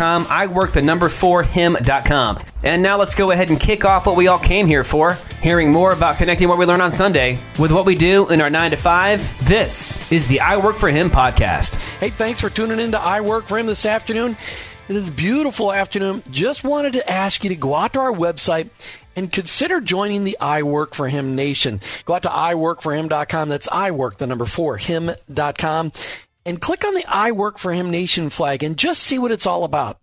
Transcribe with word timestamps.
I 0.00 0.46
work 0.46 0.72
the 0.72 0.82
number 0.82 1.08
for 1.08 1.42
him.com. 1.42 2.42
And 2.62 2.82
now 2.82 2.96
let's 2.96 3.14
go 3.14 3.30
ahead 3.30 3.50
and 3.50 3.58
kick 3.58 3.84
off 3.84 4.06
what 4.06 4.16
we 4.16 4.28
all 4.28 4.38
came 4.38 4.66
here 4.66 4.84
for, 4.84 5.18
hearing 5.42 5.72
more 5.72 5.92
about 5.92 6.16
connecting 6.16 6.48
what 6.48 6.58
we 6.58 6.66
learn 6.66 6.80
on 6.80 6.92
Sunday 6.92 7.38
with 7.58 7.72
what 7.72 7.86
we 7.86 7.94
do 7.94 8.28
in 8.30 8.40
our 8.40 8.50
9 8.50 8.70
to 8.72 8.76
5. 8.76 9.46
This 9.46 10.10
is 10.12 10.26
the 10.26 10.40
I 10.40 10.56
Work 10.56 10.76
for 10.76 10.88
Him 10.88 11.10
podcast. 11.10 11.98
Hey, 11.98 12.10
thanks 12.10 12.40
for 12.40 12.50
tuning 12.50 12.80
in 12.80 12.92
to 12.92 13.00
I 13.00 13.20
Work 13.20 13.46
for 13.46 13.58
Him 13.58 13.66
this 13.66 13.86
afternoon. 13.86 14.36
This 14.88 15.10
beautiful 15.10 15.72
afternoon. 15.72 16.22
Just 16.30 16.64
wanted 16.64 16.94
to 16.94 17.10
ask 17.10 17.44
you 17.44 17.50
to 17.50 17.56
go 17.56 17.74
out 17.74 17.94
to 17.94 18.00
our 18.00 18.12
website 18.12 18.68
and 19.16 19.32
consider 19.32 19.80
joining 19.80 20.24
the 20.24 20.36
I 20.40 20.62
Work 20.62 20.94
for 20.94 21.08
Him 21.08 21.34
Nation. 21.34 21.80
Go 22.04 22.14
out 22.14 22.22
to 22.24 22.28
iworkforhim.com. 22.28 23.48
That's 23.48 23.68
I 23.68 23.90
work, 23.90 24.18
the 24.18 24.26
number 24.26 24.44
four, 24.44 24.76
him.com 24.76 25.92
and 26.44 26.60
click 26.60 26.84
on 26.84 26.94
the 26.94 27.04
I 27.08 27.32
Work 27.32 27.58
for 27.58 27.72
Him 27.72 27.90
Nation 27.90 28.30
flag 28.30 28.62
and 28.62 28.76
just 28.76 29.02
see 29.02 29.18
what 29.18 29.32
it's 29.32 29.46
all 29.46 29.64
about. 29.64 29.98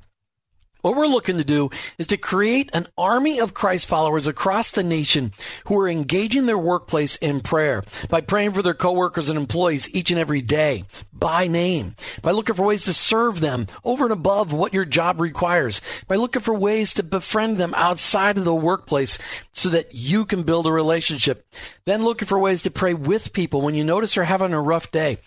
What 0.82 0.96
we're 0.96 1.08
looking 1.08 1.36
to 1.38 1.44
do 1.44 1.72
is 1.98 2.08
to 2.08 2.16
create 2.16 2.70
an 2.72 2.88
army 2.98 3.42
of 3.42 3.54
Christ 3.54 3.86
followers 3.86 4.28
across 4.28 4.72
the 4.72 4.84
nation 4.84 5.34
who 5.66 5.78
are 5.78 5.90
engaging 5.90 6.46
their 6.46 6.58
workplace 6.58 7.18
in 7.18 7.42
prayer 7.42 7.84
by 8.10 8.22
praying 8.22 8.54
for 8.54 8.62
their 8.62 8.74
coworkers 8.74 9.28
and 9.28 9.38
employees 9.38 9.94
each 9.94 10.10
and 10.10 10.18
every 10.18 10.42
day 10.42 10.86
by 11.12 11.48
name, 11.48 11.96
by 12.22 12.32
looking 12.32 12.56
for 12.56 12.66
ways 12.66 12.86
to 12.86 12.94
serve 12.94 13.42
them 13.42 13.68
over 13.84 14.06
and 14.06 14.14
above 14.14 14.54
what 14.54 14.74
your 14.74 14.86
job 14.86 15.20
requires, 15.20 15.82
by 16.08 16.16
looking 16.16 16.42
for 16.42 16.54
ways 16.54 16.94
to 16.94 17.04
befriend 17.04 17.58
them 17.58 17.74
outside 17.76 18.38
of 18.38 18.46
the 18.46 18.56
workplace 18.56 19.20
so 19.52 19.68
that 19.68 19.94
you 19.94 20.24
can 20.24 20.44
build 20.44 20.66
a 20.66 20.72
relationship. 20.72 21.46
Then 21.84 22.06
looking 22.06 22.28
for 22.28 22.40
ways 22.40 22.62
to 22.62 22.72
pray 22.72 22.94
with 22.94 23.34
people 23.34 23.60
when 23.60 23.76
you 23.76 23.84
notice 23.84 24.16
they're 24.16 24.24
having 24.24 24.54
a 24.54 24.62
rough 24.62 24.92
day 24.92 25.18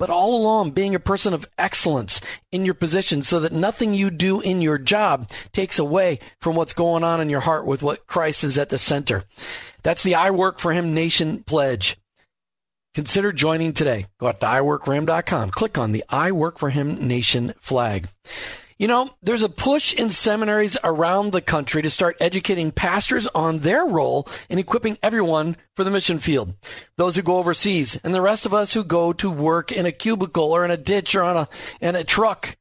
but 0.00 0.10
all 0.10 0.34
along 0.34 0.70
being 0.70 0.94
a 0.94 0.98
person 0.98 1.34
of 1.34 1.46
excellence 1.58 2.22
in 2.50 2.64
your 2.64 2.74
position 2.74 3.22
so 3.22 3.38
that 3.38 3.52
nothing 3.52 3.92
you 3.92 4.10
do 4.10 4.40
in 4.40 4.62
your 4.62 4.78
job 4.78 5.30
takes 5.52 5.78
away 5.78 6.18
from 6.40 6.56
what's 6.56 6.72
going 6.72 7.04
on 7.04 7.20
in 7.20 7.28
your 7.28 7.40
heart 7.40 7.66
with 7.66 7.82
what 7.82 8.06
Christ 8.06 8.42
is 8.42 8.58
at 8.58 8.70
the 8.70 8.78
center. 8.78 9.24
That's 9.82 10.02
the 10.02 10.14
I 10.14 10.30
Work 10.30 10.58
for 10.58 10.72
Him 10.72 10.94
Nation 10.94 11.42
pledge. 11.42 11.98
Consider 12.94 13.30
joining 13.30 13.74
today. 13.74 14.06
Go 14.18 14.28
out 14.28 14.40
to 14.40 14.46
iworkforhim.com. 14.46 15.50
Click 15.50 15.76
on 15.76 15.92
the 15.92 16.02
I 16.08 16.32
Work 16.32 16.58
for 16.58 16.70
Him 16.70 17.06
Nation 17.06 17.52
flag. 17.60 18.08
You 18.80 18.86
know, 18.86 19.10
there's 19.22 19.42
a 19.42 19.50
push 19.50 19.92
in 19.92 20.08
seminaries 20.08 20.74
around 20.82 21.32
the 21.32 21.42
country 21.42 21.82
to 21.82 21.90
start 21.90 22.16
educating 22.18 22.72
pastors 22.72 23.26
on 23.26 23.58
their 23.58 23.84
role 23.84 24.26
in 24.48 24.58
equipping 24.58 24.96
everyone 25.02 25.58
for 25.76 25.84
the 25.84 25.90
mission 25.90 26.18
field. 26.18 26.54
Those 26.96 27.14
who 27.14 27.20
go 27.20 27.36
overseas 27.36 28.00
and 28.02 28.14
the 28.14 28.22
rest 28.22 28.46
of 28.46 28.54
us 28.54 28.72
who 28.72 28.82
go 28.82 29.12
to 29.12 29.30
work 29.30 29.70
in 29.70 29.84
a 29.84 29.92
cubicle 29.92 30.50
or 30.50 30.64
in 30.64 30.70
a 30.70 30.78
ditch 30.78 31.14
or 31.14 31.22
on 31.22 31.36
a, 31.36 31.48
in 31.82 31.94
a 31.94 32.04
truck 32.04 32.56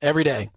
every 0.00 0.22
day. 0.22 0.48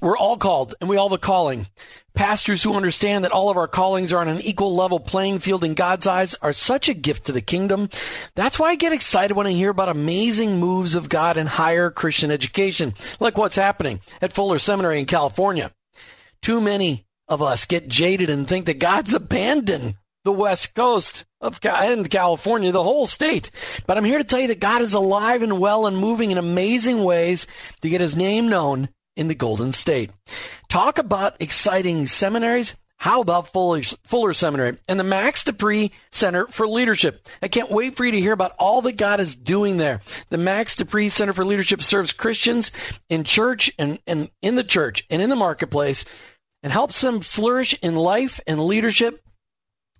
We're 0.00 0.16
all 0.16 0.36
called 0.36 0.74
and 0.80 0.88
we 0.88 0.96
all 0.96 1.08
have 1.08 1.16
a 1.16 1.18
calling. 1.18 1.66
Pastors 2.14 2.62
who 2.62 2.74
understand 2.74 3.24
that 3.24 3.32
all 3.32 3.50
of 3.50 3.56
our 3.56 3.68
callings 3.68 4.12
are 4.12 4.20
on 4.20 4.28
an 4.28 4.40
equal 4.40 4.74
level 4.74 4.98
playing 4.98 5.40
field 5.40 5.62
in 5.62 5.74
God's 5.74 6.06
eyes 6.06 6.34
are 6.34 6.52
such 6.52 6.88
a 6.88 6.94
gift 6.94 7.26
to 7.26 7.32
the 7.32 7.40
kingdom. 7.40 7.88
That's 8.34 8.58
why 8.58 8.70
I 8.70 8.76
get 8.76 8.92
excited 8.92 9.34
when 9.34 9.46
I 9.46 9.52
hear 9.52 9.70
about 9.70 9.88
amazing 9.88 10.58
moves 10.58 10.94
of 10.94 11.08
God 11.08 11.36
in 11.36 11.46
higher 11.46 11.90
Christian 11.90 12.30
education, 12.30 12.94
like 13.20 13.36
what's 13.36 13.56
happening 13.56 14.00
at 14.22 14.32
Fuller 14.32 14.58
Seminary 14.58 14.98
in 14.98 15.06
California. 15.06 15.70
Too 16.42 16.60
many 16.60 17.04
of 17.28 17.42
us 17.42 17.66
get 17.66 17.88
jaded 17.88 18.30
and 18.30 18.48
think 18.48 18.66
that 18.66 18.78
God's 18.78 19.14
abandoned 19.14 19.94
the 20.24 20.32
West 20.32 20.74
Coast 20.74 21.24
of 21.40 21.60
and 21.64 22.10
California, 22.10 22.72
the 22.72 22.82
whole 22.82 23.06
state. 23.06 23.50
But 23.86 23.96
I'm 23.96 24.04
here 24.04 24.18
to 24.18 24.24
tell 24.24 24.40
you 24.40 24.48
that 24.48 24.60
God 24.60 24.82
is 24.82 24.94
alive 24.94 25.42
and 25.42 25.60
well 25.60 25.86
and 25.86 25.96
moving 25.96 26.30
in 26.30 26.38
amazing 26.38 27.04
ways 27.04 27.46
to 27.80 27.88
get 27.88 28.00
his 28.00 28.16
name 28.16 28.48
known 28.48 28.88
in 29.20 29.28
the 29.28 29.34
Golden 29.34 29.70
State. 29.70 30.10
Talk 30.70 30.98
about 30.98 31.36
exciting 31.40 32.06
seminaries. 32.06 32.74
How 32.96 33.20
about 33.20 33.48
Fuller, 33.48 33.82
Fuller 34.04 34.32
Seminary 34.32 34.78
and 34.88 34.98
the 34.98 35.04
Max 35.04 35.44
De 35.44 35.52
Pree 35.52 35.92
Center 36.10 36.46
for 36.46 36.66
Leadership? 36.66 37.28
I 37.42 37.48
can't 37.48 37.70
wait 37.70 37.96
for 37.96 38.06
you 38.06 38.12
to 38.12 38.20
hear 38.20 38.32
about 38.32 38.54
all 38.58 38.80
that 38.82 38.96
God 38.96 39.20
is 39.20 39.36
doing 39.36 39.76
there. 39.76 40.00
The 40.30 40.38
Max 40.38 40.74
De 40.74 40.86
Pree 40.86 41.10
Center 41.10 41.34
for 41.34 41.44
Leadership 41.44 41.82
serves 41.82 42.12
Christians 42.12 42.72
in 43.10 43.24
church 43.24 43.70
and, 43.78 43.98
and 44.06 44.30
in 44.40 44.54
the 44.54 44.64
church 44.64 45.04
and 45.10 45.20
in 45.20 45.28
the 45.28 45.36
marketplace 45.36 46.06
and 46.62 46.72
helps 46.72 47.02
them 47.02 47.20
flourish 47.20 47.78
in 47.82 47.96
life 47.96 48.40
and 48.46 48.64
leadership 48.64 49.22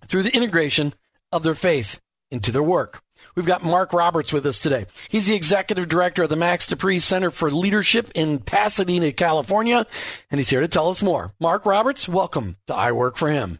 through 0.07 0.23
the 0.23 0.35
integration 0.35 0.93
of 1.31 1.43
their 1.43 1.55
faith 1.55 1.99
into 2.31 2.51
their 2.51 2.63
work. 2.63 3.03
We've 3.35 3.45
got 3.45 3.63
Mark 3.63 3.93
Roberts 3.93 4.33
with 4.33 4.45
us 4.45 4.59
today. 4.59 4.85
He's 5.09 5.27
the 5.27 5.35
executive 5.35 5.87
director 5.87 6.23
of 6.23 6.29
the 6.29 6.35
Max 6.35 6.67
De 6.67 6.75
Pree 6.75 6.99
Center 6.99 7.31
for 7.31 7.49
Leadership 7.49 8.11
in 8.13 8.39
Pasadena, 8.39 9.11
California, 9.11 9.85
and 10.29 10.39
he's 10.39 10.49
here 10.49 10.61
to 10.61 10.67
tell 10.67 10.89
us 10.89 11.01
more. 11.01 11.33
Mark 11.39 11.65
Roberts, 11.65 12.09
welcome 12.09 12.57
to 12.67 12.75
I 12.75 12.91
Work 12.91 13.17
for 13.17 13.29
Him. 13.29 13.59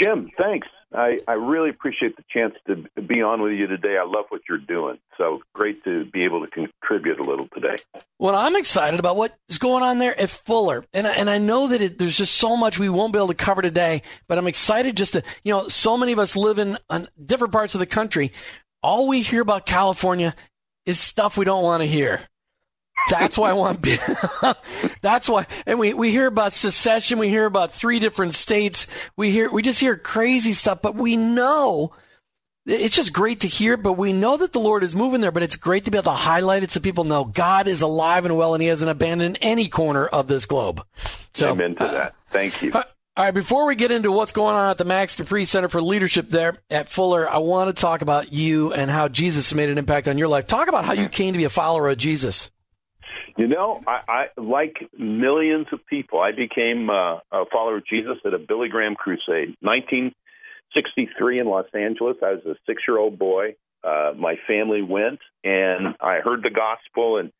Jim, 0.00 0.30
thanks. 0.38 0.68
I, 0.94 1.18
I 1.26 1.32
really 1.32 1.68
appreciate 1.68 2.16
the 2.16 2.24
chance 2.30 2.54
to 2.68 2.86
be 3.02 3.20
on 3.20 3.42
with 3.42 3.52
you 3.52 3.66
today. 3.66 3.98
I 3.98 4.04
love 4.04 4.26
what 4.28 4.42
you're 4.48 4.56
doing. 4.56 4.98
So 5.18 5.42
great 5.52 5.82
to 5.84 6.04
be 6.04 6.24
able 6.24 6.46
to 6.46 6.50
contribute 6.50 7.18
a 7.18 7.24
little 7.24 7.48
today. 7.48 7.76
Well, 8.18 8.36
I'm 8.36 8.56
excited 8.56 9.00
about 9.00 9.16
what's 9.16 9.58
going 9.58 9.82
on 9.82 9.98
there 9.98 10.18
at 10.18 10.30
Fuller. 10.30 10.84
And, 10.94 11.06
and 11.06 11.28
I 11.28 11.38
know 11.38 11.68
that 11.68 11.82
it, 11.82 11.98
there's 11.98 12.16
just 12.16 12.36
so 12.36 12.56
much 12.56 12.78
we 12.78 12.88
won't 12.88 13.12
be 13.12 13.18
able 13.18 13.28
to 13.28 13.34
cover 13.34 13.62
today, 13.62 14.02
but 14.28 14.38
I'm 14.38 14.46
excited 14.46 14.96
just 14.96 15.14
to, 15.14 15.22
you 15.44 15.52
know, 15.52 15.66
so 15.68 15.98
many 15.98 16.12
of 16.12 16.18
us 16.18 16.36
live 16.36 16.58
in 16.58 16.78
different 17.22 17.52
parts 17.52 17.74
of 17.74 17.80
the 17.80 17.86
country 17.86 18.30
all 18.86 19.08
we 19.08 19.20
hear 19.20 19.42
about 19.42 19.66
California 19.66 20.32
is 20.84 21.00
stuff 21.00 21.36
we 21.36 21.44
don't 21.44 21.64
want 21.64 21.82
to 21.82 21.88
hear. 21.88 22.20
That's 23.10 23.36
why 23.36 23.50
I 23.50 23.54
want. 23.54 23.84
that's 25.02 25.28
why, 25.28 25.46
and 25.66 25.80
we 25.80 25.92
we 25.92 26.12
hear 26.12 26.28
about 26.28 26.52
secession. 26.52 27.18
We 27.18 27.28
hear 27.28 27.46
about 27.46 27.72
three 27.72 27.98
different 27.98 28.34
states. 28.34 28.86
We 29.16 29.32
hear 29.32 29.50
we 29.50 29.62
just 29.62 29.80
hear 29.80 29.96
crazy 29.96 30.52
stuff, 30.52 30.82
but 30.82 30.94
we 30.94 31.16
know 31.16 31.94
it's 32.64 32.94
just 32.94 33.12
great 33.12 33.40
to 33.40 33.48
hear. 33.48 33.76
But 33.76 33.94
we 33.94 34.12
know 34.12 34.36
that 34.36 34.52
the 34.52 34.60
Lord 34.60 34.84
is 34.84 34.94
moving 34.94 35.20
there. 35.20 35.32
But 35.32 35.42
it's 35.42 35.56
great 35.56 35.84
to 35.86 35.90
be 35.90 35.98
able 35.98 36.04
to 36.04 36.10
highlight 36.10 36.62
it 36.62 36.70
so 36.70 36.80
people 36.80 37.04
know 37.04 37.24
God 37.24 37.66
is 37.66 37.82
alive 37.82 38.24
and 38.24 38.36
well, 38.36 38.54
and 38.54 38.62
He 38.62 38.68
hasn't 38.68 38.90
abandoned 38.90 39.38
any 39.40 39.68
corner 39.68 40.06
of 40.06 40.28
this 40.28 40.46
globe. 40.46 40.84
So, 41.34 41.50
amen 41.52 41.74
to 41.76 41.84
that. 41.84 42.14
Thank 42.30 42.62
you. 42.62 42.72
Uh, 42.72 42.82
all 43.16 43.24
right, 43.24 43.32
before 43.32 43.66
we 43.66 43.76
get 43.76 43.90
into 43.90 44.12
what's 44.12 44.32
going 44.32 44.54
on 44.54 44.68
at 44.68 44.76
the 44.76 44.84
Max 44.84 45.16
De 45.16 45.24
Pree 45.24 45.46
Center 45.46 45.70
for 45.70 45.80
Leadership 45.80 46.28
there 46.28 46.58
at 46.68 46.86
Fuller, 46.86 47.26
I 47.26 47.38
want 47.38 47.74
to 47.74 47.80
talk 47.80 48.02
about 48.02 48.30
you 48.30 48.74
and 48.74 48.90
how 48.90 49.08
Jesus 49.08 49.54
made 49.54 49.70
an 49.70 49.78
impact 49.78 50.06
on 50.06 50.18
your 50.18 50.28
life. 50.28 50.46
Talk 50.46 50.68
about 50.68 50.84
how 50.84 50.92
you 50.92 51.08
came 51.08 51.32
to 51.32 51.38
be 51.38 51.44
a 51.44 51.48
follower 51.48 51.88
of 51.88 51.96
Jesus. 51.96 52.50
You 53.38 53.46
know, 53.46 53.82
I, 53.86 54.00
I 54.06 54.40
like 54.40 54.90
millions 54.98 55.66
of 55.72 55.86
people. 55.86 56.20
I 56.20 56.32
became 56.32 56.90
uh, 56.90 57.20
a 57.32 57.46
follower 57.50 57.78
of 57.78 57.86
Jesus 57.86 58.18
at 58.26 58.34
a 58.34 58.38
Billy 58.38 58.68
Graham 58.68 58.94
crusade, 58.94 59.56
1963 59.60 61.40
in 61.40 61.46
Los 61.46 61.66
Angeles. 61.72 62.18
I 62.22 62.32
was 62.32 62.44
a 62.44 62.56
six-year-old 62.66 63.18
boy. 63.18 63.56
Uh, 63.82 64.12
my 64.14 64.34
family 64.46 64.82
went, 64.82 65.20
and 65.42 65.94
I 66.02 66.18
heard 66.18 66.42
the 66.42 66.50
gospel 66.50 67.16
and 67.16 67.32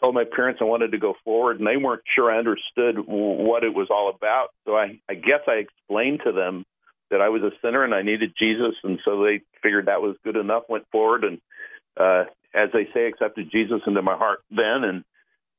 told 0.00 0.14
my 0.14 0.24
parents 0.24 0.60
I 0.60 0.64
wanted 0.64 0.92
to 0.92 0.98
go 0.98 1.14
forward, 1.24 1.58
and 1.58 1.66
they 1.66 1.76
weren't 1.76 2.02
sure 2.14 2.30
I 2.30 2.38
understood 2.38 2.98
what 3.06 3.64
it 3.64 3.74
was 3.74 3.88
all 3.90 4.10
about. 4.14 4.48
So 4.64 4.76
I, 4.76 5.00
I 5.08 5.14
guess 5.14 5.40
I 5.48 5.54
explained 5.54 6.20
to 6.24 6.32
them 6.32 6.64
that 7.10 7.20
I 7.20 7.28
was 7.28 7.42
a 7.42 7.52
sinner 7.62 7.84
and 7.84 7.94
I 7.94 8.02
needed 8.02 8.34
Jesus, 8.38 8.74
and 8.82 8.98
so 9.04 9.22
they 9.22 9.40
figured 9.62 9.86
that 9.86 10.02
was 10.02 10.16
good 10.24 10.36
enough. 10.36 10.64
Went 10.68 10.86
forward 10.90 11.24
and, 11.24 11.40
uh, 11.96 12.24
as 12.52 12.70
they 12.72 12.88
say, 12.92 13.06
accepted 13.06 13.50
Jesus 13.50 13.82
into 13.86 14.02
my 14.02 14.16
heart 14.16 14.40
then, 14.50 14.84
and 14.84 15.04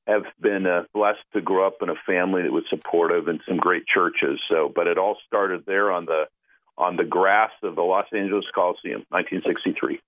have 0.08 0.24
been 0.40 0.66
uh, 0.66 0.84
blessed 0.94 1.20
to 1.34 1.42
grow 1.42 1.68
up 1.68 1.82
in 1.82 1.90
a 1.90 1.96
family 2.06 2.44
that 2.44 2.52
was 2.52 2.64
supportive 2.70 3.28
and 3.28 3.42
some 3.48 3.58
great 3.58 3.86
churches. 3.86 4.40
So, 4.50 4.72
but 4.74 4.88
it 4.88 4.98
all 4.98 5.18
started 5.28 5.66
there 5.66 5.92
on 5.92 6.06
the 6.06 6.28
on 6.78 6.96
the 6.96 7.04
grass 7.04 7.52
of 7.64 7.76
the 7.76 7.82
Los 7.82 8.06
Angeles 8.14 8.46
Coliseum, 8.54 9.06
1963. 9.10 10.00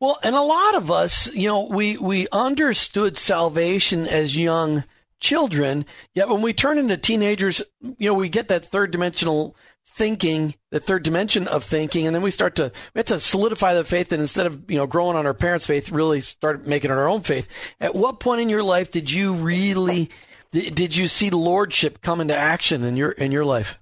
Well, 0.00 0.18
and 0.22 0.34
a 0.34 0.40
lot 0.40 0.74
of 0.74 0.90
us, 0.90 1.32
you 1.34 1.48
know, 1.48 1.66
we, 1.66 1.96
we 1.96 2.26
understood 2.32 3.16
salvation 3.16 4.06
as 4.06 4.36
young 4.36 4.84
children, 5.20 5.86
yet 6.14 6.28
when 6.28 6.42
we 6.42 6.52
turn 6.52 6.78
into 6.78 6.96
teenagers, 6.96 7.62
you 7.80 8.10
know, 8.10 8.14
we 8.14 8.28
get 8.28 8.48
that 8.48 8.64
third 8.64 8.90
dimensional 8.90 9.56
thinking, 9.94 10.54
the 10.70 10.80
third 10.80 11.04
dimension 11.04 11.46
of 11.46 11.62
thinking, 11.62 12.06
and 12.06 12.14
then 12.14 12.22
we 12.22 12.30
start 12.30 12.56
to 12.56 12.72
we 12.94 12.98
have 12.98 13.06
to 13.06 13.20
solidify 13.20 13.74
the 13.74 13.84
faith, 13.84 14.12
and 14.12 14.20
instead 14.20 14.46
of 14.46 14.70
you 14.70 14.76
know 14.76 14.86
growing 14.86 15.16
on 15.16 15.24
our 15.24 15.34
parents' 15.34 15.66
faith, 15.66 15.90
really 15.90 16.20
start 16.20 16.66
making 16.66 16.90
it 16.90 16.94
our 16.94 17.08
own 17.08 17.20
faith. 17.20 17.48
At 17.80 17.94
what 17.94 18.20
point 18.20 18.40
in 18.40 18.48
your 18.48 18.64
life 18.64 18.90
did 18.90 19.10
you 19.10 19.34
really 19.34 20.10
did 20.52 20.96
you 20.96 21.08
see 21.08 21.30
lordship 21.30 22.00
come 22.00 22.20
into 22.20 22.36
action 22.36 22.84
in 22.84 22.96
your 22.96 23.12
in 23.12 23.32
your 23.32 23.44
life? 23.44 23.78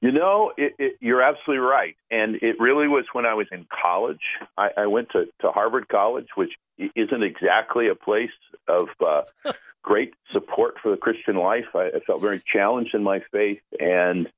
You 0.00 0.12
know, 0.12 0.52
it, 0.56 0.74
it, 0.78 0.96
you're 1.00 1.22
absolutely 1.22 1.58
right, 1.58 1.96
and 2.08 2.36
it 2.36 2.60
really 2.60 2.86
was 2.86 3.04
when 3.12 3.26
I 3.26 3.34
was 3.34 3.48
in 3.50 3.66
college. 3.82 4.20
I, 4.56 4.70
I 4.76 4.86
went 4.86 5.10
to, 5.10 5.26
to 5.40 5.50
Harvard 5.50 5.88
College, 5.88 6.28
which 6.36 6.52
isn't 6.94 7.22
exactly 7.24 7.88
a 7.88 7.96
place 7.96 8.30
of 8.68 8.88
uh, 9.04 9.22
great 9.82 10.14
support 10.32 10.76
for 10.80 10.92
the 10.92 10.96
Christian 10.96 11.34
life. 11.34 11.66
I, 11.74 11.86
I 11.86 12.00
felt 12.06 12.20
very 12.20 12.40
challenged 12.46 12.94
in 12.94 13.02
my 13.02 13.24
faith, 13.32 13.60
and 13.80 14.28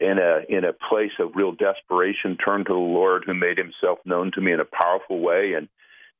in 0.00 0.18
a 0.18 0.40
in 0.48 0.64
a 0.64 0.72
place 0.72 1.12
of 1.18 1.32
real 1.34 1.52
desperation, 1.52 2.38
turned 2.38 2.66
to 2.66 2.72
the 2.72 2.78
Lord, 2.78 3.24
who 3.26 3.34
made 3.34 3.58
Himself 3.58 3.98
known 4.06 4.32
to 4.32 4.40
me 4.40 4.52
in 4.52 4.60
a 4.60 4.64
powerful 4.64 5.20
way, 5.20 5.52
and, 5.52 5.68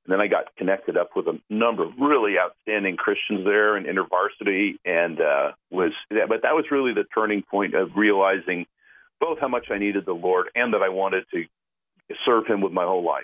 and 0.05 0.13
then 0.13 0.21
I 0.21 0.27
got 0.27 0.55
connected 0.57 0.99
up 0.99 1.17
with 1.17 1.29
a 1.29 1.41
number 1.49 1.85
of 1.85 1.93
really 1.99 2.39
outstanding 2.39 2.99
Christians 2.99 3.47
there 3.47 3.75
in 3.79 3.85
InterVarsity, 3.85 4.75
and 4.85 5.19
uh, 5.19 5.53
was 5.71 5.93
but 6.11 6.43
that 6.43 6.55
was 6.55 6.67
really 6.71 6.93
the 6.93 7.07
turning 7.15 7.43
point 7.43 7.75
of 7.75 7.97
realizing 7.97 8.67
both 9.23 9.39
how 9.39 9.49
much 9.49 9.69
I 9.71 9.79
needed 9.79 10.05
the 10.05 10.13
Lord 10.13 10.49
and 10.57 10.75
that 10.75 10.83
I 10.83 10.89
wanted 10.89 11.25
to 11.33 11.45
serve 12.27 12.47
Him 12.47 12.61
with 12.61 12.73
my 12.73 12.85
whole 12.85 13.05
life. 13.05 13.23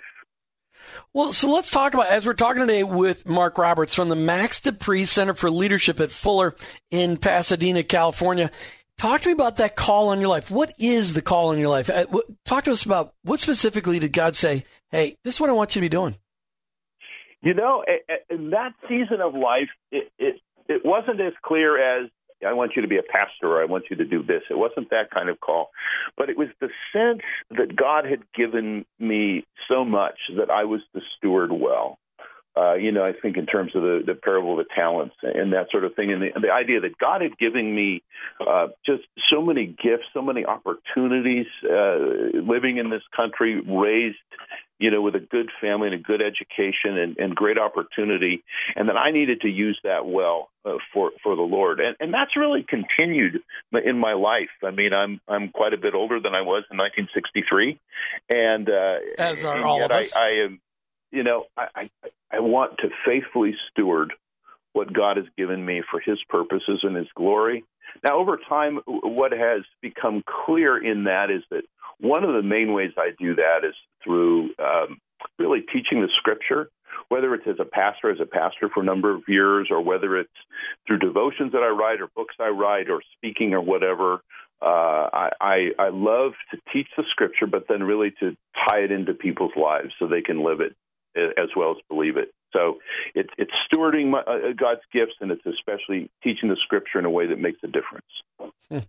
Well, 1.13 1.33
so 1.33 1.53
let's 1.53 1.69
talk 1.69 1.93
about 1.93 2.07
as 2.07 2.25
we're 2.25 2.33
talking 2.33 2.61
today 2.61 2.83
with 2.83 3.27
Mark 3.27 3.57
Roberts 3.57 3.93
from 3.93 4.07
the 4.07 4.15
Max 4.15 4.61
De 4.61 4.71
Pree 4.71 5.03
Center 5.03 5.33
for 5.33 5.51
Leadership 5.51 5.99
at 5.99 6.09
Fuller 6.09 6.55
in 6.89 7.17
Pasadena, 7.17 7.83
California. 7.83 8.49
Talk 8.97 9.21
to 9.21 9.29
me 9.29 9.33
about 9.33 9.57
that 9.57 9.75
call 9.75 10.07
on 10.07 10.21
your 10.21 10.29
life. 10.29 10.49
What 10.49 10.73
is 10.79 11.13
the 11.13 11.21
call 11.21 11.49
on 11.49 11.59
your 11.59 11.67
life? 11.67 11.89
Uh, 11.89 12.05
talk 12.45 12.63
to 12.63 12.71
us 12.71 12.85
about 12.85 13.13
what 13.23 13.41
specifically 13.41 13.99
did 13.99 14.13
God 14.13 14.37
say, 14.37 14.63
hey, 14.91 15.17
this 15.25 15.35
is 15.35 15.41
what 15.41 15.49
I 15.49 15.53
want 15.53 15.75
you 15.75 15.81
to 15.81 15.85
be 15.85 15.89
doing? 15.89 16.15
You 17.41 17.53
know, 17.53 17.83
in 18.29 18.49
that 18.51 18.73
season 18.87 19.19
of 19.21 19.33
life, 19.33 19.69
it, 19.91 20.11
it, 20.17 20.41
it 20.69 20.81
wasn't 20.85 21.19
as 21.19 21.33
clear 21.43 21.77
as 21.77 22.09
I 22.45 22.53
want 22.53 22.73
you 22.75 22.81
to 22.81 22.87
be 22.87 22.97
a 22.97 23.03
pastor 23.03 23.47
or 23.47 23.61
I 23.61 23.65
want 23.65 23.85
you 23.89 23.95
to 23.97 24.05
do 24.05 24.23
this. 24.23 24.43
It 24.49 24.57
wasn't 24.57 24.89
that 24.91 25.11
kind 25.11 25.29
of 25.29 25.39
call. 25.39 25.69
But 26.17 26.29
it 26.29 26.37
was 26.37 26.49
the 26.59 26.69
sense 26.93 27.21
that 27.51 27.75
God 27.75 28.05
had 28.05 28.21
given 28.33 28.85
me 28.99 29.45
so 29.67 29.83
much 29.83 30.17
that 30.37 30.49
I 30.49 30.63
was 30.63 30.81
to 30.93 31.01
steward 31.17 31.51
well. 31.51 31.97
Uh, 32.57 32.73
you 32.73 32.91
know, 32.91 33.03
I 33.03 33.13
think 33.13 33.37
in 33.37 33.45
terms 33.45 33.75
of 33.75 33.83
the, 33.83 34.01
the 34.05 34.15
parable 34.15 34.59
of 34.59 34.65
the 34.65 34.73
talents 34.75 35.15
and 35.21 35.53
that 35.53 35.67
sort 35.71 35.85
of 35.85 35.95
thing, 35.95 36.11
and 36.11 36.21
the, 36.21 36.31
the 36.41 36.51
idea 36.51 36.81
that 36.81 36.97
God 36.97 37.21
had 37.21 37.37
given 37.37 37.73
me 37.73 38.01
uh, 38.45 38.67
just 38.85 39.03
so 39.31 39.41
many 39.41 39.67
gifts, 39.67 40.05
so 40.13 40.21
many 40.21 40.45
opportunities, 40.45 41.45
uh, 41.63 41.97
living 42.33 42.77
in 42.77 42.89
this 42.89 43.03
country, 43.15 43.61
raised, 43.61 44.17
you 44.79 44.89
know, 44.89 45.01
with 45.01 45.15
a 45.15 45.19
good 45.19 45.51
family 45.61 45.87
and 45.87 45.95
a 45.95 46.03
good 46.03 46.21
education 46.21 46.97
and, 46.97 47.17
and 47.17 47.35
great 47.35 47.59
opportunity, 47.59 48.43
and 48.75 48.89
that 48.89 48.97
I 48.97 49.11
needed 49.11 49.41
to 49.41 49.47
use 49.47 49.79
that 49.83 50.05
well 50.05 50.49
uh, 50.65 50.77
for 50.91 51.11
for 51.21 51.35
the 51.35 51.43
Lord, 51.43 51.79
and 51.79 51.95
and 51.99 52.13
that's 52.13 52.35
really 52.35 52.63
continued 52.67 53.41
in 53.71 53.99
my 53.99 54.13
life. 54.13 54.49
I 54.65 54.71
mean, 54.71 54.91
I'm 54.91 55.21
I'm 55.27 55.49
quite 55.49 55.73
a 55.73 55.77
bit 55.77 55.93
older 55.93 56.19
than 56.19 56.33
I 56.33 56.41
was 56.41 56.63
in 56.71 56.77
1963, 56.77 57.79
and 58.29 58.69
uh, 58.69 58.95
as 59.19 59.45
are 59.45 59.55
and 59.55 59.63
all 59.63 59.83
of 59.83 59.91
us. 59.91 60.15
I, 60.15 60.19
I 60.19 60.29
am 60.45 60.61
you 61.11 61.23
know, 61.23 61.45
I, 61.57 61.67
I, 61.75 61.89
I 62.31 62.39
want 62.39 62.77
to 62.79 62.89
faithfully 63.05 63.55
steward 63.69 64.13
what 64.73 64.93
God 64.93 65.17
has 65.17 65.25
given 65.37 65.65
me 65.65 65.81
for 65.89 65.99
His 65.99 66.19
purposes 66.29 66.81
and 66.83 66.95
His 66.95 67.07
glory. 67.15 67.63
Now, 68.03 68.17
over 68.17 68.37
time, 68.37 68.79
what 68.85 69.31
has 69.31 69.63
become 69.81 70.23
clear 70.45 70.77
in 70.77 71.05
that 71.05 71.31
is 71.31 71.41
that 71.49 71.63
one 71.99 72.23
of 72.23 72.33
the 72.33 72.43
main 72.43 72.73
ways 72.73 72.91
I 72.97 73.11
do 73.19 73.35
that 73.35 73.65
is 73.67 73.73
through 74.03 74.51
um, 74.59 74.99
really 75.37 75.61
teaching 75.61 76.01
the 76.01 76.09
Scripture, 76.17 76.69
whether 77.09 77.33
it's 77.33 77.47
as 77.47 77.59
a 77.59 77.65
pastor, 77.65 78.11
as 78.11 78.19
a 78.21 78.25
pastor 78.25 78.69
for 78.73 78.81
a 78.81 78.85
number 78.85 79.13
of 79.13 79.23
years, 79.27 79.69
or 79.71 79.81
whether 79.81 80.17
it's 80.17 80.29
through 80.87 80.99
devotions 80.99 81.51
that 81.53 81.63
I 81.63 81.69
write, 81.69 81.99
or 81.99 82.07
books 82.15 82.35
I 82.39 82.49
write, 82.49 82.89
or 82.89 83.01
speaking, 83.17 83.53
or 83.53 83.61
whatever. 83.61 84.21
Uh, 84.61 85.09
I, 85.13 85.29
I, 85.41 85.57
I 85.79 85.89
love 85.89 86.33
to 86.51 86.59
teach 86.71 86.87
the 86.95 87.03
Scripture, 87.09 87.47
but 87.47 87.65
then 87.67 87.81
really 87.83 88.11
to 88.19 88.35
tie 88.67 88.79
it 88.79 88.91
into 88.91 89.13
people's 89.13 89.55
lives 89.55 89.93
so 89.97 90.07
they 90.07 90.21
can 90.21 90.43
live 90.43 90.61
it 90.61 90.75
as 91.15 91.49
well 91.55 91.71
as 91.71 91.77
believe 91.89 92.17
it. 92.17 92.33
So 92.53 92.79
it's 93.13 93.29
it's 93.37 93.51
stewarding 93.71 94.09
my, 94.09 94.19
uh, 94.19 94.53
God's 94.57 94.81
gifts, 94.91 95.13
and 95.21 95.31
it's 95.31 95.45
especially 95.45 96.09
teaching 96.23 96.49
the 96.49 96.57
Scripture 96.63 96.99
in 96.99 97.05
a 97.05 97.09
way 97.09 97.27
that 97.27 97.39
makes 97.39 97.59
a 97.63 97.67
difference. 97.67 98.05
Hmm. 98.69 98.79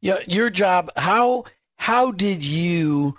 Yeah, 0.00 0.18
your 0.26 0.50
job. 0.50 0.90
How 0.96 1.44
how 1.76 2.12
did 2.12 2.44
you? 2.44 3.16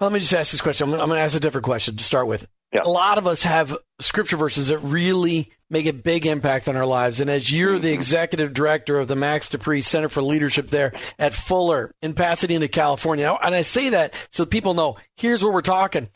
Let 0.00 0.12
me 0.12 0.20
just 0.20 0.32
ask 0.32 0.52
this 0.52 0.60
question. 0.60 0.88
I'm, 0.88 1.00
I'm 1.00 1.08
going 1.08 1.18
to 1.18 1.24
ask 1.24 1.36
a 1.36 1.40
different 1.40 1.64
question 1.64 1.96
to 1.96 2.04
start 2.04 2.28
with. 2.28 2.46
Yeah. 2.72 2.82
A 2.84 2.88
lot 2.88 3.18
of 3.18 3.26
us 3.26 3.42
have 3.42 3.76
scripture 3.98 4.36
verses 4.36 4.68
that 4.68 4.78
really 4.78 5.50
make 5.70 5.86
a 5.86 5.92
big 5.92 6.26
impact 6.26 6.68
on 6.68 6.76
our 6.76 6.86
lives. 6.86 7.20
And 7.20 7.30
as 7.30 7.50
you're 7.50 7.78
the 7.78 7.88
mm-hmm. 7.88 7.94
executive 7.94 8.52
director 8.52 8.98
of 8.98 9.08
the 9.08 9.16
Max 9.16 9.48
De 9.48 9.58
Pree 9.58 9.80
Center 9.80 10.08
for 10.08 10.22
Leadership 10.22 10.68
there 10.68 10.92
at 11.18 11.34
Fuller 11.34 11.92
in 12.02 12.14
Pasadena, 12.14 12.68
California, 12.68 13.36
and 13.42 13.54
I 13.54 13.62
say 13.62 13.90
that 13.90 14.14
so 14.30 14.44
people 14.44 14.74
know 14.74 14.96
here's 15.16 15.42
where 15.42 15.52
we're 15.52 15.62
talking. 15.62 16.08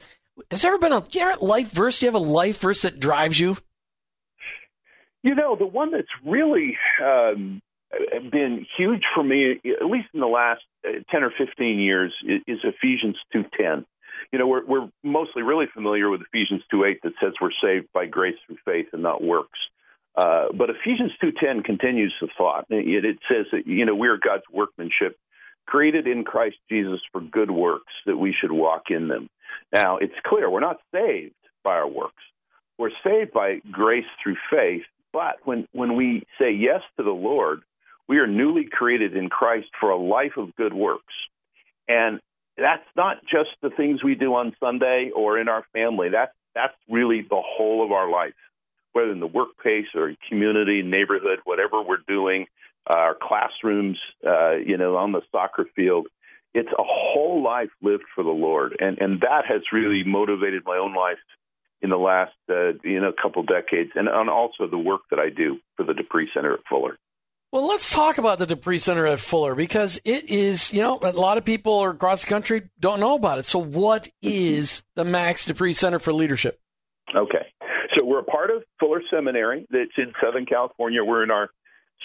Has 0.50 0.62
there 0.62 0.72
ever 0.74 0.80
been 0.80 0.92
a, 0.92 1.04
you 1.12 1.34
life 1.40 1.70
verse? 1.70 1.98
Do 1.98 2.06
you 2.06 2.12
have 2.12 2.20
a 2.20 2.24
life 2.24 2.60
verse 2.60 2.82
that 2.82 2.98
drives 2.98 3.38
you? 3.38 3.56
You 5.22 5.34
know, 5.34 5.56
the 5.56 5.66
one 5.66 5.92
that's 5.92 6.08
really 6.24 6.76
um, 7.02 7.62
been 8.30 8.66
huge 8.76 9.02
for 9.14 9.22
me, 9.22 9.52
at 9.52 9.86
least 9.86 10.08
in 10.14 10.20
the 10.20 10.26
last 10.26 10.62
uh, 10.86 10.92
10 11.10 11.22
or 11.22 11.32
15 11.36 11.78
years, 11.78 12.12
is 12.24 12.58
Ephesians 12.64 13.16
2.10. 13.34 13.84
You 14.32 14.38
know, 14.38 14.46
we're, 14.46 14.64
we're 14.64 14.88
mostly 15.02 15.42
really 15.42 15.66
familiar 15.72 16.08
with 16.08 16.22
Ephesians 16.22 16.62
2.8 16.72 16.96
that 17.02 17.12
says 17.20 17.32
we're 17.40 17.50
saved 17.62 17.88
by 17.92 18.06
grace 18.06 18.36
through 18.46 18.56
faith 18.64 18.86
and 18.92 19.02
not 19.02 19.22
works. 19.22 19.58
Uh, 20.14 20.46
but 20.54 20.70
Ephesians 20.70 21.12
2.10 21.22 21.64
continues 21.64 22.14
the 22.20 22.28
thought. 22.36 22.66
It, 22.70 23.04
it 23.04 23.18
says 23.30 23.46
that, 23.52 23.66
you 23.66 23.84
know, 23.84 23.94
we 23.94 24.08
are 24.08 24.16
God's 24.16 24.44
workmanship, 24.52 25.16
created 25.66 26.06
in 26.06 26.24
Christ 26.24 26.56
Jesus 26.68 27.00
for 27.12 27.20
good 27.20 27.50
works, 27.50 27.92
that 28.06 28.16
we 28.16 28.34
should 28.38 28.52
walk 28.52 28.84
in 28.90 29.08
them. 29.08 29.28
Now, 29.72 29.98
it's 29.98 30.14
clear 30.24 30.50
we're 30.50 30.60
not 30.60 30.80
saved 30.94 31.34
by 31.64 31.74
our 31.74 31.88
works. 31.88 32.22
We're 32.78 32.90
saved 33.04 33.32
by 33.32 33.60
grace 33.70 34.06
through 34.22 34.36
faith. 34.50 34.82
But 35.12 35.36
when, 35.44 35.68
when 35.72 35.94
we 35.96 36.24
say 36.40 36.52
yes 36.52 36.80
to 36.96 37.02
the 37.02 37.10
Lord, 37.10 37.62
we 38.08 38.18
are 38.18 38.26
newly 38.26 38.64
created 38.64 39.16
in 39.16 39.28
Christ 39.28 39.68
for 39.78 39.90
a 39.90 39.96
life 39.96 40.36
of 40.36 40.56
good 40.56 40.72
works. 40.72 41.14
And 41.88 42.20
that's 42.56 42.86
not 42.96 43.18
just 43.30 43.50
the 43.60 43.70
things 43.70 44.02
we 44.02 44.14
do 44.14 44.34
on 44.34 44.56
Sunday 44.58 45.10
or 45.14 45.38
in 45.38 45.48
our 45.48 45.64
family. 45.72 46.08
That's, 46.08 46.32
that's 46.54 46.74
really 46.88 47.22
the 47.22 47.40
whole 47.44 47.84
of 47.84 47.92
our 47.92 48.10
life, 48.10 48.34
whether 48.92 49.10
in 49.10 49.20
the 49.20 49.26
workplace 49.26 49.86
or 49.94 50.14
community, 50.28 50.82
neighborhood, 50.82 51.40
whatever 51.44 51.82
we're 51.82 51.98
doing, 52.08 52.46
uh, 52.88 52.94
our 52.94 53.16
classrooms, 53.20 53.98
uh, 54.26 54.56
you 54.56 54.76
know, 54.76 54.96
on 54.96 55.12
the 55.12 55.22
soccer 55.30 55.66
field 55.76 56.08
it's 56.54 56.70
a 56.70 56.82
whole 56.82 57.42
life 57.42 57.70
lived 57.80 58.04
for 58.14 58.24
the 58.24 58.30
Lord, 58.30 58.76
and 58.80 58.98
and 58.98 59.20
that 59.20 59.46
has 59.46 59.62
really 59.72 60.04
motivated 60.04 60.62
my 60.64 60.76
own 60.76 60.94
life 60.94 61.18
in 61.80 61.90
the 61.90 61.96
last 61.98 62.32
uh, 62.50 62.72
you 62.84 63.00
know 63.00 63.12
couple 63.20 63.42
decades, 63.42 63.92
and, 63.94 64.08
and 64.08 64.30
also 64.30 64.66
the 64.66 64.78
work 64.78 65.02
that 65.10 65.18
I 65.18 65.30
do 65.30 65.58
for 65.76 65.84
the 65.84 65.94
De 65.94 66.04
Pree 66.04 66.30
Center 66.34 66.54
at 66.54 66.60
Fuller. 66.68 66.98
Well, 67.52 67.68
let's 67.68 67.90
talk 67.90 68.16
about 68.16 68.38
the 68.38 68.46
De 68.46 68.56
Pree 68.56 68.78
Center 68.78 69.06
at 69.06 69.20
Fuller 69.20 69.54
because 69.54 70.00
it 70.06 70.30
is, 70.30 70.72
you 70.72 70.80
know, 70.80 70.98
a 71.02 71.12
lot 71.12 71.36
of 71.36 71.44
people 71.44 71.86
across 71.86 72.22
the 72.22 72.28
country 72.28 72.62
don't 72.80 72.98
know 72.98 73.14
about 73.14 73.38
it. 73.38 73.44
So, 73.44 73.58
what 73.58 74.08
is 74.22 74.82
the 74.94 75.04
Max 75.04 75.44
De 75.44 75.52
Pree 75.52 75.74
Center 75.74 75.98
for 75.98 76.14
Leadership? 76.14 76.58
Okay. 77.14 77.46
So, 77.94 78.06
we're 78.06 78.20
a 78.20 78.24
part 78.24 78.50
of 78.50 78.62
Fuller 78.80 79.02
Seminary 79.10 79.66
that's 79.70 79.90
in 79.98 80.14
Southern 80.22 80.46
California. 80.46 81.04
We're 81.04 81.24
in 81.24 81.30
our 81.30 81.50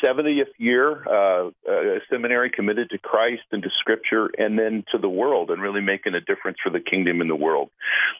70th 0.03 0.51
year, 0.57 1.03
uh, 1.07 1.49
a 1.67 1.99
seminary 2.09 2.49
committed 2.49 2.89
to 2.91 2.97
Christ 2.97 3.43
and 3.51 3.63
to 3.63 3.69
Scripture, 3.79 4.29
and 4.37 4.57
then 4.57 4.83
to 4.91 4.97
the 4.97 5.09
world, 5.09 5.49
and 5.49 5.61
really 5.61 5.81
making 5.81 6.15
a 6.15 6.21
difference 6.21 6.57
for 6.63 6.69
the 6.69 6.79
kingdom 6.79 7.21
in 7.21 7.27
the 7.27 7.35
world. 7.35 7.69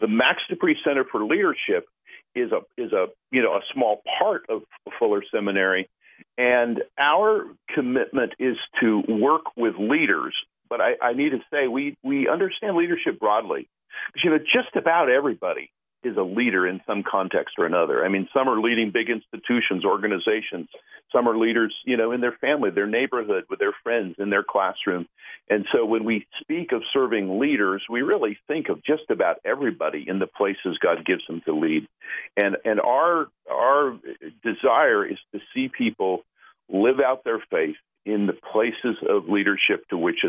The 0.01 0.07
Max 0.07 0.41
De 0.49 0.55
Pree 0.55 0.77
Center 0.83 1.03
for 1.03 1.23
Leadership 1.23 1.87
is 2.35 2.51
a 2.51 2.61
is 2.81 2.93
a 2.93 3.07
you 3.31 3.41
know 3.41 3.53
a 3.53 3.61
small 3.73 4.01
part 4.19 4.45
of 4.49 4.63
Fuller 4.99 5.23
Seminary, 5.33 5.89
and 6.37 6.83
our 6.97 7.45
commitment 7.73 8.33
is 8.39 8.57
to 8.81 9.03
work 9.07 9.43
with 9.55 9.75
leaders. 9.77 10.35
But 10.69 10.81
I, 10.81 10.95
I 11.01 11.13
need 11.13 11.31
to 11.31 11.39
say 11.51 11.67
we 11.67 11.95
we 12.03 12.27
understand 12.27 12.75
leadership 12.75 13.19
broadly, 13.19 13.67
because 14.13 14.23
you 14.23 14.29
know 14.31 14.39
just 14.39 14.75
about 14.75 15.09
everybody 15.09 15.71
is 16.07 16.17
a 16.17 16.23
leader 16.23 16.67
in 16.67 16.81
some 16.87 17.03
context 17.03 17.55
or 17.57 17.65
another. 17.65 18.03
I 18.03 18.09
mean, 18.09 18.27
some 18.33 18.47
are 18.47 18.59
leading 18.59 18.91
big 18.91 19.09
institutions, 19.09 19.85
organizations. 19.85 20.69
Some 21.11 21.27
are 21.27 21.37
leaders, 21.37 21.73
you 21.85 21.97
know, 21.97 22.11
in 22.11 22.21
their 22.21 22.37
family, 22.39 22.69
their 22.69 22.87
neighborhood, 22.87 23.45
with 23.49 23.59
their 23.59 23.73
friends, 23.83 24.15
in 24.17 24.29
their 24.29 24.43
classroom. 24.43 25.07
And 25.49 25.65
so 25.73 25.85
when 25.85 26.03
we 26.03 26.27
speak 26.41 26.71
of 26.73 26.83
serving 26.91 27.39
leaders, 27.39 27.83
we 27.89 28.01
really 28.01 28.37
think 28.47 28.69
of 28.69 28.83
just 28.83 29.03
about 29.09 29.37
everybody 29.45 30.05
in 30.07 30.19
the 30.19 30.27
places 30.27 30.77
God 30.81 31.05
gives 31.05 31.25
them 31.27 31.41
to 31.47 31.53
lead. 31.53 31.87
And 32.35 32.57
and 32.65 32.81
our 32.81 33.27
our 33.49 33.97
desire 34.43 35.05
is 35.05 35.17
to 35.33 35.39
see 35.53 35.69
people 35.69 36.23
live 36.69 36.99
out 36.99 37.23
their 37.23 37.41
faith 37.49 37.77
in 38.05 38.25
the 38.25 38.33
places 38.33 38.97
of 39.07 39.27
leadership 39.27 39.87
to 39.89 39.97
which 39.97 40.19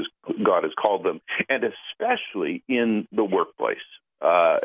God 0.44 0.64
has 0.64 0.72
called 0.80 1.04
them, 1.04 1.20
and 1.48 1.64
especially 1.64 2.62
in 2.68 3.06
the 3.12 3.24
workplace, 3.24 3.78
uh, 4.20 4.58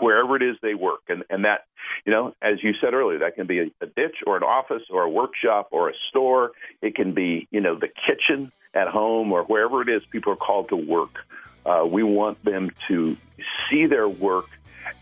wherever 0.00 0.36
it 0.36 0.42
is 0.42 0.56
they 0.62 0.74
work. 0.74 1.00
And, 1.08 1.24
and 1.30 1.44
that, 1.44 1.64
you 2.04 2.12
know, 2.12 2.34
as 2.40 2.62
you 2.62 2.72
said 2.80 2.94
earlier, 2.94 3.18
that 3.20 3.34
can 3.34 3.46
be 3.46 3.60
a, 3.60 3.70
a 3.80 3.86
ditch 3.86 4.16
or 4.26 4.36
an 4.36 4.42
office 4.42 4.82
or 4.90 5.02
a 5.02 5.10
workshop 5.10 5.68
or 5.70 5.90
a 5.90 5.94
store. 6.08 6.52
It 6.80 6.94
can 6.94 7.12
be, 7.12 7.46
you 7.50 7.60
know, 7.60 7.74
the 7.78 7.88
kitchen 7.88 8.52
at 8.72 8.88
home 8.88 9.32
or 9.32 9.42
wherever 9.44 9.82
it 9.82 9.88
is 9.88 10.02
people 10.10 10.32
are 10.32 10.36
called 10.36 10.70
to 10.70 10.76
work. 10.76 11.18
Uh, 11.64 11.86
we 11.86 12.02
want 12.02 12.42
them 12.44 12.70
to 12.88 13.16
see 13.68 13.86
their 13.86 14.08
work 14.08 14.46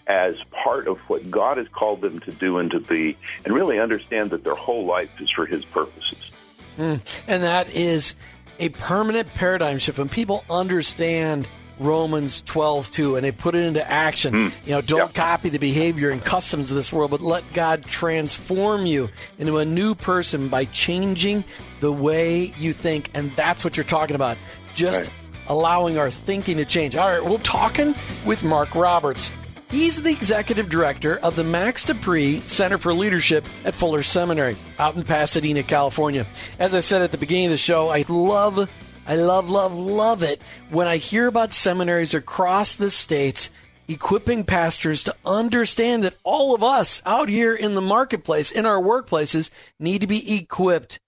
as 0.06 0.36
part 0.50 0.88
of 0.88 0.98
what 1.08 1.30
God 1.30 1.58
has 1.58 1.68
called 1.68 2.00
them 2.00 2.20
to 2.20 2.32
do 2.32 2.58
and 2.58 2.70
to 2.72 2.80
be, 2.80 3.16
and 3.44 3.54
really 3.54 3.78
understand 3.78 4.30
that 4.30 4.44
their 4.44 4.54
whole 4.54 4.84
life 4.84 5.10
is 5.20 5.30
for 5.30 5.46
His 5.46 5.64
purposes. 5.64 6.32
Mm. 6.78 7.22
And 7.26 7.42
that 7.42 7.70
is 7.70 8.16
a 8.58 8.68
permanent 8.70 9.32
paradigm 9.34 9.78
shift. 9.78 9.98
When 9.98 10.08
people 10.08 10.44
understand 10.50 11.48
Romans 11.78 12.42
12, 12.42 12.90
2, 12.90 13.16
and 13.16 13.24
they 13.24 13.32
put 13.32 13.54
it 13.54 13.64
into 13.64 13.88
action, 13.90 14.34
mm. 14.34 14.52
you 14.66 14.72
know, 14.72 14.80
don't 14.80 15.12
copy 15.14 15.48
the 15.48 15.58
behavior 15.58 16.10
and 16.10 16.24
customs 16.24 16.70
of 16.70 16.76
this 16.76 16.92
world, 16.92 17.10
but 17.10 17.20
let 17.20 17.44
God 17.52 17.84
transform 17.84 18.86
you 18.86 19.08
into 19.38 19.58
a 19.58 19.64
new 19.64 19.94
person 19.94 20.48
by 20.48 20.64
changing 20.66 21.44
the 21.80 21.92
way 21.92 22.52
you 22.58 22.72
think. 22.72 23.10
And 23.14 23.30
that's 23.32 23.64
what 23.64 23.76
you're 23.76 23.84
talking 23.84 24.16
about. 24.16 24.38
Just 24.74 25.00
right. 25.00 25.10
allowing 25.48 25.98
our 25.98 26.10
thinking 26.10 26.56
to 26.58 26.64
change. 26.64 26.96
All 26.96 27.08
right, 27.08 27.24
we're 27.24 27.38
talking 27.38 27.94
with 28.24 28.44
Mark 28.44 28.74
Roberts. 28.74 29.32
He's 29.72 30.02
the 30.02 30.10
executive 30.10 30.68
director 30.68 31.18
of 31.20 31.34
the 31.34 31.44
Max 31.44 31.84
De 31.84 31.94
Pree 31.94 32.40
Center 32.40 32.76
for 32.76 32.92
Leadership 32.92 33.42
at 33.64 33.74
Fuller 33.74 34.02
Seminary 34.02 34.54
out 34.78 34.96
in 34.96 35.02
Pasadena, 35.02 35.62
California. 35.62 36.26
As 36.58 36.74
I 36.74 36.80
said 36.80 37.00
at 37.00 37.10
the 37.10 37.16
beginning 37.16 37.46
of 37.46 37.52
the 37.52 37.56
show, 37.56 37.88
I 37.88 38.04
love, 38.06 38.68
I 39.06 39.16
love, 39.16 39.48
love, 39.48 39.74
love 39.74 40.22
it 40.22 40.40
when 40.70 40.86
I 40.86 40.96
hear 40.96 41.26
about 41.26 41.52
seminaries 41.52 42.14
across 42.14 42.74
the 42.76 42.90
states 42.90 43.50
equipping 43.88 44.44
pastors 44.44 45.04
to 45.04 45.16
understand 45.24 46.04
that 46.04 46.16
all 46.24 46.54
of 46.54 46.62
us 46.62 47.02
out 47.04 47.28
here 47.28 47.54
in 47.54 47.74
the 47.74 47.80
marketplace, 47.80 48.52
in 48.52 48.64
our 48.64 48.80
workplaces, 48.80 49.50
need 49.78 50.00
to 50.00 50.06
be 50.06 50.36
equipped 50.36 51.00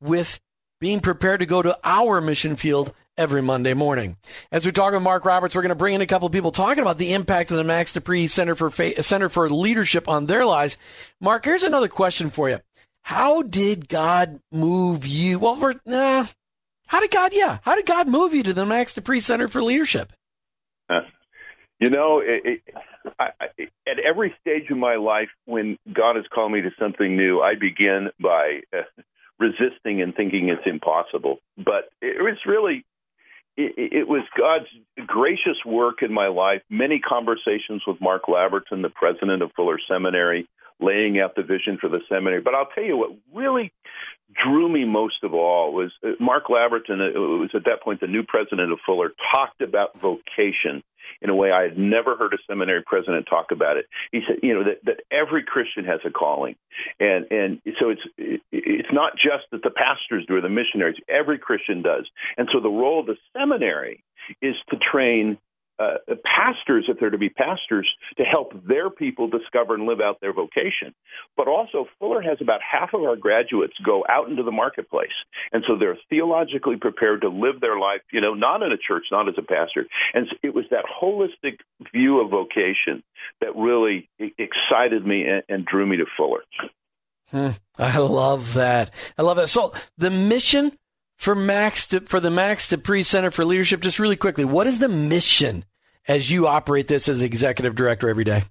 with 0.00 0.40
being 0.80 1.00
prepared 1.00 1.40
to 1.40 1.46
go 1.46 1.62
to 1.62 1.78
our 1.84 2.20
mission 2.20 2.56
field 2.56 2.92
every 3.16 3.42
Monday 3.42 3.74
morning. 3.74 4.16
As 4.50 4.64
we 4.64 4.72
talk 4.72 4.94
with 4.94 5.02
Mark 5.02 5.24
Roberts, 5.24 5.54
we're 5.54 5.62
going 5.62 5.68
to 5.68 5.76
bring 5.76 5.94
in 5.94 6.00
a 6.00 6.06
couple 6.06 6.26
of 6.26 6.32
people 6.32 6.50
talking 6.50 6.82
about 6.82 6.98
the 6.98 7.12
impact 7.12 7.50
of 7.50 7.58
the 7.58 7.64
Max 7.64 7.92
De 7.92 8.00
Pree 8.00 8.26
Center 8.26 8.54
for 8.54 8.70
Center 8.70 9.28
for 9.28 9.48
Leadership 9.48 10.08
on 10.08 10.26
their 10.26 10.44
lives. 10.44 10.78
Mark, 11.20 11.44
here's 11.44 11.62
another 11.62 11.88
question 11.88 12.30
for 12.30 12.48
you. 12.48 12.58
How 13.02 13.42
did 13.42 13.88
God 13.88 14.40
move 14.50 15.06
you? 15.06 15.38
Well, 15.38 15.56
for, 15.56 15.74
nah, 15.84 16.26
how 16.86 17.00
did 17.00 17.10
God, 17.10 17.32
yeah, 17.34 17.58
how 17.62 17.74
did 17.74 17.86
God 17.86 18.08
move 18.08 18.34
you 18.34 18.42
to 18.42 18.52
the 18.52 18.66
Max 18.66 18.94
De 18.94 19.00
Pree 19.00 19.20
Center 19.20 19.48
for 19.48 19.62
Leadership? 19.62 20.12
You 21.82 21.90
know, 21.90 22.20
it, 22.20 22.42
it, 22.44 22.74
I, 23.18 23.30
at 23.88 23.98
every 23.98 24.32
stage 24.40 24.70
of 24.70 24.76
my 24.76 24.94
life, 24.94 25.30
when 25.46 25.76
God 25.92 26.14
has 26.14 26.24
called 26.32 26.52
me 26.52 26.60
to 26.60 26.70
something 26.78 27.16
new, 27.16 27.40
I 27.40 27.56
begin 27.56 28.10
by 28.20 28.60
uh, 28.72 28.82
resisting 29.40 30.00
and 30.00 30.14
thinking 30.14 30.48
it's 30.48 30.62
impossible. 30.64 31.40
But 31.56 31.90
it 32.00 32.22
was 32.22 32.38
really 32.46 32.84
it, 33.56 33.92
it, 33.92 34.08
was 34.08 34.22
God's 34.38 34.68
gracious 35.08 35.56
work 35.66 36.02
in 36.02 36.12
my 36.12 36.28
life. 36.28 36.62
Many 36.70 37.00
conversations 37.00 37.82
with 37.84 38.00
Mark 38.00 38.26
Labberton, 38.28 38.82
the 38.82 38.92
president 38.94 39.42
of 39.42 39.50
Fuller 39.56 39.80
Seminary, 39.90 40.46
laying 40.80 41.18
out 41.18 41.34
the 41.34 41.42
vision 41.42 41.78
for 41.80 41.88
the 41.88 42.00
seminary. 42.08 42.42
But 42.42 42.54
I'll 42.54 42.68
tell 42.74 42.84
you 42.84 42.96
what 42.96 43.10
really 43.34 43.72
drew 44.42 44.68
me 44.68 44.84
most 44.84 45.22
of 45.22 45.34
all 45.34 45.72
was 45.72 45.92
uh, 46.04 46.10
Mark 46.20 46.46
Labberton, 46.46 47.00
uh, 47.00 47.20
was 47.38 47.50
at 47.54 47.64
that 47.64 47.82
point 47.82 48.00
the 48.00 48.06
new 48.06 48.22
president 48.22 48.72
of 48.72 48.78
Fuller, 48.84 49.12
talked 49.32 49.60
about 49.60 49.98
vocation 49.98 50.82
in 51.20 51.30
a 51.30 51.34
way 51.34 51.52
I 51.52 51.62
had 51.62 51.78
never 51.78 52.16
heard 52.16 52.32
a 52.32 52.38
seminary 52.48 52.82
president 52.82 53.26
talk 53.26 53.50
about 53.50 53.76
it. 53.76 53.86
He 54.10 54.22
said, 54.26 54.38
you 54.42 54.54
know, 54.54 54.64
that, 54.64 54.84
that 54.84 55.00
every 55.10 55.42
Christian 55.42 55.84
has 55.84 56.00
a 56.04 56.10
calling, 56.10 56.56
and 57.00 57.26
and 57.30 57.60
so 57.80 57.90
it's 57.90 58.02
it's 58.50 58.92
not 58.92 59.12
just 59.14 59.44
that 59.52 59.62
the 59.62 59.70
pastors 59.70 60.24
do 60.26 60.36
or 60.36 60.40
the 60.40 60.48
missionaries. 60.48 60.96
Every 61.08 61.38
Christian 61.38 61.82
does, 61.82 62.08
and 62.36 62.48
so 62.52 62.60
the 62.60 62.68
role 62.68 63.00
of 63.00 63.06
the 63.06 63.16
seminary 63.36 64.02
is 64.40 64.54
to 64.70 64.76
train 64.76 65.38
uh, 65.78 66.14
pastors, 66.24 66.84
if 66.88 66.98
they're 67.00 67.10
to 67.10 67.18
be 67.18 67.28
pastors, 67.28 67.88
to 68.16 68.24
help 68.24 68.52
their 68.66 68.90
people 68.90 69.28
discover 69.28 69.74
and 69.74 69.86
live 69.86 70.00
out 70.00 70.20
their 70.20 70.32
vocation. 70.32 70.94
But 71.36 71.48
also, 71.48 71.86
Fuller 71.98 72.20
has 72.22 72.38
about 72.40 72.60
half 72.62 72.94
of 72.94 73.02
our 73.02 73.16
graduates 73.16 73.74
go 73.84 74.04
out 74.08 74.28
into 74.28 74.42
the 74.42 74.52
marketplace. 74.52 75.10
And 75.52 75.64
so 75.66 75.76
they're 75.76 75.98
theologically 76.10 76.76
prepared 76.76 77.22
to 77.22 77.28
live 77.28 77.60
their 77.60 77.78
life, 77.78 78.02
you 78.12 78.20
know, 78.20 78.34
not 78.34 78.62
in 78.62 78.72
a 78.72 78.76
church, 78.76 79.06
not 79.10 79.28
as 79.28 79.34
a 79.38 79.42
pastor. 79.42 79.86
And 80.14 80.26
it 80.42 80.54
was 80.54 80.64
that 80.70 80.84
holistic 80.84 81.58
view 81.92 82.20
of 82.20 82.30
vocation 82.30 83.02
that 83.40 83.56
really 83.56 84.08
excited 84.18 85.06
me 85.06 85.26
and, 85.26 85.42
and 85.48 85.66
drew 85.66 85.86
me 85.86 85.96
to 85.96 86.06
Fuller. 86.16 86.42
Hmm. 87.30 87.50
I 87.78 87.98
love 87.98 88.54
that. 88.54 88.90
I 89.16 89.22
love 89.22 89.38
that. 89.38 89.48
So 89.48 89.72
the 89.96 90.10
mission 90.10 90.72
for 91.22 91.36
Max 91.36 91.86
to, 91.86 92.00
for 92.00 92.18
the 92.18 92.30
Max 92.30 92.66
De 92.66 92.76
Pree 92.76 93.04
Center 93.04 93.30
for 93.30 93.44
Leadership, 93.44 93.80
just 93.80 94.00
really 94.00 94.16
quickly, 94.16 94.44
what 94.44 94.66
is 94.66 94.80
the 94.80 94.88
mission 94.88 95.64
as 96.08 96.30
you 96.30 96.48
operate 96.48 96.88
this 96.88 97.08
as 97.08 97.22
executive 97.22 97.76
director 97.76 98.08
every 98.08 98.24
day? 98.24 98.42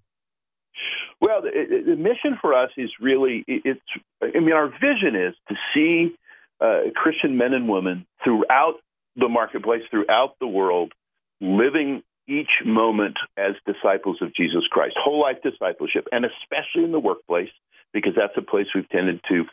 Well, 1.19 1.41
the, 1.41 1.83
the 1.85 1.97
mission 1.97 2.37
for 2.39 2.53
us 2.53 2.71
is 2.77 2.89
really 2.99 3.43
it's. 3.45 3.81
I 4.23 4.39
mean, 4.39 4.53
our 4.53 4.69
vision 4.69 5.15
is 5.15 5.35
to 5.49 5.55
see 5.73 6.15
uh, 6.61 6.91
Christian 6.95 7.35
men 7.35 7.53
and 7.53 7.67
women 7.67 8.07
throughout 8.23 8.75
the 9.17 9.27
marketplace, 9.27 9.83
throughout 9.91 10.35
the 10.39 10.47
world, 10.47 10.93
living 11.41 12.01
each 12.27 12.49
moment 12.65 13.17
as 13.35 13.55
disciples 13.65 14.21
of 14.21 14.33
Jesus 14.33 14.65
Christ, 14.71 14.95
whole 14.97 15.19
life 15.19 15.37
discipleship, 15.43 16.07
and 16.13 16.25
especially 16.25 16.85
in 16.85 16.93
the 16.93 16.99
workplace, 16.99 17.49
because 17.91 18.13
that's 18.15 18.37
a 18.37 18.41
place 18.41 18.67
we've 18.73 18.87
tended 18.89 19.19
to 19.27 19.45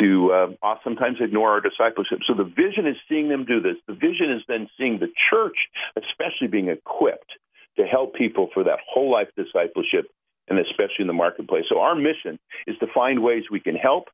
to 0.00 0.32
uh, 0.62 0.74
sometimes 0.84 1.18
ignore 1.20 1.50
our 1.50 1.60
discipleship. 1.60 2.20
So 2.26 2.34
the 2.34 2.44
vision 2.44 2.86
is 2.86 2.96
seeing 3.08 3.28
them 3.28 3.44
do 3.44 3.60
this. 3.60 3.76
The 3.86 3.94
vision 3.94 4.30
is 4.30 4.42
then 4.48 4.68
seeing 4.78 4.98
the 4.98 5.08
church, 5.30 5.56
especially 5.96 6.48
being 6.48 6.68
equipped 6.68 7.32
to 7.78 7.84
help 7.84 8.14
people 8.14 8.48
for 8.54 8.64
that 8.64 8.78
whole 8.86 9.10
life 9.10 9.28
discipleship, 9.36 10.06
and 10.48 10.58
especially 10.58 11.00
in 11.00 11.06
the 11.06 11.12
marketplace. 11.12 11.64
So 11.68 11.80
our 11.80 11.94
mission 11.94 12.38
is 12.66 12.76
to 12.78 12.86
find 12.94 13.22
ways 13.22 13.44
we 13.50 13.60
can 13.60 13.76
help 13.76 14.08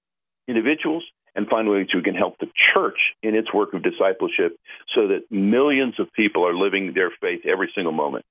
individuals 0.49 1.05
and 1.35 1.49
find 1.49 1.69
ways 1.69 1.87
we 1.95 2.03
can 2.03 2.15
help 2.15 2.39
the 2.39 2.49
church 2.75 2.99
in 3.23 3.35
its 3.35 3.53
work 3.53 3.73
of 3.75 3.83
discipleship 3.83 4.57
so 4.95 5.09
that 5.09 5.31
millions 5.31 5.95
of 5.99 6.13
people 6.13 6.47
are 6.47 6.55
living 6.55 6.93
their 6.95 7.11
faith 7.21 7.41
every 7.47 7.71
single 7.75 7.93
moment. 7.93 8.25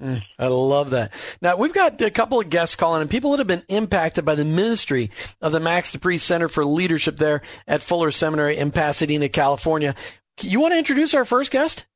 Mm, 0.00 0.22
I 0.38 0.48
love 0.48 0.90
that. 0.90 1.12
Now, 1.40 1.56
we've 1.56 1.72
got 1.72 2.00
a 2.02 2.10
couple 2.10 2.40
of 2.40 2.50
guests 2.50 2.74
calling 2.74 3.00
and 3.00 3.10
people 3.10 3.30
that 3.30 3.38
have 3.38 3.46
been 3.46 3.62
impacted 3.68 4.24
by 4.24 4.34
the 4.34 4.44
ministry 4.44 5.10
of 5.40 5.52
the 5.52 5.60
Max 5.60 5.92
De 5.92 5.98
Pree 6.00 6.18
Center 6.18 6.48
for 6.48 6.64
Leadership 6.64 7.16
there 7.16 7.42
at 7.68 7.80
Fuller 7.80 8.10
Seminary 8.10 8.56
in 8.56 8.72
Pasadena, 8.72 9.28
California. 9.28 9.94
You 10.40 10.60
want 10.60 10.72
to 10.72 10.78
introduce 10.78 11.14
our 11.14 11.24
first 11.24 11.52
guest? 11.52 11.86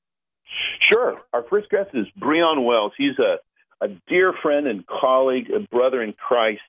Sure. 0.91 1.21
Our 1.33 1.45
first 1.51 1.71
guest 1.71 1.91
is 1.93 2.07
Breon 2.19 2.65
Wells. 2.65 2.93
He's 2.97 3.19
a, 3.19 3.39
a 3.85 3.89
dear 4.07 4.33
friend 4.43 4.69
and 4.69 4.87
colleague, 4.87 5.51
a 5.51 5.61
brother 5.61 6.01
in 6.01 6.13
Christ. 6.13 6.61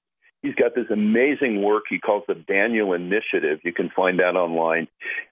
He's 0.41 0.55
got 0.55 0.73
this 0.73 0.85
amazing 0.89 1.61
work 1.61 1.83
he 1.89 1.99
calls 1.99 2.23
the 2.27 2.35
Daniel 2.35 2.93
Initiative. 2.93 3.59
You 3.63 3.73
can 3.73 3.89
find 3.89 4.19
that 4.19 4.35
online. 4.35 4.87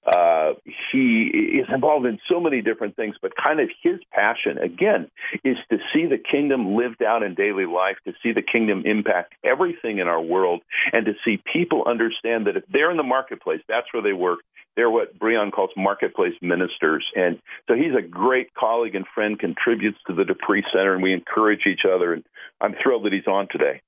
Uh, 0.05 0.53
he 0.91 1.23
is 1.23 1.67
involved 1.73 2.05
in 2.05 2.19
so 2.29 2.41
many 2.41 2.61
different 2.61 2.97
things, 2.97 3.15
but 3.21 3.31
kind 3.35 3.61
of 3.61 3.69
his 3.81 3.99
passion, 4.11 4.57
again, 4.57 5.09
is 5.45 5.57
to 5.71 5.77
see 5.93 6.07
the 6.07 6.17
kingdom 6.17 6.75
lived 6.75 7.01
out 7.01 7.23
in 7.23 7.35
daily 7.35 7.65
life, 7.65 7.97
to 8.05 8.13
see 8.21 8.33
the 8.33 8.41
kingdom 8.41 8.83
impact 8.85 9.33
everything 9.43 9.99
in 9.99 10.07
our 10.07 10.21
world, 10.21 10.61
and 10.93 11.05
to 11.05 11.13
see 11.23 11.41
people 11.53 11.85
understand 11.87 12.47
that 12.47 12.57
if 12.57 12.63
they're 12.69 12.91
in 12.91 12.97
the 12.97 13.03
marketplace, 13.03 13.61
that's 13.69 13.87
where 13.93 14.03
they 14.03 14.13
work. 14.13 14.39
They're 14.75 14.91
what 14.91 15.17
Breon 15.17 15.51
calls 15.51 15.71
marketplace 15.75 16.35
ministers. 16.41 17.03
And 17.15 17.39
so 17.67 17.75
he's 17.75 17.95
a 17.97 18.01
great 18.01 18.53
colleague 18.53 18.93
and 18.93 19.07
friend, 19.07 19.39
contributes 19.39 19.97
to 20.07 20.13
the 20.13 20.23
De 20.23 20.35
Pree 20.35 20.63
Center, 20.71 20.93
and 20.93 21.01
we 21.01 21.13
encourage 21.13 21.65
each 21.65 21.81
other. 21.89 22.13
And 22.13 22.23
I'm 22.61 22.75
thrilled 22.83 23.05
that 23.05 23.13
he's 23.13 23.25
on 23.25 23.47
today. 23.49 23.81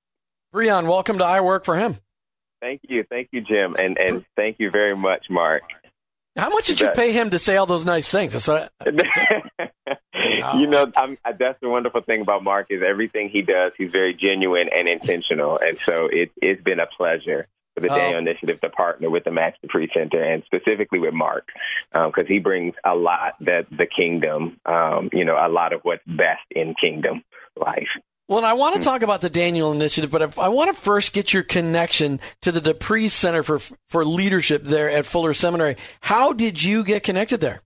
Breon, 0.54 0.88
welcome 0.88 1.20
to 1.20 1.26
I 1.26 1.42
Work 1.42 1.66
for 1.66 1.78
Him. 1.78 1.96
Thank 2.62 2.82
you. 2.90 3.04
Thank 3.10 3.30
you, 3.32 3.42
Jim. 3.42 3.76
And, 3.80 3.98
and 3.98 4.26
thank 4.36 4.58
you 4.60 4.72
very 4.72 4.96
much, 4.96 5.28
Mark. 5.30 5.64
How 6.36 6.50
much 6.50 6.68
did 6.68 6.82
you 6.82 6.90
pay 6.92 7.12
him 7.12 7.32
to 7.32 7.40
say 7.40 7.58
all 7.58 7.66
those 7.66 7.86
nice 7.86 8.10
things? 8.12 8.34
That's 8.34 8.48
what 8.48 8.72
I, 8.80 9.70
You 10.58 10.68
know, 10.68 10.92
I'm, 10.96 11.18
that's 11.38 11.60
the 11.62 11.70
wonderful 11.70 12.02
thing 12.02 12.22
about 12.22 12.44
Mark 12.44 12.68
is 12.70 12.82
everything 12.86 13.30
he 13.30 13.42
does, 13.42 13.74
he's 13.78 13.92
very 13.92 14.14
genuine 14.14 14.70
and 14.74 14.88
intentional, 14.88 15.60
and 15.62 15.78
so 15.80 16.08
it, 16.08 16.32
it's 16.42 16.62
been 16.64 16.80
a 16.80 16.88
pleasure 16.88 17.46
for 17.76 17.82
the 17.82 17.92
oh. 17.92 17.98
Daniel 17.98 18.20
Initiative 18.20 18.62
to 18.62 18.70
partner 18.70 19.10
with 19.10 19.26
the 19.26 19.32
Max 19.32 19.58
De 19.62 19.68
Pree 19.68 19.90
Center 19.94 20.24
and 20.24 20.44
specifically 20.46 21.00
with 21.00 21.14
Mark 21.14 21.50
because 21.92 22.24
um, 22.24 22.28
he 22.28 22.40
brings 22.40 22.74
a 22.86 22.96
lot 22.96 23.34
that 23.42 23.68
the 23.70 23.86
kingdom, 23.86 24.60
um, 24.66 25.10
you 25.14 25.26
know, 25.26 25.36
a 25.36 25.50
lot 25.50 25.74
of 25.74 25.82
what's 25.82 26.04
best 26.08 26.44
in 26.52 26.74
kingdom 26.80 27.24
life. 27.58 27.90
Well, 28.30 28.46
I 28.46 28.54
want 28.54 28.76
to 28.76 28.82
talk 28.82 29.02
about 29.02 29.22
the 29.22 29.30
Daniel 29.32 29.72
Initiative, 29.72 30.12
but 30.12 30.38
I 30.38 30.50
want 30.50 30.72
to 30.72 30.80
first 30.80 31.14
get 31.14 31.34
your 31.34 31.42
connection 31.42 32.20
to 32.42 32.52
the 32.52 32.62
De 32.62 32.76
Pree 32.76 33.10
Center 33.10 33.42
for 33.42 33.58
for 33.88 34.06
Leadership 34.06 34.64
there 34.64 34.88
at 34.88 35.08
Fuller 35.08 35.34
Seminary. 35.34 35.78
How 36.00 36.32
did 36.34 36.62
you 36.62 36.84
get 36.84 37.02
connected 37.02 37.42
there? 37.42 37.64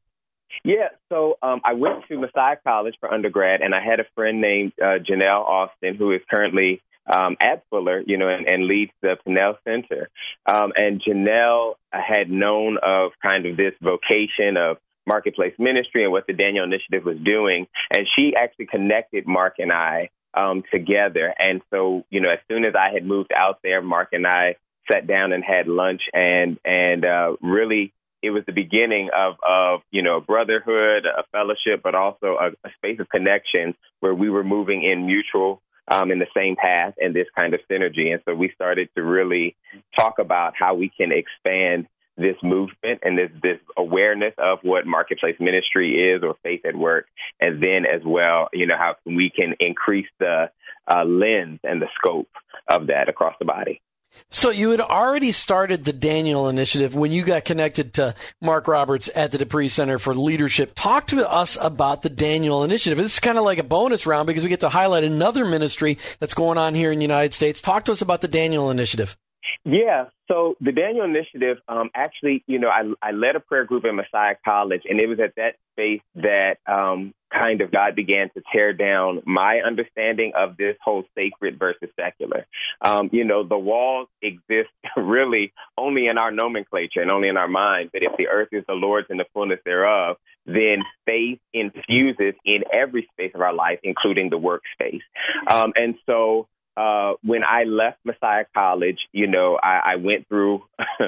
Yeah, 0.63 0.87
so 1.09 1.37
um, 1.43 1.59
I 1.65 1.73
went 1.73 2.07
to 2.07 2.17
Messiah 2.17 2.55
College 2.65 2.95
for 3.01 3.13
undergrad, 3.13 3.59
and 3.59 3.75
I 3.75 3.81
had 3.83 3.99
a 3.99 4.05
friend 4.15 4.39
named 4.39 4.71
uh, 4.81 4.99
Janelle 4.99 5.41
Austin, 5.41 5.95
who 5.95 6.13
is 6.13 6.21
currently 6.33 6.81
um, 7.13 7.35
at 7.41 7.65
Fuller, 7.69 8.01
you 8.07 8.15
know, 8.15 8.29
and, 8.29 8.47
and 8.47 8.65
leads 8.65 8.93
the 9.01 9.17
Pinnell 9.27 9.57
Center. 9.67 10.09
Um, 10.45 10.71
and 10.77 11.01
Janelle 11.01 11.73
had 11.91 12.29
known 12.29 12.77
of 12.81 13.11
kind 13.21 13.45
of 13.45 13.57
this 13.57 13.73
vocation 13.81 14.55
of 14.55 14.77
marketplace 15.05 15.55
ministry 15.59 16.03
and 16.03 16.13
what 16.13 16.25
the 16.25 16.31
Daniel 16.31 16.63
Initiative 16.63 17.03
was 17.03 17.17
doing, 17.17 17.67
and 17.91 18.07
she 18.15 18.33
actually 18.33 18.67
connected 18.67 19.27
Mark 19.27 19.55
and 19.59 19.69
I 19.69 20.09
um, 20.33 20.63
together. 20.71 21.33
And 21.39 21.61
so, 21.71 22.05
you 22.09 22.21
know, 22.21 22.29
as 22.29 22.39
soon 22.49 22.65
as 22.65 22.73
I 22.75 22.91
had 22.93 23.05
moved 23.05 23.31
out 23.35 23.59
there, 23.63 23.81
Mark 23.81 24.09
and 24.13 24.25
I 24.25 24.55
sat 24.91 25.07
down 25.07 25.31
and 25.33 25.43
had 25.43 25.67
lunch, 25.67 26.01
and 26.13 26.59
and 26.65 27.05
uh, 27.05 27.35
really, 27.41 27.93
it 28.21 28.31
was 28.31 28.43
the 28.45 28.53
beginning 28.53 29.09
of 29.15 29.35
of 29.47 29.81
you 29.91 30.01
know 30.01 30.19
brotherhood, 30.19 31.05
a 31.05 31.23
fellowship, 31.31 31.81
but 31.83 31.95
also 31.95 32.37
a, 32.39 32.67
a 32.67 32.71
space 32.77 32.99
of 32.99 33.09
connection 33.09 33.75
where 33.99 34.13
we 34.13 34.29
were 34.29 34.43
moving 34.43 34.83
in 34.83 35.05
mutual. 35.05 35.61
Um, 35.85 36.11
in 36.11 36.19
the 36.19 36.27
same 36.33 36.55
path 36.55 36.93
and 36.97 37.13
this 37.13 37.27
kind 37.37 37.53
of 37.53 37.59
synergy. 37.69 38.13
And 38.13 38.21
so 38.23 38.33
we 38.33 38.53
started 38.55 38.87
to 38.95 39.03
really 39.03 39.57
talk 39.99 40.17
about 40.17 40.53
how 40.57 40.75
we 40.75 40.87
can 40.87 41.11
expand 41.11 41.87
this 42.17 42.35
movement 42.43 42.99
and 43.03 43.17
this 43.17 43.31
this 43.41 43.59
awareness 43.77 44.33
of 44.37 44.59
what 44.61 44.85
marketplace 44.85 45.35
ministry 45.39 46.11
is 46.11 46.21
or 46.23 46.35
faith 46.43 46.61
at 46.65 46.75
work, 46.75 47.07
and 47.39 47.61
then 47.61 47.85
as 47.85 48.01
well, 48.05 48.49
you 48.53 48.67
know, 48.67 48.77
how 48.77 48.95
we 49.05 49.29
can 49.29 49.55
increase 49.59 50.07
the 50.19 50.49
uh, 50.87 51.03
lens 51.03 51.59
and 51.63 51.81
the 51.81 51.87
scope 51.95 52.29
of 52.67 52.87
that 52.87 53.09
across 53.09 53.35
the 53.39 53.45
body. 53.45 53.81
So 54.29 54.51
you 54.51 54.71
had 54.71 54.81
already 54.81 55.31
started 55.31 55.85
the 55.85 55.93
Daniel 55.93 56.47
Initiative 56.47 56.93
when 56.93 57.11
you 57.11 57.23
got 57.23 57.45
connected 57.45 57.93
to 57.95 58.13
Mark 58.41 58.67
Roberts 58.67 59.09
at 59.15 59.31
the 59.31 59.39
De 59.39 59.45
Pree 59.45 59.67
Center 59.67 59.97
for 59.97 60.13
Leadership. 60.13 60.73
Talk 60.75 61.07
to 61.07 61.29
us 61.29 61.57
about 61.59 62.03
the 62.03 62.09
Daniel 62.11 62.63
Initiative. 62.63 62.97
This 62.97 63.13
is 63.13 63.19
kind 63.19 63.39
of 63.39 63.43
like 63.43 63.57
a 63.57 63.63
bonus 63.63 64.05
round 64.05 64.27
because 64.27 64.43
we 64.43 64.49
get 64.49 64.59
to 64.59 64.69
highlight 64.69 65.03
another 65.03 65.45
ministry 65.45 65.97
that's 66.19 66.35
going 66.35 66.57
on 66.57 66.75
here 66.75 66.91
in 66.91 66.99
the 66.99 67.03
United 67.05 67.33
States. 67.33 67.61
Talk 67.61 67.85
to 67.85 67.91
us 67.91 68.01
about 68.01 68.21
the 68.21 68.27
Daniel 68.27 68.69
Initiative. 68.69 69.17
Yeah. 69.65 70.05
So 70.29 70.55
the 70.59 70.71
Daniel 70.71 71.05
Initiative, 71.05 71.57
um, 71.67 71.89
actually, 71.93 72.43
you 72.47 72.59
know, 72.59 72.69
I, 72.69 72.83
I 73.01 73.11
led 73.11 73.35
a 73.35 73.39
prayer 73.39 73.65
group 73.65 73.85
at 73.85 73.93
Messiah 73.93 74.35
College, 74.43 74.81
and 74.89 74.99
it 74.99 75.07
was 75.07 75.19
at 75.19 75.35
that 75.35 75.55
space 75.71 76.01
that 76.15 76.57
um, 76.67 77.13
kind 77.31 77.61
of 77.61 77.71
God 77.71 77.95
began 77.95 78.29
to 78.31 78.41
tear 78.53 78.73
down 78.73 79.21
my 79.25 79.61
understanding 79.65 80.33
of 80.35 80.57
this 80.57 80.75
whole 80.83 81.03
sacred 81.17 81.59
versus 81.59 81.89
secular. 81.99 82.45
Um, 82.81 83.09
you 83.11 83.23
know, 83.23 83.43
the 83.43 83.57
walls 83.57 84.07
exist 84.21 84.69
really 84.97 85.53
only 85.77 86.07
in 86.07 86.17
our 86.17 86.31
nomenclature 86.31 87.01
and 87.01 87.11
only 87.11 87.29
in 87.29 87.37
our 87.37 87.47
minds. 87.47 87.91
But 87.93 88.03
if 88.03 88.17
the 88.17 88.27
earth 88.27 88.49
is 88.51 88.63
the 88.67 88.73
Lord's 88.73 89.07
and 89.09 89.19
the 89.19 89.25
fullness 89.33 89.59
thereof, 89.65 90.17
then 90.45 90.79
faith 91.05 91.39
infuses 91.53 92.33
in 92.43 92.63
every 92.73 93.07
space 93.13 93.31
of 93.33 93.41
our 93.41 93.53
life, 93.53 93.79
including 93.83 94.29
the 94.29 94.39
workspace. 94.39 95.01
Um, 95.49 95.71
and 95.75 95.95
so 96.05 96.47
uh, 96.75 97.13
when 97.23 97.43
I 97.43 97.63
left 97.63 97.99
Messiah 98.03 98.45
College, 98.53 98.99
you 99.11 99.27
know, 99.27 99.57
I, 99.61 99.93
I 99.93 99.95
went 99.97 100.27
through 100.27 100.63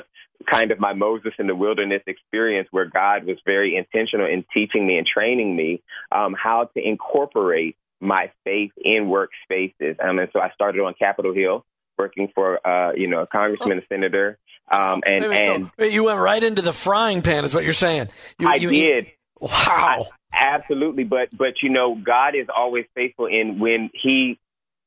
kind 0.49 0.71
of 0.71 0.79
my 0.79 0.93
Moses 0.93 1.33
in 1.39 1.47
the 1.47 1.55
wilderness 1.55 2.03
experience 2.07 2.67
where 2.71 2.85
God 2.85 3.25
was 3.25 3.37
very 3.45 3.75
intentional 3.75 4.27
in 4.27 4.45
teaching 4.53 4.85
me 4.85 4.97
and 4.97 5.07
training 5.07 5.55
me 5.55 5.81
um, 6.11 6.35
how 6.37 6.69
to 6.75 6.87
incorporate 6.87 7.75
my 7.99 8.31
faith 8.43 8.71
in 8.77 9.05
workspaces. 9.05 10.03
Um, 10.03 10.19
and 10.19 10.29
so 10.33 10.39
I 10.39 10.51
started 10.51 10.81
on 10.81 10.93
Capitol 11.01 11.33
Hill 11.33 11.65
working 11.97 12.29
for, 12.35 12.65
uh, 12.67 12.93
you 12.95 13.07
know, 13.07 13.21
a 13.21 13.27
congressman, 13.27 13.79
a 13.79 13.87
senator. 13.87 14.37
Um, 14.69 15.01
and, 15.05 15.23
and 15.23 15.71
so 15.77 15.85
you 15.85 16.03
went 16.03 16.19
right 16.19 16.43
into 16.43 16.61
the 16.61 16.73
frying 16.73 17.21
pan 17.21 17.45
is 17.45 17.55
what 17.55 17.63
you're 17.63 17.73
saying. 17.73 18.09
You, 18.39 18.49
I 18.49 18.55
you, 18.55 18.69
did. 18.69 19.11
Wow. 19.39 19.49
I, 19.51 20.03
absolutely. 20.33 21.05
But, 21.05 21.29
but, 21.35 21.61
you 21.63 21.69
know, 21.69 21.95
God 21.95 22.35
is 22.35 22.47
always 22.55 22.85
faithful 22.93 23.27
in 23.27 23.59
when 23.59 23.89
he 23.93 24.39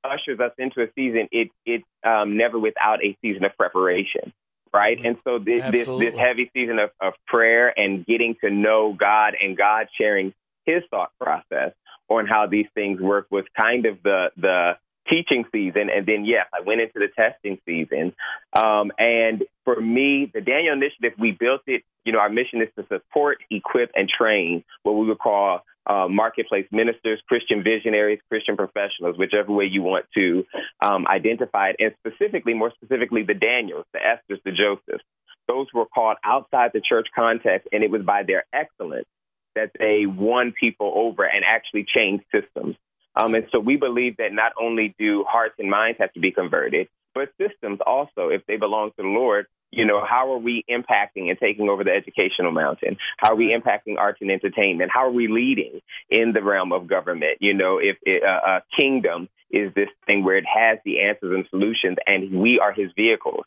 ushers 0.04 0.40
us 0.40 0.52
into 0.58 0.82
a 0.82 0.88
season, 0.94 1.28
it 1.32 1.48
it's 1.66 1.84
um, 2.04 2.37
never 2.37 2.58
without 2.58 3.04
a 3.04 3.16
season 3.22 3.44
of 3.44 3.56
preparation, 3.56 4.32
right? 4.72 4.98
And 5.04 5.16
so 5.24 5.38
this 5.38 5.64
this, 5.70 5.87
this 5.87 6.14
heavy 6.14 6.50
season 6.54 6.78
of, 6.78 6.90
of 7.00 7.14
prayer 7.26 7.72
and 7.78 8.04
getting 8.06 8.37
to 8.42 8.50
know 8.50 8.94
God 8.98 9.34
and 9.40 9.56
God 9.56 9.88
sharing 9.96 10.32
His 10.64 10.82
thought 10.90 11.11
process 11.20 11.72
on 12.08 12.26
how 12.26 12.46
these 12.46 12.66
things 12.74 13.00
work 13.00 13.26
was 13.30 13.44
kind 13.58 13.87
of 13.87 14.02
the 14.02 14.30
the 14.37 14.76
teaching 15.08 15.44
season. 15.52 15.88
And 15.90 16.06
then 16.06 16.24
yes, 16.24 16.46
I 16.54 16.61
went 16.62 16.80
into 16.80 16.98
the 16.98 17.08
testing 17.08 17.58
season. 17.66 18.14
Um, 18.52 18.92
and 18.98 19.44
for 19.64 19.80
me, 19.80 20.30
the 20.32 20.40
Daniel 20.40 20.74
Initiative, 20.74 21.12
we 21.18 21.32
built 21.32 21.62
it. 21.66 21.82
You 22.04 22.12
know, 22.12 22.20
our 22.20 22.30
mission 22.30 22.62
is 22.62 22.68
to 22.76 22.87
support, 22.88 23.38
equip, 23.50 23.90
and 23.94 24.08
train 24.08 24.64
what 24.82 24.92
we 24.92 25.06
would 25.06 25.18
call 25.18 25.62
uh, 25.88 26.07
marketplace 26.09 26.66
ministers, 26.70 27.20
Christian 27.29 27.62
visionaries, 27.62 28.20
Christian 28.29 28.57
professionals, 28.57 29.16
whichever 29.16 29.53
way 29.53 29.64
you 29.64 29.83
want 29.83 30.05
to 30.14 30.44
um, 30.83 31.07
identify 31.07 31.70
it, 31.70 31.77
and 31.81 31.94
specifically, 32.07 32.55
more 32.55 32.72
specifically, 32.77 33.22
the 33.22 33.35
Daniels, 33.35 33.87
the 33.92 34.01
Esthers, 34.01 34.40
the 34.44 34.53
Josephs. 34.53 35.05
Those 35.48 35.66
were 35.72 35.87
called 35.87 36.18
outside 36.24 36.72
the 36.74 36.83
church 36.83 37.09
context, 37.14 37.68
and 37.72 37.83
it 37.83 37.90
was 37.90 38.03
by 38.03 38.22
their 38.22 38.44
excellence 38.53 39.07
that 39.55 39.70
they 39.79 40.05
won 40.07 40.53
people 40.53 40.92
over 40.94 41.24
and 41.24 41.44
actually 41.44 41.85
changed 41.85 42.24
systems. 42.33 42.77
Um, 43.16 43.35
and 43.35 43.46
so 43.51 43.59
we 43.59 43.77
believe 43.77 44.18
that 44.18 44.33
not 44.33 44.53
only 44.61 44.94
do 44.98 45.24
hearts 45.27 45.55
and 45.59 45.70
minds 45.70 45.98
have 46.01 46.12
to 46.12 46.20
be 46.20 46.31
converted, 46.31 46.88
but 47.14 47.31
systems 47.40 47.81
also, 47.85 48.29
if 48.29 48.44
they 48.46 48.57
belong 48.57 48.90
to 48.90 49.03
the 49.03 49.09
Lord, 49.09 49.46
you 49.70 49.85
know, 49.85 50.04
how 50.04 50.33
are 50.33 50.38
we 50.38 50.64
impacting 50.70 51.28
and 51.28 51.38
taking 51.38 51.68
over 51.68 51.85
the 51.85 51.90
educational 51.90 52.52
mountain? 52.52 52.96
How 53.18 53.33
are 53.33 53.37
we 53.37 53.54
impacting 53.54 53.98
arts 53.98 54.18
and 54.20 54.31
entertainment? 54.31 54.90
How 54.92 55.07
are 55.07 55.12
we 55.12 55.28
leading 55.28 55.81
in 56.09 56.33
the 56.33 56.42
realm 56.42 56.72
of 56.72 56.87
government? 56.87 57.38
You 57.40 57.54
know, 57.54 57.78
if 57.78 57.96
it, 58.02 58.22
uh, 58.22 58.61
a 58.61 58.62
kingdom 58.78 59.28
is 59.50 59.72
this 59.74 59.88
thing 60.07 60.24
where 60.24 60.37
it 60.37 60.46
has 60.46 60.78
the 60.85 61.00
answers 61.00 61.35
and 61.35 61.46
solutions, 61.50 61.96
and 62.07 62.40
we 62.40 62.61
are 62.61 62.72
his 62.72 62.90
vehicles. 62.96 63.44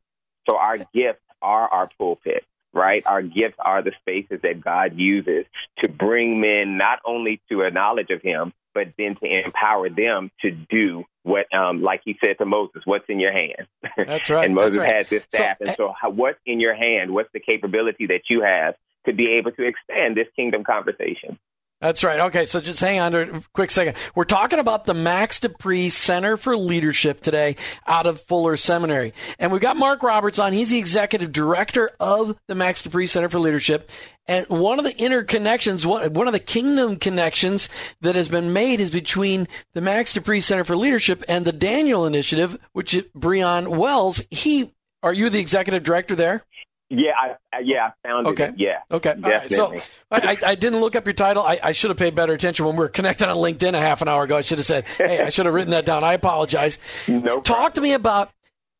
So 0.49 0.57
our 0.57 0.77
gifts 0.77 1.21
are 1.41 1.67
our 1.67 1.89
pulpit 1.97 2.43
right? 2.73 3.05
Our 3.05 3.21
gifts 3.21 3.57
are 3.59 3.81
the 3.81 3.91
spaces 3.99 4.39
that 4.43 4.61
God 4.61 4.97
uses 4.97 5.45
to 5.79 5.89
bring 5.89 6.39
men 6.39 6.77
not 6.77 6.99
only 7.05 7.41
to 7.49 7.63
a 7.63 7.71
knowledge 7.71 8.09
of 8.11 8.21
Him, 8.21 8.53
but 8.73 8.93
then 8.97 9.15
to 9.15 9.43
empower 9.45 9.89
them 9.89 10.31
to 10.41 10.51
do 10.51 11.03
what, 11.23 11.53
um, 11.53 11.81
like 11.81 12.01
he 12.03 12.17
said 12.19 12.37
to 12.39 12.45
Moses, 12.45 12.81
what's 12.85 13.05
in 13.07 13.19
your 13.19 13.31
hand? 13.31 13.67
That's 13.97 14.29
right. 14.29 14.45
and 14.45 14.55
Moses 14.55 14.79
right. 14.79 14.95
had 14.95 15.07
this 15.07 15.23
staff. 15.29 15.57
So, 15.59 15.65
and 15.65 15.75
so, 15.77 15.93
how, 15.99 16.09
what's 16.09 16.39
in 16.45 16.59
your 16.59 16.75
hand? 16.75 17.11
What's 17.11 17.29
the 17.33 17.39
capability 17.39 18.07
that 18.07 18.21
you 18.29 18.41
have 18.41 18.75
to 19.05 19.13
be 19.13 19.37
able 19.37 19.51
to 19.51 19.63
expand 19.63 20.15
this 20.15 20.27
kingdom 20.35 20.63
conversation? 20.63 21.37
That's 21.81 22.03
right. 22.03 22.19
Okay, 22.19 22.45
so 22.45 22.61
just 22.61 22.79
hang 22.79 22.99
on 22.99 23.15
a 23.15 23.41
quick 23.53 23.71
second. 23.71 23.97
We're 24.13 24.23
talking 24.23 24.59
about 24.59 24.85
the 24.85 24.93
Max 24.93 25.39
De 25.39 25.49
Pree 25.49 25.89
Center 25.89 26.37
for 26.37 26.55
Leadership 26.55 27.21
today 27.21 27.55
out 27.87 28.05
of 28.05 28.21
Fuller 28.21 28.55
Seminary. 28.55 29.13
And 29.39 29.51
we've 29.51 29.63
got 29.63 29.77
Mark 29.77 30.03
Roberts 30.03 30.37
on. 30.37 30.53
He's 30.53 30.69
the 30.69 30.77
executive 30.77 31.31
director 31.31 31.89
of 31.99 32.37
the 32.47 32.53
Max 32.53 32.83
De 32.83 32.91
Pree 32.91 33.07
Center 33.07 33.29
for 33.29 33.39
Leadership. 33.39 33.89
And 34.27 34.45
one 34.47 34.77
of 34.77 34.85
the 34.85 34.93
interconnections, 34.93 35.83
one 35.83 36.27
of 36.27 36.33
the 36.33 36.39
kingdom 36.39 36.97
connections 36.97 37.67
that 38.01 38.13
has 38.13 38.29
been 38.29 38.53
made 38.53 38.79
is 38.79 38.91
between 38.91 39.47
the 39.73 39.81
Max 39.81 40.13
De 40.13 40.21
Pree 40.21 40.39
Center 40.39 40.63
for 40.63 40.77
Leadership 40.77 41.23
and 41.27 41.45
the 41.45 41.51
Daniel 41.51 42.05
Initiative, 42.05 42.59
which 42.73 42.93
Breon 43.17 43.75
Wells, 43.75 44.21
he, 44.29 44.71
are 45.01 45.13
you 45.13 45.31
the 45.31 45.39
executive 45.39 45.81
director 45.81 46.15
there? 46.15 46.43
Yeah, 46.93 47.11
I, 47.53 47.59
yeah, 47.59 47.87
I 47.87 48.07
found 48.07 48.27
okay. 48.27 48.49
it. 48.49 48.55
Yeah. 48.57 48.79
Okay. 48.91 49.15
So 49.47 49.79
I, 50.11 50.37
I, 50.45 50.55
didn't 50.55 50.81
look 50.81 50.97
up 50.97 51.05
your 51.05 51.13
title. 51.13 51.41
I, 51.41 51.57
I, 51.63 51.71
should 51.71 51.89
have 51.89 51.97
paid 51.97 52.15
better 52.15 52.33
attention 52.33 52.65
when 52.65 52.75
we 52.75 52.79
were 52.79 52.89
connected 52.89 53.29
on 53.29 53.37
LinkedIn 53.37 53.73
a 53.75 53.79
half 53.79 54.01
an 54.01 54.09
hour 54.09 54.23
ago. 54.23 54.35
I 54.35 54.41
should 54.41 54.57
have 54.57 54.65
said, 54.65 54.83
hey, 54.97 55.21
I 55.21 55.29
should 55.29 55.45
have 55.45 55.55
written 55.55 55.71
that 55.71 55.85
down. 55.85 56.03
I 56.03 56.13
apologize. 56.13 56.79
No 57.07 57.41
Talk 57.41 57.75
to 57.75 57.81
me 57.81 57.93
about 57.93 58.31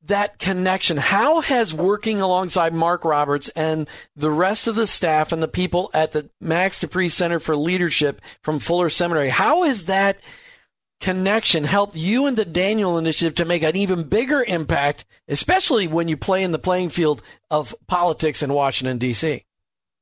that 0.06 0.39
connection. 0.39 0.97
How 0.97 1.41
has 1.41 1.74
working 1.74 2.21
alongside 2.21 2.74
Mark 2.74 3.06
Roberts 3.06 3.50
and 3.50 3.88
the 4.15 4.32
rest 4.32 4.67
of 4.67 4.76
the 4.76 4.88
staff 4.88 5.32
and 5.32 5.41
the 5.41 5.47
people 5.47 5.89
at 5.93 6.12
the 6.12 6.30
Max 6.41 6.80
De 6.80 6.88
Pree 6.88 7.10
Center 7.10 7.39
for 7.39 7.56
Leadership 7.56 8.19
from 8.41 8.60
Fuller 8.60 8.89
Seminary, 8.89 9.30
how 9.30 9.63
is 9.63 9.86
that– 9.86 10.19
connection 11.02 11.64
helped 11.64 11.96
you 11.96 12.28
and 12.28 12.38
the 12.38 12.46
Daniel 12.46 12.98
Initiative 12.98 13.36
to 13.36 13.46
make 13.46 13.64
an 13.64 13.76
even 13.76 14.04
bigger 14.04 14.44
impact, 14.48 15.06
especially 15.28 15.88
when 15.88 16.08
you 16.08 16.16
play 16.16 16.44
in 16.44 16.52
the 16.52 16.60
playing 16.60 16.90
field 16.90 17.22
of 17.50 17.76
politics 17.88 18.42
in 18.44 18.54
Washington, 18.54 18.98
D.C.? 18.98 19.44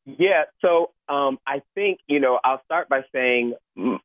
Yeah, 0.05 0.43
so 0.61 0.91
um, 1.07 1.39
I 1.45 1.61
think, 1.75 1.99
you 2.07 2.19
know, 2.19 2.39
I'll 2.43 2.61
start 2.65 2.89
by 2.89 3.01
saying 3.11 3.55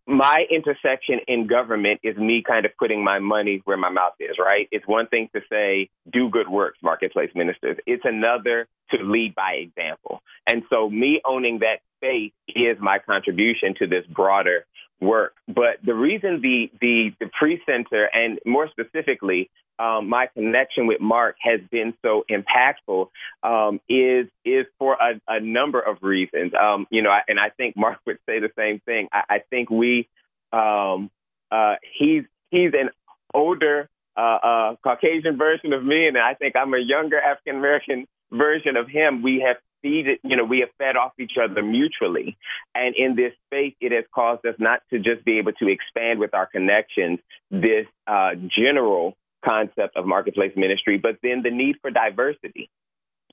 my 0.07 0.45
intersection 0.51 1.21
in 1.27 1.47
government 1.47 2.01
is 2.03 2.17
me 2.17 2.43
kind 2.47 2.67
of 2.67 2.73
putting 2.79 3.03
my 3.03 3.19
money 3.19 3.63
where 3.65 3.77
my 3.77 3.91
mouth 3.91 4.15
is, 4.21 4.37
right? 4.39 4.69
It's 4.71 4.87
one 4.87 5.07
thing 5.07 5.29
to 5.35 5.41
say, 5.51 5.89
do 6.11 6.29
good 6.29 6.49
works, 6.49 6.79
marketplace 6.83 7.31
ministers. 7.35 7.79
It's 7.87 8.05
another 8.05 8.67
to 8.91 9.03
lead 9.03 9.35
by 9.35 9.53
example. 9.55 10.23
And 10.47 10.63
so 10.71 10.91
me 10.91 11.21
owning 11.25 11.61
that 11.61 11.81
space 11.97 12.33
is 12.49 12.77
my 12.81 12.99
contribution 12.99 13.75
to 13.79 13.87
this 13.87 14.05
broader 14.07 14.67
work. 15.05 15.35
But 15.49 15.79
the 15.85 15.95
reason 15.95 16.41
the, 16.41 16.71
the, 16.81 17.13
the 17.21 17.31
pre-center 17.39 18.05
and 18.13 18.39
more 18.45 18.69
specifically, 18.69 19.51
um, 19.79 20.09
my 20.09 20.29
connection 20.29 20.87
with 20.87 21.01
Mark 21.01 21.37
has 21.41 21.61
been 21.71 21.95
so 22.03 22.25
impactful 22.31 23.09
um, 23.43 23.81
is 23.89 24.29
is 24.45 24.67
for 24.79 24.95
a, 24.95 25.21
a, 25.27 25.41
number 25.41 25.81
of 25.81 25.99
reasons. 26.01 26.53
Um, 26.55 26.87
you 26.91 27.03
know, 27.03 27.11
I, 27.11 27.23
and 27.27 27.41
I 27.41 27.51
think 27.51 27.77
Mark 27.77 27.99
would 28.07 28.19
say 28.27 28.39
the 28.39 28.53
same 28.57 28.81
thing. 28.81 29.09
I, 29.13 29.23
I 29.29 29.39
think 29.51 29.71
we 29.71 30.09
um, 30.53 31.11
uh, 31.51 31.75
he's 31.99 32.23
he's 32.51 32.73
an 32.75 32.91
older 33.33 33.89
uh, 34.17 34.21
uh, 34.21 34.77
Caucasian 34.83 35.37
version 35.37 35.73
of 35.73 35.85
me, 35.85 36.07
and 36.07 36.17
I 36.17 36.35
think 36.35 36.55
I'm 36.55 36.73
a 36.73 36.79
younger 36.79 37.21
African 37.21 37.57
American 37.57 38.07
version 38.31 38.77
of 38.77 38.89
him. 38.89 39.23
We 39.23 39.41
have 39.41 39.57
feed 39.85 40.19
you 40.23 40.37
know, 40.37 40.45
we 40.45 40.61
have 40.61 40.71
fed 40.79 40.97
off 40.97 41.13
each 41.21 41.35
other 41.41 41.63
mutually. 41.63 42.37
And 42.75 42.95
in 42.97 43.15
this 43.15 43.33
space, 43.47 43.75
it 43.81 43.93
has 43.93 44.05
caused 44.13 44.45
us 44.47 44.55
not 44.59 44.81
to 44.91 44.99
just 44.99 45.25
be 45.25 45.39
able 45.39 45.53
to 45.53 45.69
expand 45.69 46.19
with 46.19 46.35
our 46.35 46.47
connections, 46.47 47.21
this 47.51 47.87
uh, 48.07 48.31
general 48.35 49.15
concept 49.45 49.97
of 49.97 50.07
marketplace 50.07 50.53
ministry, 50.57 50.97
but 50.97 51.19
then 51.23 51.43
the 51.43 51.51
need 51.51 51.77
for 51.83 51.91
diversity. 51.91 52.71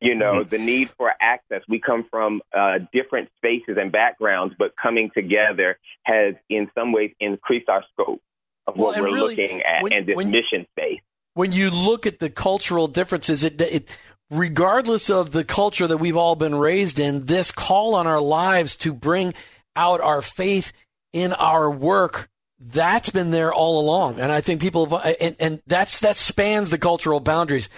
You 0.03 0.15
know, 0.15 0.37
mm-hmm. 0.37 0.49
the 0.49 0.57
need 0.57 0.89
for 0.97 1.13
access. 1.21 1.61
We 1.69 1.79
come 1.79 2.07
from 2.09 2.41
uh, 2.57 2.79
different 2.91 3.29
spaces 3.37 3.77
and 3.79 3.91
backgrounds, 3.91 4.55
but 4.57 4.75
coming 4.75 5.11
together 5.13 5.77
has, 6.03 6.33
in 6.49 6.71
some 6.73 6.91
ways, 6.91 7.11
increased 7.19 7.69
our 7.69 7.83
scope 7.93 8.19
of 8.65 8.75
well, 8.75 8.87
what 8.87 8.97
we're 8.99 9.13
really, 9.13 9.35
looking 9.35 9.61
at 9.61 9.83
when, 9.83 9.93
and 9.93 10.07
this 10.07 10.15
when, 10.15 10.31
mission 10.31 10.65
space. 10.71 11.01
When 11.35 11.51
you 11.51 11.69
look 11.69 12.07
at 12.07 12.17
the 12.17 12.31
cultural 12.31 12.87
differences, 12.87 13.43
it, 13.43 13.61
it 13.61 13.95
regardless 14.31 15.09
of 15.09 15.31
the 15.31 15.43
culture 15.43 15.85
that 15.85 15.97
we've 15.97 16.17
all 16.17 16.35
been 16.35 16.55
raised 16.55 16.99
in, 16.99 17.25
this 17.25 17.51
call 17.51 17.93
on 17.93 18.07
our 18.07 18.21
lives 18.21 18.75
to 18.77 18.93
bring 18.93 19.33
out 19.75 20.01
our 20.01 20.21
faith 20.21 20.73
in 21.13 21.33
our 21.33 21.69
work 21.69 22.31
that's 22.61 23.09
been 23.09 23.31
there 23.31 23.51
all 23.51 23.79
along, 23.79 24.19
and 24.19 24.31
I 24.31 24.41
think 24.41 24.61
people 24.61 24.85
have, 24.85 25.15
and, 25.19 25.35
and 25.39 25.61
that's 25.65 25.99
that 25.99 26.15
spans 26.15 26.69
the 26.69 26.77
cultural 26.77 27.19
boundaries. 27.19 27.69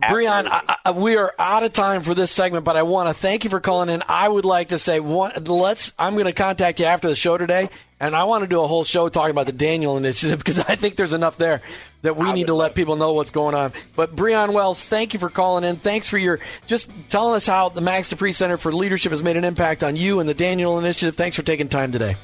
Breon, 0.00 0.48
I, 0.50 0.76
I, 0.86 0.90
we 0.92 1.16
are 1.16 1.34
out 1.38 1.64
of 1.64 1.72
time 1.74 2.00
for 2.00 2.14
this 2.14 2.30
segment, 2.30 2.64
but 2.64 2.78
I 2.78 2.82
want 2.82 3.08
to 3.08 3.14
thank 3.14 3.44
you 3.44 3.50
for 3.50 3.60
calling 3.60 3.90
in. 3.90 4.02
I 4.08 4.26
would 4.26 4.46
like 4.46 4.68
to 4.68 4.78
say, 4.78 5.00
one, 5.00 5.32
let's. 5.44 5.92
I'm 5.98 6.14
going 6.14 6.24
to 6.24 6.32
contact 6.32 6.80
you 6.80 6.86
after 6.86 7.08
the 7.08 7.14
show 7.14 7.36
today, 7.36 7.68
and 8.00 8.16
I 8.16 8.24
want 8.24 8.42
to 8.42 8.48
do 8.48 8.62
a 8.62 8.66
whole 8.66 8.84
show 8.84 9.10
talking 9.10 9.32
about 9.32 9.44
the 9.44 9.52
Daniel 9.52 9.98
Initiative 9.98 10.38
because 10.40 10.58
I 10.60 10.76
think 10.76 10.96
there's 10.96 11.12
enough 11.12 11.36
there 11.36 11.60
that 12.00 12.16
we 12.16 12.32
need 12.32 12.46
to 12.46 12.54
let 12.54 12.74
people 12.74 12.96
know 12.96 13.12
what's 13.12 13.30
going 13.30 13.54
on. 13.54 13.74
But 13.94 14.16
Breon 14.16 14.54
Wells, 14.54 14.82
thank 14.82 15.12
you 15.12 15.20
for 15.20 15.28
calling 15.28 15.62
in. 15.62 15.76
Thanks 15.76 16.08
for 16.08 16.16
your 16.16 16.40
just 16.66 16.90
telling 17.10 17.34
us 17.34 17.46
how 17.46 17.68
the 17.68 17.82
Max 17.82 18.08
De 18.08 18.16
Pree 18.16 18.32
Center 18.32 18.56
for 18.56 18.72
Leadership 18.72 19.12
has 19.12 19.22
made 19.22 19.36
an 19.36 19.44
impact 19.44 19.84
on 19.84 19.94
you 19.94 20.20
and 20.20 20.28
the 20.28 20.34
Daniel 20.34 20.78
Initiative. 20.78 21.14
Thanks 21.14 21.36
for 21.36 21.42
taking 21.42 21.68
time 21.68 21.92
today. 21.92 22.16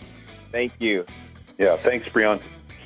Thank 0.53 0.73
you. 0.79 1.05
Yeah, 1.59 1.77
thanks, 1.77 2.09
Breon. 2.09 2.41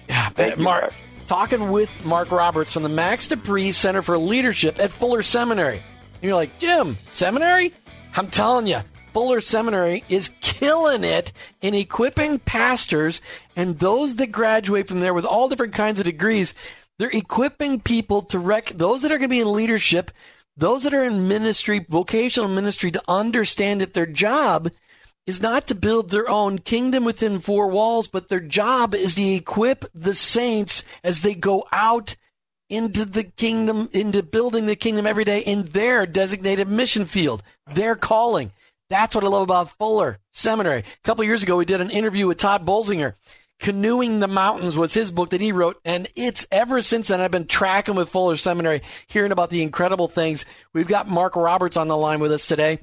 Yeah, 0.09 0.29
Thank 0.31 0.59
Mark. 0.59 0.83
Mark. 0.83 0.95
Talking 1.26 1.70
with 1.70 2.04
Mark 2.04 2.30
Roberts 2.30 2.72
from 2.72 2.82
the 2.82 2.88
Max 2.88 3.28
De 3.28 3.37
Pree 3.37 3.72
Center 3.72 4.02
for 4.02 4.18
Leadership 4.18 4.78
at 4.78 4.90
Fuller 4.90 5.22
Seminary. 5.22 5.78
And 5.78 6.22
you're 6.22 6.35
like, 6.35 6.58
Jim, 6.58 6.96
seminary? 7.11 7.72
I'm 8.14 8.28
telling 8.28 8.66
you, 8.66 8.80
Fuller 9.12 9.40
Seminary 9.40 10.04
is 10.08 10.35
killing 10.40 11.04
it 11.04 11.32
in 11.61 11.74
equipping 11.74 12.38
pastors 12.38 13.20
and 13.56 13.78
those 13.78 14.16
that 14.16 14.32
graduate 14.32 14.88
from 14.88 15.00
there 15.00 15.14
with 15.14 15.24
all 15.24 15.48
different 15.48 15.74
kinds 15.74 16.00
of 16.00 16.04
degrees. 16.04 16.54
They're 16.98 17.11
equipping 17.11 17.80
people 17.80 18.22
to 18.22 18.38
rec 18.38 18.66
those 18.70 19.02
that 19.02 19.12
are 19.12 19.18
going 19.18 19.28
to 19.30 19.35
be 19.35 19.40
in 19.40 19.52
leadership, 19.52 20.11
those 20.56 20.85
that 20.85 20.94
are 20.94 21.04
in 21.04 21.28
ministry, 21.28 21.87
vocational 21.88 22.48
ministry, 22.48 22.90
to 22.90 23.02
understand 23.08 23.80
that 23.80 23.94
their 23.94 24.06
job 24.06 24.70
is 25.26 25.42
not 25.42 25.66
to 25.68 25.74
build 25.74 26.11
their 26.11 26.28
own 26.28 26.58
kingdom 26.58 27.04
within 27.04 27.38
four 27.38 27.68
walls, 27.68 28.08
but 28.08 28.28
their 28.28 28.40
job 28.40 28.94
is 28.94 29.14
to 29.14 29.22
equip 29.22 29.85
the 29.94 30.14
saints 30.14 30.85
as 31.04 31.22
they 31.22 31.35
go 31.35 31.64
out 31.72 32.16
into 32.68 33.04
the 33.04 33.24
kingdom, 33.24 33.88
into 33.92 34.22
building 34.22 34.66
the 34.66 34.76
kingdom 34.76 35.06
every 35.06 35.24
day 35.24 35.40
in 35.40 35.62
their 35.64 36.06
designated 36.06 36.68
mission 36.68 37.04
field, 37.04 37.42
their 37.72 37.94
calling. 37.94 38.50
That's 38.88 39.14
what 39.14 39.24
I 39.24 39.28
love 39.28 39.42
about 39.42 39.70
Fuller 39.70 40.18
Seminary. 40.32 40.80
A 40.80 40.85
couple 41.04 41.24
years 41.24 41.42
ago, 41.42 41.56
we 41.56 41.64
did 41.64 41.80
an 41.80 41.90
interview 41.90 42.26
with 42.26 42.38
Todd 42.38 42.66
Bolsinger. 42.66 43.14
Canoeing 43.58 44.18
the 44.18 44.28
Mountains 44.28 44.76
was 44.76 44.92
his 44.92 45.11
book 45.11 45.30
that 45.30 45.40
he 45.40 45.52
wrote. 45.52 45.80
And 45.85 46.08
it's 46.16 46.46
ever 46.50 46.82
since 46.82 47.08
then, 47.08 47.20
I've 47.20 47.30
been 47.30 47.46
tracking 47.46 47.94
with 47.94 48.08
Fuller 48.08 48.37
Seminary, 48.37 48.82
hearing 49.06 49.32
about 49.32 49.50
the 49.50 49.62
incredible 49.62 50.08
things. 50.08 50.44
We've 50.74 50.88
got 50.88 51.08
Mark 51.08 51.37
Roberts 51.37 51.76
on 51.76 51.88
the 51.88 51.96
line 51.96 52.20
with 52.20 52.32
us 52.32 52.44
today. 52.44 52.80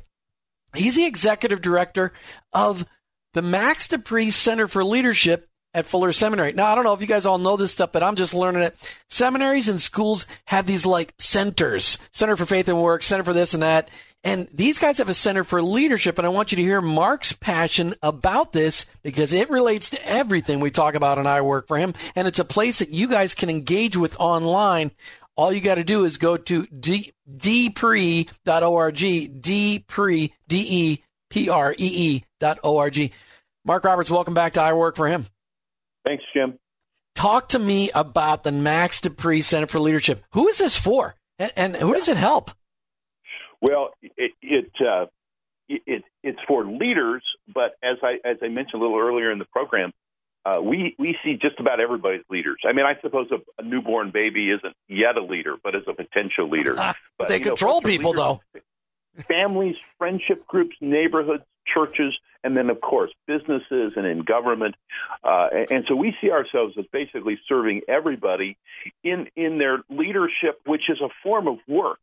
He's 0.74 0.96
the 0.96 1.06
executive 1.06 1.62
director 1.62 2.14
of 2.54 2.86
the 3.34 3.42
Max 3.42 3.88
De 3.88 4.00
Pree 4.00 4.32
Center 4.32 4.68
for 4.68 4.84
Leadership 4.84 5.50
at 5.74 5.86
Fuller 5.86 6.12
Seminary. 6.12 6.54
Now, 6.54 6.66
I 6.66 6.76
don't 6.76 6.84
know 6.84 6.94
if 6.94 7.02
you 7.02 7.08
guys 7.08 7.26
all 7.26 7.38
know 7.38 7.56
this 7.56 7.72
stuff, 7.72 7.92
but 7.92 8.04
I'm 8.04 8.16
just 8.16 8.34
learning 8.34 8.64
it. 8.64 8.76
Seminaries 9.08 9.70
and 9.70 9.80
schools 9.80 10.26
have 10.46 10.66
these 10.66 10.86
like 10.86 11.14
centers, 11.20 11.98
Center 12.12 12.36
for 12.36 12.46
Faith 12.46 12.68
and 12.68 12.82
Work, 12.82 13.04
Center 13.04 13.24
for 13.24 13.34
this 13.34 13.54
and 13.54 13.64
that. 13.64 13.90
And 14.24 14.50
these 14.54 14.80
guys 14.80 14.98
have 14.98 15.08
a 15.08 15.14
center 15.14 15.46
for 15.46 15.62
leadership. 15.62 16.18
And 16.18 16.28
I 16.28 16.32
want 16.32 16.52
you 16.52 16.58
to 16.58 16.62
hear 16.62 16.82
Mark's 16.82 17.32
passion 17.32 17.96
about 18.04 18.52
this 18.52 18.86
because 19.02 19.32
it 19.32 19.50
relates 19.50 19.92
to 19.92 20.06
everything 20.06 20.60
we 20.60 20.72
talk 20.72 20.96
about 20.96 21.20
in 21.20 21.28
I 21.28 21.40
Work 21.40 21.68
for 21.68 21.78
Him. 21.78 21.94
And 22.16 22.28
it's 22.28 22.40
a 22.40 22.46
place 22.46 22.80
that 22.80 22.90
you 22.90 23.08
guys 23.08 23.34
can 23.34 23.50
engage 23.50 23.96
with 23.96 24.20
online 24.20 24.92
all 25.40 25.54
you 25.54 25.62
got 25.62 25.76
to 25.76 25.86
do 25.86 26.04
is 26.04 26.18
go 26.18 26.36
to 26.36 26.66
d- 26.66 27.14
depree.org, 27.38 28.96
dpree, 28.96 30.32
D-E-P-R-E-E 30.50 32.24
dot 32.42 32.60
O-R-G. 32.62 33.12
Mark 33.64 33.86
Roberts, 33.86 34.12
welcome 34.12 34.34
back 34.34 34.54
to 34.54 34.62
I 34.62 34.74
Work 34.74 34.98
for 34.98 35.08
Him. 35.08 35.26
Thanks, 36.06 36.26
Jim. 36.36 36.60
Talk 37.16 37.48
to 37.50 37.60
me 37.60 37.90
about 37.96 38.44
the 38.44 38.52
Max 38.52 39.00
De 39.00 39.10
Pree 39.10 39.40
Center 39.40 39.68
for 39.68 39.80
Leadership. 39.80 40.26
Who 40.34 40.50
is 40.50 40.58
this 40.58 40.78
for, 40.78 41.16
and, 41.38 41.54
and 41.56 41.76
who 41.78 41.94
does 41.94 42.10
it 42.10 42.18
help? 42.18 42.52
Well, 43.62 43.92
it, 44.02 44.32
it, 44.42 44.72
uh, 44.86 45.06
it, 45.70 46.04
it's 46.22 46.40
for 46.50 46.66
leaders, 46.66 47.24
but 47.54 47.76
as 47.82 47.96
I 48.04 48.18
as 48.26 48.38
I 48.42 48.50
mentioned 48.50 48.82
a 48.82 48.86
little 48.86 49.00
earlier 49.00 49.32
in 49.32 49.40
the 49.40 49.46
program, 49.46 49.94
uh, 50.50 50.62
we 50.62 50.96
we 50.98 51.18
see 51.24 51.36
just 51.36 51.60
about 51.60 51.80
everybody's 51.80 52.24
leaders. 52.30 52.62
I 52.66 52.74
mean, 52.74 52.86
I 52.86 52.96
suppose 53.02 53.28
a, 53.32 53.40
a, 53.62 53.64
newborn 53.64 54.12
baby 54.12 54.50
isn't 54.50 54.76
yet 54.88 55.18
a 55.18 55.24
leader, 55.24 55.56
but 55.64 55.76
is 55.76 55.84
a 55.88 55.94
potential 55.94 56.50
leader. 56.50 56.76
But 57.18 57.28
they 57.28 57.42
control 57.42 57.82
know, 57.82 57.90
people, 57.90 58.12
leaders, 58.12 58.40
though. 58.54 59.24
Families, 59.24 59.76
friendship 59.98 60.48
groups, 60.48 60.78
neighborhoods, 60.80 61.44
churches, 61.66 62.18
and 62.46 62.56
then 62.56 62.70
of 62.70 62.80
course 62.80 63.12
businesses 63.28 63.94
and 63.98 64.06
in 64.06 64.22
government. 64.22 64.76
Uh, 65.22 65.50
and, 65.52 65.72
and 65.72 65.86
so 65.88 65.96
we 65.96 66.16
see 66.22 66.32
ourselves 66.32 66.76
as 66.78 66.86
basically 66.94 67.38
serving 67.48 67.82
everybody 67.90 68.58
in 69.04 69.28
in 69.36 69.58
their 69.58 69.84
leadership, 69.90 70.62
which 70.66 70.90
is 70.90 71.02
a 71.02 71.10
form 71.24 71.48
of 71.48 71.58
work. 71.68 72.00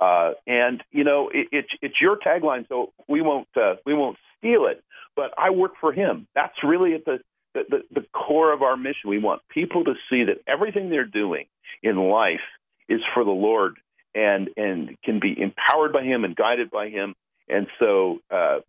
Uh, 0.00 0.32
and 0.46 0.82
you 0.90 1.04
know, 1.04 1.30
it, 1.32 1.46
it's 1.52 1.70
it's 1.80 2.00
your 2.00 2.16
tagline, 2.16 2.66
so 2.68 2.92
we 3.06 3.20
won't 3.20 3.48
uh, 3.56 3.76
we 3.86 3.94
won't 3.94 4.16
steal 4.38 4.66
it. 4.66 4.82
But 5.14 5.32
I 5.38 5.50
work 5.50 5.72
for 5.80 5.92
him. 5.92 6.26
That's 6.34 6.56
really 6.64 6.94
at 6.94 7.04
the 7.04 7.20
the, 7.54 7.62
the, 7.68 8.00
the 8.00 8.06
core 8.12 8.52
of 8.52 8.62
our 8.62 8.76
mission. 8.76 9.08
We 9.08 9.18
want 9.18 9.42
people 9.50 9.84
to 9.84 9.94
see 10.08 10.24
that 10.24 10.38
everything 10.46 10.90
they're 10.90 11.04
doing 11.04 11.46
in 11.82 11.96
life 11.96 12.40
is 12.88 13.00
for 13.14 13.24
the 13.24 13.30
Lord 13.30 13.76
and 14.14 14.50
and 14.56 14.96
can 15.04 15.20
be 15.20 15.40
empowered 15.40 15.92
by 15.92 16.02
Him 16.02 16.24
and 16.24 16.34
guided 16.34 16.70
by 16.70 16.88
Him. 16.88 17.14
And 17.48 17.66
so, 17.78 18.18
uh, 18.30 18.60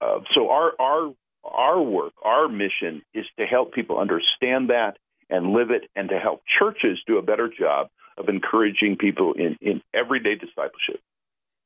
uh, 0.00 0.20
so 0.34 0.50
our 0.50 0.72
our 0.80 1.14
our 1.44 1.80
work, 1.80 2.12
our 2.22 2.48
mission 2.48 3.02
is 3.14 3.24
to 3.40 3.46
help 3.46 3.72
people 3.72 3.98
understand 3.98 4.70
that 4.70 4.96
and 5.28 5.52
live 5.52 5.70
it, 5.70 5.88
and 5.94 6.08
to 6.08 6.18
help 6.18 6.42
churches 6.58 6.98
do 7.06 7.18
a 7.18 7.22
better 7.22 7.48
job 7.48 7.88
of 8.18 8.28
encouraging 8.28 8.96
people 8.96 9.34
in 9.34 9.56
in 9.60 9.82
everyday 9.94 10.34
discipleship. 10.34 11.00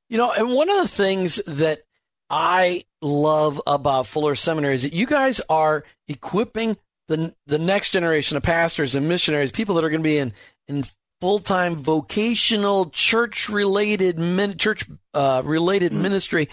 You 0.08 0.18
know, 0.18 0.32
and 0.32 0.50
one 0.50 0.68
of 0.68 0.76
the 0.76 0.88
things 0.88 1.36
that 1.46 1.80
I 2.30 2.84
love 3.02 3.60
about 3.66 4.06
Fuller 4.06 4.34
Seminary 4.34 4.74
is 4.74 4.82
that 4.82 4.92
you 4.92 5.06
guys 5.06 5.40
are 5.48 5.84
equipping 6.08 6.76
the 7.08 7.34
the 7.46 7.58
next 7.58 7.90
generation 7.90 8.36
of 8.36 8.42
pastors 8.42 8.94
and 8.94 9.08
missionaries, 9.08 9.52
people 9.52 9.74
that 9.74 9.84
are 9.84 9.90
going 9.90 10.02
to 10.02 10.08
be 10.08 10.18
in 10.18 10.32
in 10.68 10.84
full 11.20 11.38
time 11.38 11.76
vocational 11.76 12.90
church 12.90 13.48
related 13.48 14.18
min, 14.18 14.56
church 14.56 14.84
uh, 15.12 15.42
related 15.44 15.92
mm-hmm. 15.92 16.02
ministry 16.02 16.48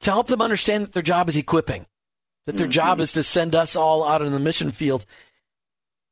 to 0.00 0.10
help 0.10 0.26
them 0.26 0.42
understand 0.42 0.84
that 0.84 0.92
their 0.92 1.02
job 1.02 1.28
is 1.28 1.36
equipping, 1.36 1.86
that 2.46 2.56
their 2.56 2.66
mm-hmm. 2.66 2.72
job 2.72 3.00
is 3.00 3.12
to 3.12 3.22
send 3.22 3.54
us 3.54 3.76
all 3.76 4.06
out 4.06 4.22
in 4.22 4.32
the 4.32 4.40
mission 4.40 4.70
field. 4.70 5.06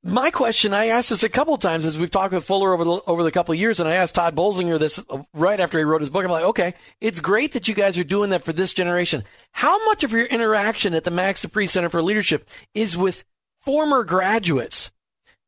My 0.04 0.30
question, 0.30 0.74
I 0.74 0.88
asked 0.88 1.08
this 1.08 1.24
a 1.24 1.30
couple 1.30 1.56
times 1.56 1.86
as 1.86 1.98
we've 1.98 2.10
talked 2.10 2.34
with 2.34 2.44
Fuller 2.44 2.74
over 2.74 2.84
the, 2.84 3.00
over 3.06 3.22
the 3.22 3.30
couple 3.30 3.54
of 3.54 3.58
years, 3.58 3.80
and 3.80 3.88
I 3.88 3.94
asked 3.94 4.14
Todd 4.14 4.36
Bolsinger 4.36 4.78
this 4.78 5.04
right 5.32 5.58
after 5.58 5.78
he 5.78 5.84
wrote 5.84 6.02
his 6.02 6.10
book. 6.10 6.24
I'm 6.24 6.30
like, 6.30 6.44
okay, 6.44 6.74
it's 7.00 7.20
great 7.20 7.52
that 7.52 7.68
you 7.68 7.74
guys 7.74 7.98
are 7.98 8.04
doing 8.04 8.30
that 8.30 8.42
for 8.44 8.52
this 8.52 8.74
generation. 8.74 9.24
How 9.52 9.82
much 9.86 10.04
of 10.04 10.12
your 10.12 10.26
interaction 10.26 10.94
at 10.94 11.04
the 11.04 11.10
Max 11.10 11.40
De 11.40 11.48
Pree 11.48 11.66
Center 11.66 11.88
for 11.88 12.02
Leadership 12.02 12.48
is 12.74 12.98
with 12.98 13.24
former 13.60 14.04
graduates 14.04 14.92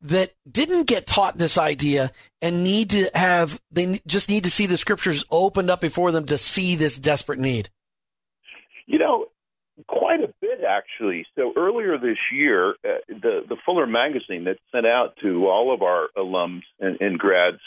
that 0.01 0.33
didn't 0.49 0.87
get 0.87 1.05
taught 1.05 1.37
this 1.37 1.59
idea 1.59 2.11
and 2.41 2.63
need 2.63 2.89
to 2.91 3.11
have, 3.13 3.61
they 3.71 3.99
just 4.07 4.27
need 4.27 4.43
to 4.45 4.51
see 4.51 4.65
the 4.65 4.77
scriptures 4.77 5.23
opened 5.29 5.69
up 5.69 5.81
before 5.81 6.11
them 6.11 6.25
to 6.25 6.37
see 6.37 6.75
this 6.75 6.97
desperate 6.97 7.39
need? 7.39 7.69
You 8.87 8.97
know, 8.97 9.27
quite 9.87 10.21
a 10.23 10.33
bit 10.41 10.61
actually. 10.67 11.25
So 11.37 11.53
earlier 11.55 11.97
this 11.97 12.17
year, 12.31 12.71
uh, 12.83 12.99
the 13.07 13.43
the 13.47 13.57
Fuller 13.65 13.87
magazine 13.87 14.45
that 14.45 14.57
sent 14.71 14.87
out 14.87 15.17
to 15.21 15.47
all 15.47 15.73
of 15.73 15.81
our 15.81 16.07
alums 16.17 16.63
and, 16.79 16.97
and 17.01 17.19
grads 17.19 17.59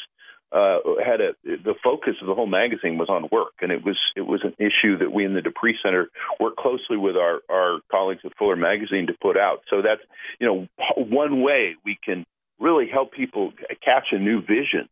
uh, 0.53 0.79
had 1.05 1.21
a 1.21 1.35
the 1.45 1.75
focus 1.83 2.17
of 2.21 2.27
the 2.27 2.35
whole 2.35 2.47
magazine 2.47 2.99
was 2.99 3.09
on 3.09 3.29
work, 3.31 3.53
and 3.61 3.71
it 3.71 3.85
was 3.85 3.97
it 4.17 4.23
was 4.23 4.43
an 4.43 4.55
issue 4.59 4.99
that 4.99 5.13
we 5.13 5.25
in 5.25 5.35
the 5.35 5.43
De 5.43 5.51
Pree 5.51 5.79
Center 5.83 6.09
worked 6.41 6.57
closely 6.57 6.97
with 6.97 7.17
our 7.17 7.41
our 7.49 7.81
colleagues 7.91 8.23
at 8.25 8.37
Fuller 8.37 8.57
magazine 8.57 9.07
to 9.07 9.15
put 9.21 9.37
out. 9.37 9.63
So 9.71 9.83
that's 9.83 10.03
you 10.41 10.47
know 10.47 10.69
one 10.97 11.43
way 11.43 11.77
we 11.85 11.99
can 12.05 12.27
really 12.59 12.89
help 12.89 13.13
people 13.13 13.53
catch 13.85 14.09
a 14.11 14.19
new 14.19 14.41
vision 14.43 14.89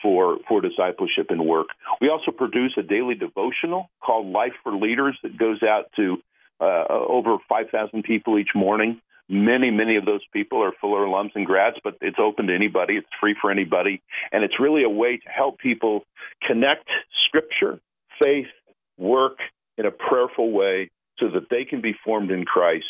for 0.00 0.38
for 0.48 0.60
discipleship 0.60 1.26
and 1.30 1.44
work. 1.44 1.68
We 2.00 2.08
also 2.08 2.30
produce 2.30 2.74
a 2.76 2.82
daily 2.82 3.16
devotional 3.16 3.90
called 4.00 4.26
Life 4.26 4.54
for 4.62 4.72
Leaders 4.72 5.18
that 5.24 5.36
goes 5.36 5.62
out 5.62 5.90
to 5.96 6.22
uh, 6.60 6.84
over 6.88 7.38
5,000 7.48 8.02
people 8.02 8.38
each 8.38 8.54
morning. 8.54 9.00
Many, 9.28 9.70
many 9.70 9.96
of 9.96 10.04
those 10.04 10.22
people 10.32 10.62
are 10.62 10.72
Fuller 10.80 11.06
alums 11.06 11.30
and 11.36 11.46
grads, 11.46 11.76
but 11.84 11.96
it's 12.00 12.18
open 12.18 12.48
to 12.48 12.54
anybody. 12.54 12.96
It's 12.96 13.08
free 13.20 13.36
for 13.40 13.50
anybody. 13.50 14.02
And 14.32 14.42
it's 14.42 14.58
really 14.58 14.82
a 14.82 14.88
way 14.88 15.18
to 15.18 15.28
help 15.28 15.58
people 15.58 16.04
connect 16.46 16.88
scripture, 17.26 17.78
faith, 18.20 18.48
work 18.98 19.38
in 19.78 19.86
a 19.86 19.90
prayerful 19.90 20.50
way 20.50 20.90
so 21.18 21.28
that 21.30 21.48
they 21.48 21.64
can 21.64 21.80
be 21.80 21.94
formed 22.04 22.30
in 22.30 22.44
Christ 22.44 22.86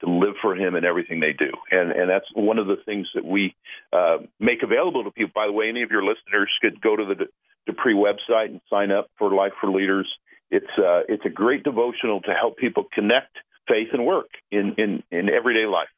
to 0.00 0.10
live 0.10 0.34
for 0.42 0.56
him 0.56 0.74
in 0.74 0.84
everything 0.84 1.20
they 1.20 1.32
do. 1.32 1.50
And 1.70 1.92
and 1.92 2.10
that's 2.10 2.26
one 2.34 2.58
of 2.58 2.66
the 2.66 2.76
things 2.84 3.06
that 3.14 3.24
we 3.24 3.54
uh, 3.92 4.18
make 4.40 4.62
available 4.62 5.04
to 5.04 5.10
people. 5.10 5.32
By 5.34 5.46
the 5.46 5.52
way, 5.52 5.68
any 5.68 5.82
of 5.82 5.90
your 5.90 6.02
listeners 6.02 6.50
could 6.60 6.80
go 6.80 6.96
to 6.96 7.04
the 7.04 7.14
De 7.66 7.72
website 7.72 8.46
and 8.46 8.60
sign 8.68 8.90
up 8.90 9.08
for 9.18 9.30
Life 9.30 9.52
for 9.60 9.70
Leaders 9.70 10.12
it's 10.50 10.66
uh, 10.78 11.02
it's 11.08 11.24
a 11.24 11.30
great 11.30 11.62
devotional 11.64 12.20
to 12.22 12.32
help 12.32 12.56
people 12.56 12.84
connect 12.92 13.36
faith 13.68 13.88
and 13.92 14.04
work 14.04 14.28
in, 14.50 14.74
in, 14.78 15.02
in 15.10 15.28
everyday 15.28 15.66
life. 15.66 15.88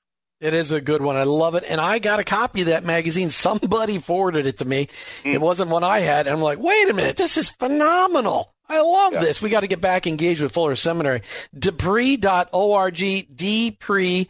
It 0.41 0.53
is 0.53 0.71
a 0.71 0.81
good 0.83 1.01
one. 1.01 1.17
I 1.17 1.23
love 1.23 1.55
it. 1.55 1.65
And 1.67 1.81
I 1.81 1.99
got 1.99 2.21
a 2.21 2.25
copy 2.25 2.61
of 2.61 2.67
that 2.67 2.85
magazine. 2.85 3.31
Somebody 3.31 3.99
forwarded 4.01 4.47
it 4.47 4.59
to 4.59 4.65
me. 4.65 4.89
Mm. 5.25 5.35
It 5.35 5.41
wasn't 5.41 5.71
one 5.71 5.83
I 5.83 6.01
had. 6.01 6.27
And 6.27 6.35
I'm 6.35 6.43
like, 6.43 6.59
wait 6.59 6.91
a 6.91 6.95
minute, 6.95 7.17
this 7.17 7.37
is 7.37 7.49
phenomenal. 7.49 8.53
I 8.69 8.83
love 8.83 9.15
yeah. 9.15 9.21
this. 9.21 9.41
We 9.41 9.49
got 9.49 9.61
to 9.61 9.69
get 9.69 9.81
back 9.81 10.07
engaged 10.07 10.43
with 10.43 10.53
Fuller 10.53 10.77
Seminary. 10.77 11.23
Depree.org, 11.57 12.97
Depree, 13.37 14.29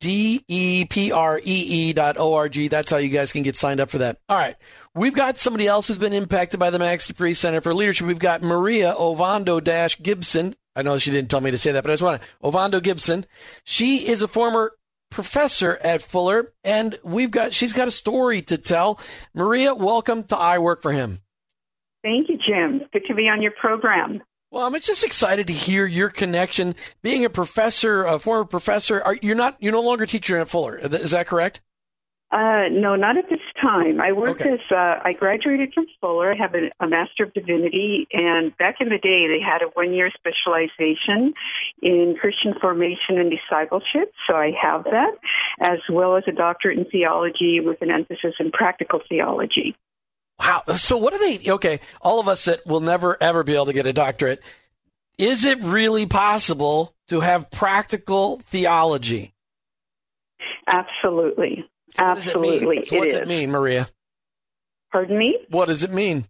D 0.00 0.44
E 0.48 0.84
P 0.84 1.12
R 1.12 1.38
E 1.38 1.42
E 1.44 1.92
dot 1.92 2.16
O 2.18 2.34
R 2.34 2.48
G. 2.48 2.66
That's 2.66 2.90
how 2.90 2.96
you 2.96 3.08
guys 3.08 3.32
can 3.32 3.42
get 3.42 3.54
signed 3.54 3.80
up 3.80 3.90
for 3.90 3.98
that. 3.98 4.18
All 4.28 4.36
right. 4.36 4.56
We've 4.98 5.14
got 5.14 5.38
somebody 5.38 5.68
else 5.68 5.86
who's 5.86 5.96
been 5.96 6.12
impacted 6.12 6.58
by 6.58 6.70
the 6.70 6.78
Max 6.80 7.06
De 7.06 7.14
Pree 7.14 7.32
Center 7.32 7.60
for 7.60 7.72
Leadership. 7.72 8.08
We've 8.08 8.18
got 8.18 8.42
Maria 8.42 8.92
Ovando 8.96 9.60
Gibson. 9.60 10.56
I 10.74 10.82
know 10.82 10.98
she 10.98 11.12
didn't 11.12 11.30
tell 11.30 11.40
me 11.40 11.52
to 11.52 11.58
say 11.58 11.70
that, 11.70 11.84
but 11.84 11.90
I 11.90 11.92
just 11.92 12.02
want 12.02 12.20
to 12.20 12.28
Ovando 12.42 12.80
Gibson. 12.80 13.24
She 13.62 14.08
is 14.08 14.22
a 14.22 14.28
former 14.28 14.72
professor 15.08 15.78
at 15.84 16.02
Fuller, 16.02 16.52
and 16.64 16.98
we've 17.04 17.30
got 17.30 17.54
she's 17.54 17.72
got 17.72 17.86
a 17.86 17.92
story 17.92 18.42
to 18.42 18.58
tell. 18.58 18.98
Maria, 19.34 19.72
welcome 19.72 20.24
to 20.24 20.36
I 20.36 20.58
Work 20.58 20.82
for 20.82 20.90
Him. 20.90 21.20
Thank 22.02 22.28
you, 22.28 22.36
Jim. 22.36 22.82
Good 22.92 23.04
to 23.04 23.14
be 23.14 23.28
on 23.28 23.40
your 23.40 23.52
program. 23.52 24.20
Well, 24.50 24.66
I'm 24.66 24.74
just 24.80 25.04
excited 25.04 25.46
to 25.46 25.52
hear 25.52 25.86
your 25.86 26.08
connection. 26.08 26.74
Being 27.04 27.24
a 27.24 27.30
professor, 27.30 28.04
a 28.04 28.18
former 28.18 28.46
professor, 28.46 29.00
are, 29.00 29.16
you're 29.22 29.36
not 29.36 29.58
you're 29.60 29.70
no 29.70 29.82
longer 29.82 30.06
teaching 30.06 30.38
at 30.38 30.48
Fuller. 30.48 30.76
Is 30.76 31.12
that 31.12 31.28
correct? 31.28 31.60
Uh, 32.30 32.68
no, 32.70 32.94
not 32.94 33.16
at 33.16 33.30
this 33.30 33.40
time. 33.60 34.02
I 34.02 34.12
worked 34.12 34.42
okay. 34.42 34.52
as 34.52 34.60
uh, 34.70 35.00
I 35.02 35.14
graduated 35.14 35.72
from 35.72 35.86
Fuller. 35.98 36.32
I 36.32 36.36
have 36.36 36.54
a, 36.54 36.70
a 36.78 36.86
Master 36.86 37.24
of 37.24 37.32
Divinity, 37.32 38.06
and 38.12 38.54
back 38.58 38.76
in 38.80 38.90
the 38.90 38.98
day, 38.98 39.26
they 39.28 39.40
had 39.40 39.62
a 39.62 39.68
one-year 39.72 40.10
specialization 40.14 41.32
in 41.80 42.16
Christian 42.20 42.52
formation 42.60 43.16
and 43.16 43.30
discipleship. 43.30 44.12
So 44.28 44.36
I 44.36 44.52
have 44.60 44.84
that, 44.84 45.12
as 45.60 45.78
well 45.90 46.16
as 46.16 46.24
a 46.26 46.32
doctorate 46.32 46.78
in 46.78 46.84
theology 46.84 47.60
with 47.60 47.80
an 47.80 47.90
emphasis 47.90 48.34
in 48.38 48.50
practical 48.50 49.00
theology. 49.08 49.74
Wow. 50.38 50.64
So 50.74 50.98
what 50.98 51.14
are 51.14 51.18
they? 51.18 51.50
Okay, 51.50 51.80
all 52.02 52.20
of 52.20 52.28
us 52.28 52.44
that 52.44 52.66
will 52.66 52.80
never 52.80 53.16
ever 53.22 53.42
be 53.42 53.54
able 53.54 53.66
to 53.66 53.72
get 53.72 53.86
a 53.86 53.92
doctorate. 53.94 54.42
Is 55.16 55.46
it 55.46 55.58
really 55.62 56.04
possible 56.04 56.94
to 57.08 57.20
have 57.20 57.50
practical 57.50 58.38
theology? 58.40 59.32
Absolutely. 60.68 61.68
So 61.90 62.04
Absolutely. 62.04 62.84
So 62.84 62.96
what 62.96 63.04
does 63.08 63.14
it 63.14 63.28
mean, 63.28 63.50
Maria? 63.50 63.88
Pardon 64.92 65.18
me? 65.18 65.38
What 65.50 65.66
does 65.66 65.84
it 65.84 65.92
mean? 65.92 66.26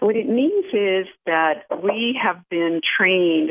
What 0.00 0.16
it 0.16 0.28
means 0.28 0.66
is 0.72 1.06
that 1.24 1.64
we 1.82 2.18
have 2.22 2.46
been 2.50 2.80
trained 2.96 3.50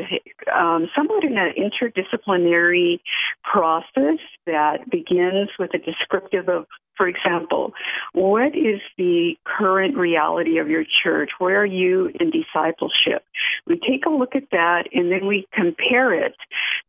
um, 0.54 0.86
somewhat 0.94 1.24
in 1.24 1.36
an 1.36 1.52
interdisciplinary 1.58 3.00
process 3.42 4.20
that 4.46 4.88
begins 4.88 5.48
with 5.58 5.70
a 5.74 5.78
descriptive 5.78 6.48
of 6.48 6.66
for 6.96 7.08
example, 7.08 7.72
what 8.12 8.54
is 8.56 8.80
the 8.96 9.36
current 9.44 9.96
reality 9.96 10.58
of 10.58 10.68
your 10.68 10.84
church? 11.02 11.30
Where 11.38 11.60
are 11.60 11.66
you 11.66 12.10
in 12.20 12.30
discipleship? 12.30 13.24
We 13.66 13.78
take 13.78 14.06
a 14.06 14.10
look 14.10 14.34
at 14.36 14.50
that 14.52 14.88
and 14.92 15.10
then 15.10 15.26
we 15.26 15.46
compare 15.52 16.12
it 16.12 16.36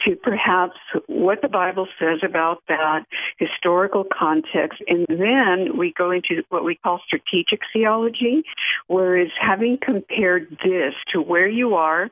to 0.06 0.16
perhaps 0.16 0.78
what 1.08 1.42
the 1.42 1.48
Bible 1.48 1.88
says 2.00 2.20
about 2.24 2.62
that 2.68 3.06
historical 3.38 4.06
context. 4.12 4.82
And 4.88 5.06
then 5.10 5.78
we 5.78 5.94
go 5.94 6.12
into 6.12 6.44
what 6.50 6.64
we 6.64 6.76
call 6.76 7.02
strategic 7.06 7.62
theology, 7.74 8.44
whereas 8.88 9.30
having 9.40 9.78
compared 9.78 10.58
this 10.64 10.94
to 11.14 11.22
where 11.22 11.48
you 11.48 11.76
are 11.76 12.12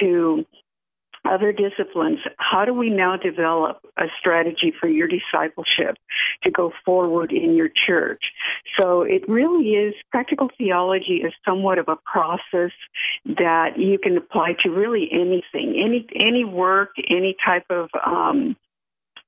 to 0.00 0.44
other 1.32 1.52
disciplines, 1.52 2.18
how 2.38 2.64
do 2.64 2.72
we 2.72 2.90
now 2.90 3.16
develop 3.16 3.78
a 3.96 4.06
strategy 4.18 4.72
for 4.78 4.88
your 4.88 5.08
discipleship 5.08 5.96
to 6.42 6.50
go 6.50 6.72
forward 6.84 7.32
in 7.32 7.54
your 7.54 7.70
church? 7.86 8.22
So 8.78 9.02
it 9.02 9.28
really 9.28 9.70
is, 9.70 9.94
practical 10.10 10.50
theology 10.56 11.20
is 11.22 11.32
somewhat 11.44 11.78
of 11.78 11.88
a 11.88 11.96
process 11.96 12.72
that 13.26 13.78
you 13.78 13.98
can 13.98 14.16
apply 14.16 14.54
to 14.62 14.70
really 14.70 15.08
anything, 15.12 15.80
any, 15.82 16.06
any 16.14 16.44
work, 16.44 16.90
any 17.08 17.36
type 17.44 17.66
of, 17.70 17.90
um, 18.04 18.56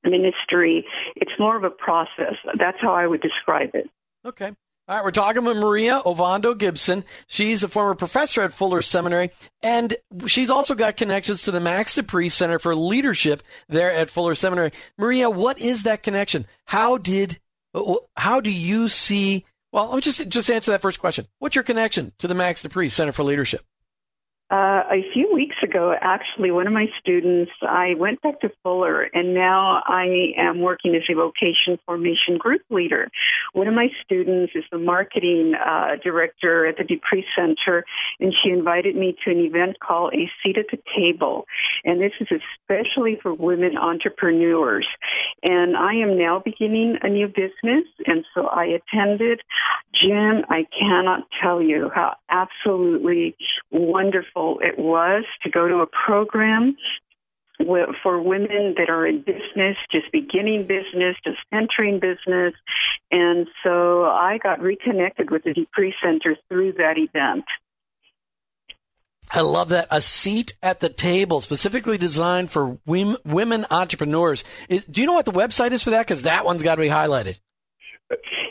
ministry. 0.03 0.87
It's 1.17 1.33
more 1.39 1.57
of 1.57 1.65
a 1.65 1.71
process. 1.71 2.35
That's 2.59 2.79
how 2.81 2.95
I 2.95 3.07
would 3.07 3.21
describe 3.21 3.71
it. 3.75 3.91
Okay. 4.25 4.53
All 4.91 4.97
right, 4.97 5.05
we're 5.05 5.13
talking 5.13 5.45
with 5.45 5.57
Maria 5.57 6.03
Ovando 6.05 6.53
Gibson. 6.53 7.05
She's 7.29 7.63
a 7.63 7.69
former 7.69 7.95
professor 7.95 8.43
at 8.43 8.53
Fuller 8.53 8.83
Seminary, 8.83 9.31
and 9.63 9.95
she's 10.27 10.51
also 10.51 10.75
got 10.75 10.97
connections 10.97 11.43
to 11.43 11.53
the 11.53 11.61
Max 11.61 11.95
De 11.95 12.03
Pree 12.03 12.29
Center 12.29 12.59
for 12.59 12.75
Leadership 12.75 13.45
there 13.69 13.93
at 13.93 14.11
Fuller 14.11 14.35
Seminary. 14.35 14.73
Maria, 14.99 15.31
what 15.31 15.61
is 15.61 15.85
that 15.85 16.03
connection? 16.03 16.45
How 16.65 16.99
did, 16.99 17.39
how 18.17 18.41
do 18.41 18.51
you 18.51 18.89
see? 18.89 19.45
Well, 19.71 20.01
just 20.01 20.29
just 20.29 20.51
answer 20.51 20.73
that 20.73 20.83
first 20.83 20.99
question. 20.99 21.29
What's 21.39 21.55
your 21.55 21.63
connection 21.63 22.11
to 22.19 22.27
the 22.27 22.35
Max 22.35 22.61
De 22.61 22.69
Pree 22.69 22.89
Center 22.89 23.13
for 23.13 23.23
Leadership? 23.23 23.65
Uh, 24.51 24.83
a 24.91 25.05
few 25.13 25.33
weeks 25.33 25.55
ago, 25.63 25.95
actually, 26.01 26.51
one 26.51 26.67
of 26.67 26.73
my 26.73 26.87
students, 26.99 27.53
I 27.63 27.95
went 27.95 28.21
back 28.21 28.41
to 28.41 28.51
Fuller, 28.65 29.03
and 29.03 29.33
now 29.33 29.81
I 29.87 30.33
am 30.37 30.59
working 30.59 30.97
as 30.97 31.03
a 31.09 31.15
vocation 31.15 31.79
formation 31.87 32.37
group 32.37 32.63
leader. 32.69 33.09
One 33.53 33.69
of 33.69 33.75
my 33.75 33.91
students 34.05 34.53
is 34.57 34.65
the 34.73 34.79
marketing 34.79 35.55
uh, 35.55 35.97
director 36.03 36.67
at 36.67 36.79
the 36.79 36.85
De 36.85 36.97
Pree 36.97 37.25
Center, 37.37 37.85
and 38.19 38.35
she 38.43 38.51
invited 38.51 38.97
me 38.97 39.17
to 39.25 39.31
an 39.31 39.39
event 39.39 39.79
called 39.79 40.15
A 40.15 40.29
Seat 40.43 40.59
at 40.59 40.67
the 40.73 40.81
Table. 40.97 41.47
And 41.85 42.03
this 42.03 42.13
is 42.21 42.27
especially 42.33 43.21
for 43.23 43.33
women 43.33 43.79
entrepreneurs. 43.79 44.89
And 45.45 45.77
I 45.77 45.95
am 45.95 46.19
now 46.19 46.43
beginning 46.45 46.99
a 47.03 47.09
new 47.09 47.29
business, 47.29 47.85
and 48.09 48.25
so 48.35 48.49
I 48.49 48.65
attended. 48.65 49.43
Jim, 49.95 50.45
I 50.49 50.67
cannot 50.77 51.29
tell 51.41 51.63
you 51.63 51.91
how 51.95 52.17
absolutely 52.31 53.37
wonderful 53.71 54.40
it 54.63 54.79
was 54.79 55.25
to 55.43 55.51
go 55.51 55.69
to 55.69 55.79
a 55.79 55.87
program 55.87 56.77
for 58.03 58.21
women 58.23 58.75
that 58.79 58.89
are 58.89 59.07
in 59.07 59.21
business, 59.21 59.77
just 59.93 60.11
beginning 60.13 60.67
business, 60.67 61.15
just 61.27 61.39
entering 61.53 62.01
business. 62.01 62.55
And 63.11 63.47
so 63.63 64.05
I 64.07 64.39
got 64.43 64.61
reconnected 64.61 65.31
with 65.31 65.45
the 65.45 65.53
De 65.53 65.67
Pree 65.73 65.95
Center 66.03 66.37
through 66.49 66.73
that 66.75 66.97
event. 66.99 67.45
I 69.31 69.43
love 69.43 69.69
that. 69.69 69.87
A 69.91 70.01
seat 70.01 70.55
at 70.63 70.81
the 70.81 70.89
table, 70.89 71.41
specifically 71.41 71.99
designed 71.99 72.51
for 72.51 72.79
women 72.87 73.67
entrepreneurs. 73.71 74.43
Do 74.69 75.01
you 75.01 75.07
know 75.07 75.13
what 75.13 75.27
the 75.27 75.33
website 75.33 75.73
is 75.73 75.85
for 75.85 75.91
that? 75.91 76.07
Because 76.07 76.23
that 76.23 76.45
one's 76.45 76.63
got 76.63 76.77
to 76.77 76.81
be 76.81 76.89
highlighted. 76.89 77.39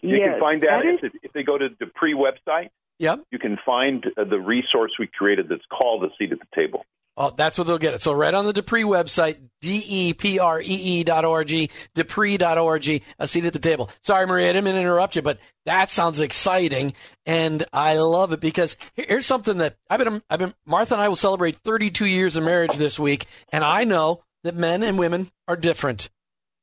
You 0.01 0.17
yes, 0.17 0.29
can 0.31 0.39
find 0.39 0.61
that, 0.63 0.83
that 0.83 1.05
is... 1.05 1.11
if 1.21 1.33
they 1.33 1.43
go 1.43 1.57
to 1.57 1.67
the 1.79 1.87
pre 1.87 2.13
website. 2.13 2.69
Yep. 2.99 3.23
You 3.31 3.39
can 3.39 3.57
find 3.65 4.05
uh, 4.17 4.25
the 4.25 4.39
resource 4.39 4.91
we 4.99 5.07
created 5.07 5.47
that's 5.49 5.65
called 5.71 6.03
the 6.03 6.09
seat 6.17 6.31
at 6.31 6.39
the 6.39 6.47
table. 6.55 6.85
Oh, 7.21 7.33
that's 7.35 7.57
where 7.57 7.65
they'll 7.65 7.77
get 7.77 7.93
it. 7.93 8.01
So 8.01 8.13
right 8.13 8.33
on 8.33 8.45
the 8.45 8.53
Depree 8.53 8.83
website, 8.83 9.37
D-E-P-R-E-E 9.59 11.03
dot 11.03 11.25
O-R-G, 11.25 11.69
Depree 11.93 12.37
dot 12.37 12.57
O-R-G, 12.57 13.01
a 13.19 13.27
seat 13.27 13.43
at 13.43 13.51
the 13.51 13.59
table. 13.59 13.89
Sorry, 14.01 14.25
Maria, 14.25 14.49
I 14.49 14.53
didn't 14.53 14.63
mean 14.63 14.75
to 14.75 14.79
interrupt 14.79 15.17
you, 15.17 15.21
but 15.21 15.37
that 15.65 15.89
sounds 15.89 16.21
exciting. 16.21 16.93
And 17.25 17.65
I 17.73 17.97
love 17.97 18.31
it 18.31 18.39
because 18.39 18.77
here's 18.95 19.25
something 19.25 19.57
that 19.57 19.75
I've 19.89 19.99
been, 19.99 20.21
I've 20.29 20.39
been, 20.39 20.53
Martha 20.65 20.93
and 20.93 21.01
I 21.01 21.09
will 21.09 21.17
celebrate 21.17 21.57
32 21.57 22.05
years 22.05 22.37
of 22.37 22.43
marriage 22.45 22.77
this 22.77 22.97
week. 22.97 23.25
And 23.51 23.65
I 23.65 23.83
know 23.83 24.23
that 24.45 24.55
men 24.55 24.81
and 24.81 24.97
women 24.97 25.29
are 25.45 25.57
different. 25.57 26.09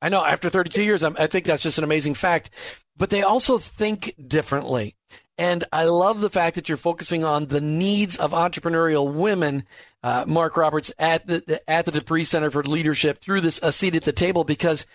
I 0.01 0.09
know 0.09 0.25
after 0.25 0.49
32 0.49 0.83
years, 0.83 1.03
I'm, 1.03 1.17
I 1.19 1.27
think 1.27 1.45
that's 1.45 1.63
just 1.63 1.77
an 1.77 1.85
amazing 1.85 2.15
fact, 2.15 2.49
but 2.97 3.11
they 3.11 3.23
also 3.23 3.59
think 3.59 4.15
differently. 4.27 4.96
And 5.39 5.65
I 5.73 5.85
love 5.85 6.21
the 6.21 6.31
fact 6.31 6.55
that 6.55 6.69
you're 6.69 6.79
focusing 6.79 7.23
on 7.23 7.47
the 7.47 7.61
needs 7.61 8.17
of 8.17 8.33
entrepreneurial 8.33 9.13
women, 9.13 9.65
uh, 10.03 10.25
Mark 10.27 10.57
Roberts, 10.57 10.93
at 10.99 11.27
the 11.27 11.61
at 11.69 11.85
the 11.85 11.93
De 11.93 12.01
Pree 12.01 12.25
Center 12.25 12.51
for 12.51 12.63
Leadership 12.63 13.19
through 13.19 13.43
this 13.43 13.61
a 13.63 13.71
seat 13.71 13.95
at 13.95 14.05
the 14.05 14.13
table 14.13 14.45
because 14.45 14.87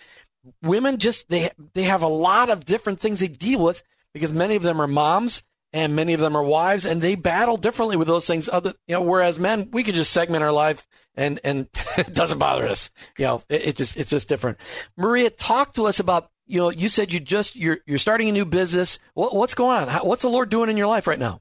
women 0.62 0.98
just 0.98 1.28
they 1.28 1.50
they 1.74 1.84
have 1.84 2.02
a 2.02 2.08
lot 2.08 2.50
of 2.50 2.64
different 2.64 3.00
things 3.00 3.20
they 3.20 3.28
deal 3.28 3.62
with 3.62 3.82
because 4.12 4.32
many 4.32 4.56
of 4.56 4.62
them 4.62 4.80
are 4.80 4.88
moms 4.88 5.44
and 5.72 5.94
many 5.94 6.12
of 6.12 6.20
them 6.20 6.36
are 6.36 6.42
wives 6.42 6.84
and 6.84 7.00
they 7.00 7.14
battle 7.14 7.56
differently 7.56 7.96
with 7.96 8.08
those 8.08 8.26
things. 8.26 8.48
Other 8.48 8.72
you 8.88 8.96
know 8.96 9.02
whereas 9.02 9.38
men 9.38 9.68
we 9.72 9.84
can 9.84 9.94
just 9.94 10.12
segment 10.12 10.42
our 10.42 10.52
life 10.52 10.88
and 11.14 11.38
and 11.44 11.68
it 11.98 12.14
doesn't 12.14 12.38
bother 12.38 12.66
us. 12.66 12.90
You 13.16 13.26
know 13.26 13.42
it, 13.48 13.68
it 13.68 13.76
just 13.76 13.96
it's 13.96 14.10
just 14.10 14.28
different. 14.28 14.58
Maria 14.96 15.30
talk 15.30 15.74
to 15.74 15.86
us 15.86 16.00
about 16.00 16.31
you 16.46 16.60
know, 16.60 16.70
you 16.70 16.88
said 16.88 17.12
you 17.12 17.20
just 17.20 17.56
you're 17.56 17.78
you're 17.86 17.98
starting 17.98 18.28
a 18.28 18.32
new 18.32 18.44
business. 18.44 18.98
What, 19.14 19.34
what's 19.34 19.54
going 19.54 19.82
on? 19.82 19.88
How, 19.88 20.04
what's 20.04 20.22
the 20.22 20.28
Lord 20.28 20.50
doing 20.50 20.70
in 20.70 20.76
your 20.76 20.88
life 20.88 21.06
right 21.06 21.18
now? 21.18 21.40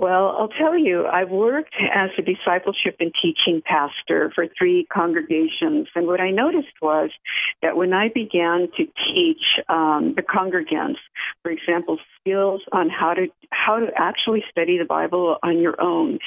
Well, 0.00 0.34
I'll 0.38 0.48
tell 0.48 0.78
you, 0.78 1.06
I've 1.06 1.28
worked 1.28 1.74
as 1.94 2.08
a 2.16 2.22
discipleship 2.22 2.96
and 3.00 3.12
teaching 3.20 3.60
pastor 3.62 4.32
for 4.34 4.46
three 4.56 4.86
congregations. 4.90 5.88
And 5.94 6.06
what 6.06 6.22
I 6.22 6.30
noticed 6.30 6.72
was 6.80 7.10
that 7.60 7.76
when 7.76 7.92
I 7.92 8.08
began 8.08 8.68
to 8.78 8.86
teach 9.12 9.42
um, 9.68 10.14
the 10.16 10.22
congregants, 10.22 10.96
for 11.42 11.50
example, 11.50 11.98
skills 12.18 12.62
on 12.72 12.88
how 12.88 13.12
to 13.12 13.26
how 13.50 13.78
to 13.78 13.90
actually 13.94 14.42
study 14.50 14.78
the 14.78 14.86
Bible 14.86 15.36
on 15.42 15.60
your 15.60 15.78
own, 15.78 16.18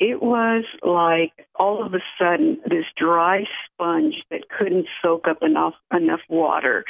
it 0.00 0.22
was 0.22 0.64
like 0.82 1.32
all 1.56 1.84
of 1.84 1.94
a 1.94 2.00
sudden 2.20 2.60
this 2.66 2.84
dry 2.96 3.44
sponge 3.64 4.22
that 4.30 4.48
couldn't 4.48 4.86
soak 5.02 5.26
up 5.26 5.42
enough 5.42 5.74
enough 5.92 6.20
water, 6.28 6.84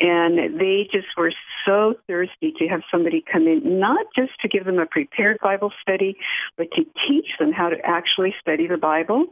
and 0.00 0.58
they 0.58 0.88
just 0.90 1.08
were 1.16 1.32
so 1.64 1.94
thirsty 2.06 2.52
to 2.58 2.66
have 2.68 2.82
somebody 2.90 3.22
come 3.30 3.46
in, 3.46 3.78
not 3.78 4.06
just 4.16 4.32
to 4.40 4.48
give 4.48 4.64
them 4.64 4.78
a 4.78 4.86
prepared 4.86 5.38
Bible 5.42 5.72
study, 5.80 6.16
but 6.56 6.68
to 6.72 6.84
teach 7.08 7.28
them 7.38 7.52
how 7.52 7.68
to 7.68 7.76
actually 7.84 8.34
study 8.40 8.66
the 8.66 8.76
Bible. 8.76 9.26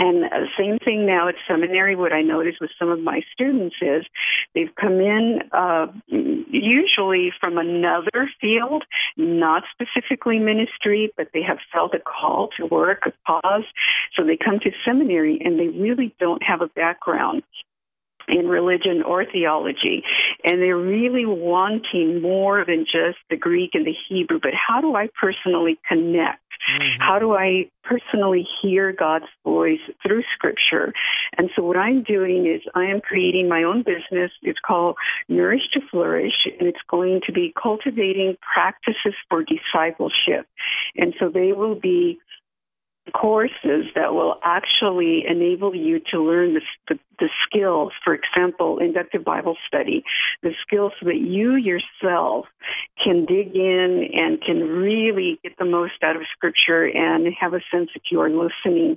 And 0.00 0.24
uh, 0.24 0.46
same 0.58 0.78
thing 0.78 1.04
now 1.04 1.28
at 1.28 1.34
seminary. 1.46 1.94
What 1.94 2.14
I 2.14 2.22
notice 2.22 2.54
with 2.58 2.70
some 2.78 2.88
of 2.88 3.00
my 3.00 3.20
students 3.34 3.76
is 3.82 4.02
they've 4.54 4.74
come 4.80 4.98
in 4.98 5.40
uh, 5.52 5.88
usually 6.08 7.32
from 7.38 7.58
another 7.58 8.30
field, 8.40 8.82
not 9.18 9.64
specifically 9.72 10.38
ministry, 10.38 11.12
but 11.18 11.28
they 11.34 11.42
have 11.46 11.58
felt 11.70 11.94
a 11.94 11.98
call 11.98 12.48
to 12.56 12.64
work, 12.64 13.02
a 13.04 13.12
pause. 13.26 13.64
So 14.16 14.24
they 14.24 14.38
come 14.38 14.58
to 14.60 14.70
seminary 14.86 15.38
and 15.44 15.60
they 15.60 15.68
really 15.68 16.14
don't 16.18 16.42
have 16.44 16.62
a 16.62 16.68
background 16.68 17.42
in 18.26 18.48
religion 18.48 19.02
or 19.02 19.26
theology. 19.26 20.02
And 20.44 20.62
they're 20.62 20.78
really 20.78 21.26
wanting 21.26 22.22
more 22.22 22.64
than 22.64 22.86
just 22.86 23.18
the 23.28 23.36
Greek 23.36 23.72
and 23.74 23.86
the 23.86 23.94
Hebrew, 24.08 24.40
but 24.40 24.52
how 24.54 24.80
do 24.80 24.96
I 24.96 25.08
personally 25.20 25.78
connect? 25.86 26.40
Mm-hmm. 26.68 27.00
How 27.00 27.18
do 27.18 27.34
I 27.34 27.70
personally 27.84 28.46
hear 28.62 28.92
God's 28.92 29.26
voice 29.44 29.80
through 30.02 30.22
scripture? 30.34 30.92
And 31.36 31.50
so 31.56 31.62
what 31.62 31.76
I'm 31.76 32.02
doing 32.02 32.46
is 32.46 32.60
I 32.74 32.84
am 32.86 33.00
creating 33.00 33.48
my 33.48 33.62
own 33.62 33.82
business. 33.82 34.30
It's 34.42 34.58
called 34.64 34.96
Nourish 35.28 35.68
to 35.72 35.80
Flourish, 35.90 36.46
and 36.58 36.68
it's 36.68 36.82
going 36.88 37.22
to 37.26 37.32
be 37.32 37.52
cultivating 37.60 38.36
practices 38.40 39.14
for 39.28 39.42
discipleship. 39.44 40.46
And 40.96 41.14
so 41.18 41.28
they 41.28 41.52
will 41.52 41.74
be 41.74 42.18
courses 43.10 43.86
that 43.94 44.14
will 44.14 44.36
actually 44.42 45.24
enable 45.28 45.74
you 45.74 46.00
to 46.10 46.22
learn 46.22 46.54
the, 46.54 46.60
the, 46.88 46.98
the, 47.18 47.28
skills, 47.46 47.92
for 48.04 48.14
example, 48.14 48.78
inductive 48.78 49.24
Bible 49.24 49.56
study, 49.66 50.04
the 50.42 50.52
skills 50.62 50.92
so 51.00 51.06
that 51.06 51.18
you 51.18 51.54
yourself 51.54 52.46
can 53.02 53.24
dig 53.24 53.54
in 53.54 54.08
and 54.14 54.40
can 54.40 54.60
really 54.60 55.38
get 55.42 55.56
the 55.58 55.64
most 55.64 56.02
out 56.02 56.16
of 56.16 56.22
Scripture 56.32 56.84
and 56.84 57.26
have 57.38 57.54
a 57.54 57.60
sense 57.72 57.90
that 57.94 58.02
you 58.10 58.20
are 58.20 58.30
listening 58.30 58.96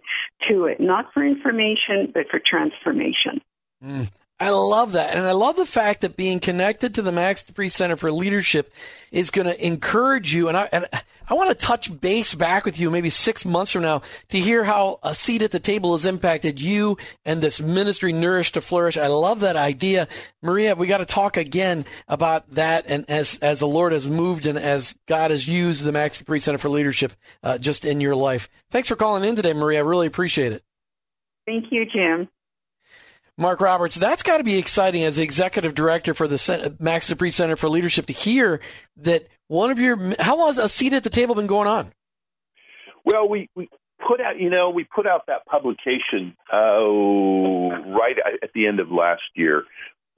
to 0.50 0.66
it, 0.66 0.80
not 0.80 1.14
for 1.14 1.24
information, 1.24 2.12
but 2.14 2.28
for 2.30 2.40
transformation. 2.40 3.42
Mm. 3.84 4.10
I 4.44 4.50
love 4.50 4.92
that. 4.92 5.16
And 5.16 5.26
I 5.26 5.32
love 5.32 5.56
the 5.56 5.66
fact 5.66 6.02
that 6.02 6.18
being 6.18 6.42
connected 6.42 6.96
to 6.96 7.02
the 7.02 7.14
Max 7.14 7.44
De 7.44 7.54
Pree 7.54 7.70
Center 7.70 7.96
for 7.96 8.12
Leadership 8.12 8.74
is 9.10 9.30
going 9.30 9.48
to 9.48 9.66
encourage 9.66 10.34
you. 10.34 10.50
And 10.50 10.58
I, 10.58 10.68
and 10.74 10.86
I 11.30 11.34
want 11.34 11.50
to 11.50 11.56
touch 11.56 12.02
base 12.02 12.36
back 12.36 12.66
with 12.66 12.78
you 12.78 12.92
maybe 12.92 13.10
six 13.10 13.46
months 13.46 13.72
from 13.72 13.84
now 13.84 14.02
to 14.30 14.40
hear 14.40 14.66
how 14.66 15.00
a 15.02 15.16
seat 15.16 15.44
at 15.44 15.52
the 15.52 15.62
table 15.62 15.94
has 15.94 16.06
impacted 16.06 16.60
you 16.60 16.98
and 17.24 17.42
this 17.42 17.62
ministry, 17.62 18.12
Nourish 18.12 18.52
to 18.52 18.62
Flourish. 18.62 18.98
I 18.98 19.08
love 19.08 19.40
that 19.40 19.56
idea. 19.56 20.10
Maria, 20.42 20.76
we 20.76 20.88
got 20.88 20.98
to 20.98 21.06
talk 21.06 21.38
again 21.38 21.86
about 22.10 22.52
that. 22.52 22.84
And 22.88 23.06
as, 23.10 23.40
as 23.40 23.60
the 23.60 23.68
Lord 23.68 23.94
has 23.94 24.10
moved 24.10 24.46
and 24.46 24.58
as 24.58 25.00
God 25.08 25.32
has 25.32 25.48
used 25.48 25.86
the 25.86 25.94
Max 25.94 26.18
De 26.18 26.26
Pree 26.26 26.40
Center 26.40 26.58
for 26.58 26.68
Leadership 26.68 27.14
uh, 27.44 27.58
just 27.58 27.86
in 27.86 28.02
your 28.02 28.16
life. 28.16 28.50
Thanks 28.72 28.90
for 28.90 28.98
calling 28.98 29.24
in 29.24 29.36
today, 29.36 29.54
Maria. 29.54 29.80
I 29.80 29.84
really 29.84 30.08
appreciate 30.08 30.52
it. 30.52 30.64
Thank 31.46 31.72
you, 31.72 31.86
Jim. 31.86 32.28
Mark 33.38 33.62
Roberts, 33.62 33.96
that's 33.96 34.22
got 34.22 34.38
to 34.38 34.44
be 34.44 34.58
exciting 34.58 35.04
as 35.04 35.18
executive 35.18 35.74
director 35.74 36.14
for 36.14 36.28
the 36.28 36.76
Max 36.80 37.08
De 37.08 37.16
Pree 37.16 37.32
Center 37.32 37.56
for 37.56 37.68
Leadership 37.68 38.06
to 38.08 38.14
hear 38.14 38.62
that 38.98 39.28
one 39.48 39.72
of 39.72 39.80
your 39.80 39.98
how 40.20 40.38
long 40.38 40.48
has 40.48 40.58
a 40.60 40.70
seat 40.70 40.94
at 40.94 41.04
the 41.04 41.10
table 41.10 41.36
been 41.36 41.48
going 41.48 41.68
on? 41.68 41.92
Well, 43.06 43.28
we, 43.28 43.50
we 43.56 43.70
put 44.08 44.22
out, 44.22 44.40
you 44.40 44.50
know, 44.50 44.70
we 44.70 44.84
put 44.84 45.08
out 45.08 45.26
that 45.28 45.46
publication 45.46 46.36
uh, 46.52 46.58
right 46.58 48.18
at 48.42 48.54
the 48.54 48.68
end 48.68 48.80
of 48.80 48.92
last 48.92 49.24
year. 49.36 49.64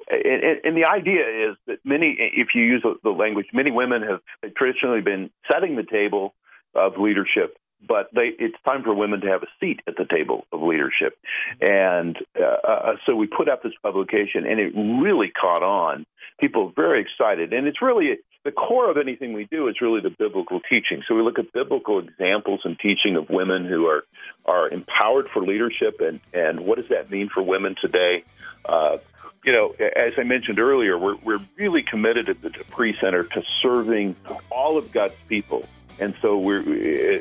And, 0.09 0.59
and, 0.63 0.77
the 0.77 0.85
idea 0.85 1.49
is 1.49 1.55
that 1.65 1.79
many, 1.83 2.15
if 2.19 2.49
you 2.53 2.61
use 2.61 2.83
the 3.03 3.09
language, 3.09 3.47
many 3.53 3.71
women 3.71 4.03
have 4.03 4.19
traditionally 4.55 5.01
been 5.01 5.31
setting 5.51 5.75
the 5.75 5.83
table 5.83 6.35
of 6.75 6.99
leadership 6.99 7.57
but 7.87 8.09
they, 8.13 8.31
it's 8.39 8.55
time 8.67 8.83
for 8.83 8.93
women 8.93 9.21
to 9.21 9.27
have 9.27 9.43
a 9.43 9.47
seat 9.59 9.81
at 9.87 9.95
the 9.97 10.05
table 10.05 10.45
of 10.51 10.61
leadership. 10.61 11.17
And 11.61 12.17
uh, 12.39 12.43
uh, 12.43 12.95
so 13.05 13.15
we 13.15 13.27
put 13.27 13.49
out 13.49 13.63
this 13.63 13.73
publication, 13.81 14.45
and 14.45 14.59
it 14.59 14.73
really 14.75 15.29
caught 15.29 15.63
on. 15.63 16.05
People 16.39 16.67
are 16.67 16.73
very 16.75 17.01
excited, 17.01 17.53
and 17.53 17.67
it's 17.67 17.81
really 17.81 18.17
the 18.43 18.51
core 18.51 18.89
of 18.89 18.97
anything 18.97 19.33
we 19.33 19.45
do 19.45 19.67
is 19.67 19.81
really 19.81 20.01
the 20.01 20.09
biblical 20.09 20.59
teaching. 20.69 21.01
So 21.07 21.15
we 21.15 21.21
look 21.21 21.39
at 21.39 21.51
biblical 21.51 21.99
examples 21.99 22.61
and 22.63 22.77
teaching 22.77 23.15
of 23.15 23.29
women 23.29 23.65
who 23.65 23.87
are 23.87 24.03
are 24.45 24.69
empowered 24.69 25.29
for 25.33 25.41
leadership, 25.41 25.99
and 26.01 26.19
and 26.33 26.61
what 26.61 26.77
does 26.77 26.89
that 26.89 27.09
mean 27.09 27.29
for 27.29 27.41
women 27.41 27.75
today? 27.81 28.23
Uh, 28.63 28.97
you 29.45 29.53
know, 29.53 29.75
as 29.79 30.13
I 30.17 30.23
mentioned 30.23 30.59
earlier, 30.59 30.97
we're, 30.97 31.17
we're 31.23 31.45
really 31.55 31.83
committed 31.83 32.29
at 32.29 32.41
the 32.41 32.49
De 32.49 32.63
Pree 32.63 32.97
Center 32.99 33.23
to 33.23 33.43
serving 33.61 34.15
all 34.49 34.77
of 34.77 34.91
God's 34.91 35.13
people 35.29 35.67
and 35.99 36.13
so 36.21 36.37
we're, 36.37 36.61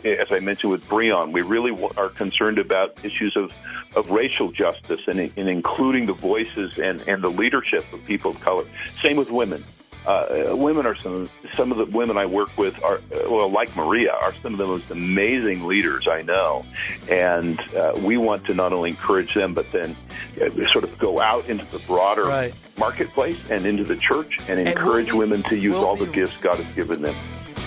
as 0.04 0.32
I 0.32 0.40
mentioned 0.40 0.72
with 0.72 0.88
Breon, 0.88 1.32
we 1.32 1.42
really 1.42 1.72
are 1.96 2.08
concerned 2.08 2.58
about 2.58 2.98
issues 3.04 3.36
of, 3.36 3.52
of 3.94 4.10
racial 4.10 4.50
justice 4.50 5.00
and, 5.06 5.18
and 5.20 5.48
including 5.48 6.06
the 6.06 6.12
voices 6.12 6.78
and, 6.78 7.00
and 7.08 7.22
the 7.22 7.30
leadership 7.30 7.90
of 7.92 8.04
people 8.04 8.32
of 8.32 8.40
color. 8.40 8.64
Same 9.00 9.16
with 9.16 9.30
women. 9.30 9.64
Uh, 10.06 10.48
women 10.50 10.84
are 10.84 10.96
some 10.96 11.30
some 11.54 11.72
of 11.72 11.78
the 11.78 11.96
women 11.96 12.18
I 12.18 12.26
work 12.26 12.58
with 12.58 12.82
are 12.82 13.00
well, 13.26 13.48
like 13.48 13.74
Maria, 13.74 14.12
are 14.12 14.34
some 14.34 14.52
of 14.52 14.58
the 14.58 14.66
most 14.66 14.90
amazing 14.90 15.66
leaders 15.66 16.06
I 16.06 16.20
know, 16.20 16.62
and 17.10 17.58
uh, 17.74 17.94
we 17.98 18.18
want 18.18 18.44
to 18.46 18.54
not 18.54 18.74
only 18.74 18.90
encourage 18.90 19.32
them, 19.32 19.54
but 19.54 19.72
then 19.72 19.96
uh, 20.42 20.50
sort 20.72 20.84
of 20.84 20.98
go 20.98 21.20
out 21.20 21.48
into 21.48 21.64
the 21.66 21.78
broader 21.86 22.24
right. 22.24 22.54
marketplace 22.76 23.40
and 23.50 23.64
into 23.64 23.82
the 23.82 23.96
church 23.96 24.38
and 24.46 24.60
encourage 24.60 25.08
and 25.08 25.18
we'll, 25.18 25.28
women 25.28 25.42
to 25.44 25.56
use 25.56 25.72
we'll 25.72 25.86
all 25.86 25.96
the 25.96 26.06
gifts 26.06 26.36
God 26.36 26.58
has 26.58 26.74
given 26.74 27.00
them. 27.00 27.16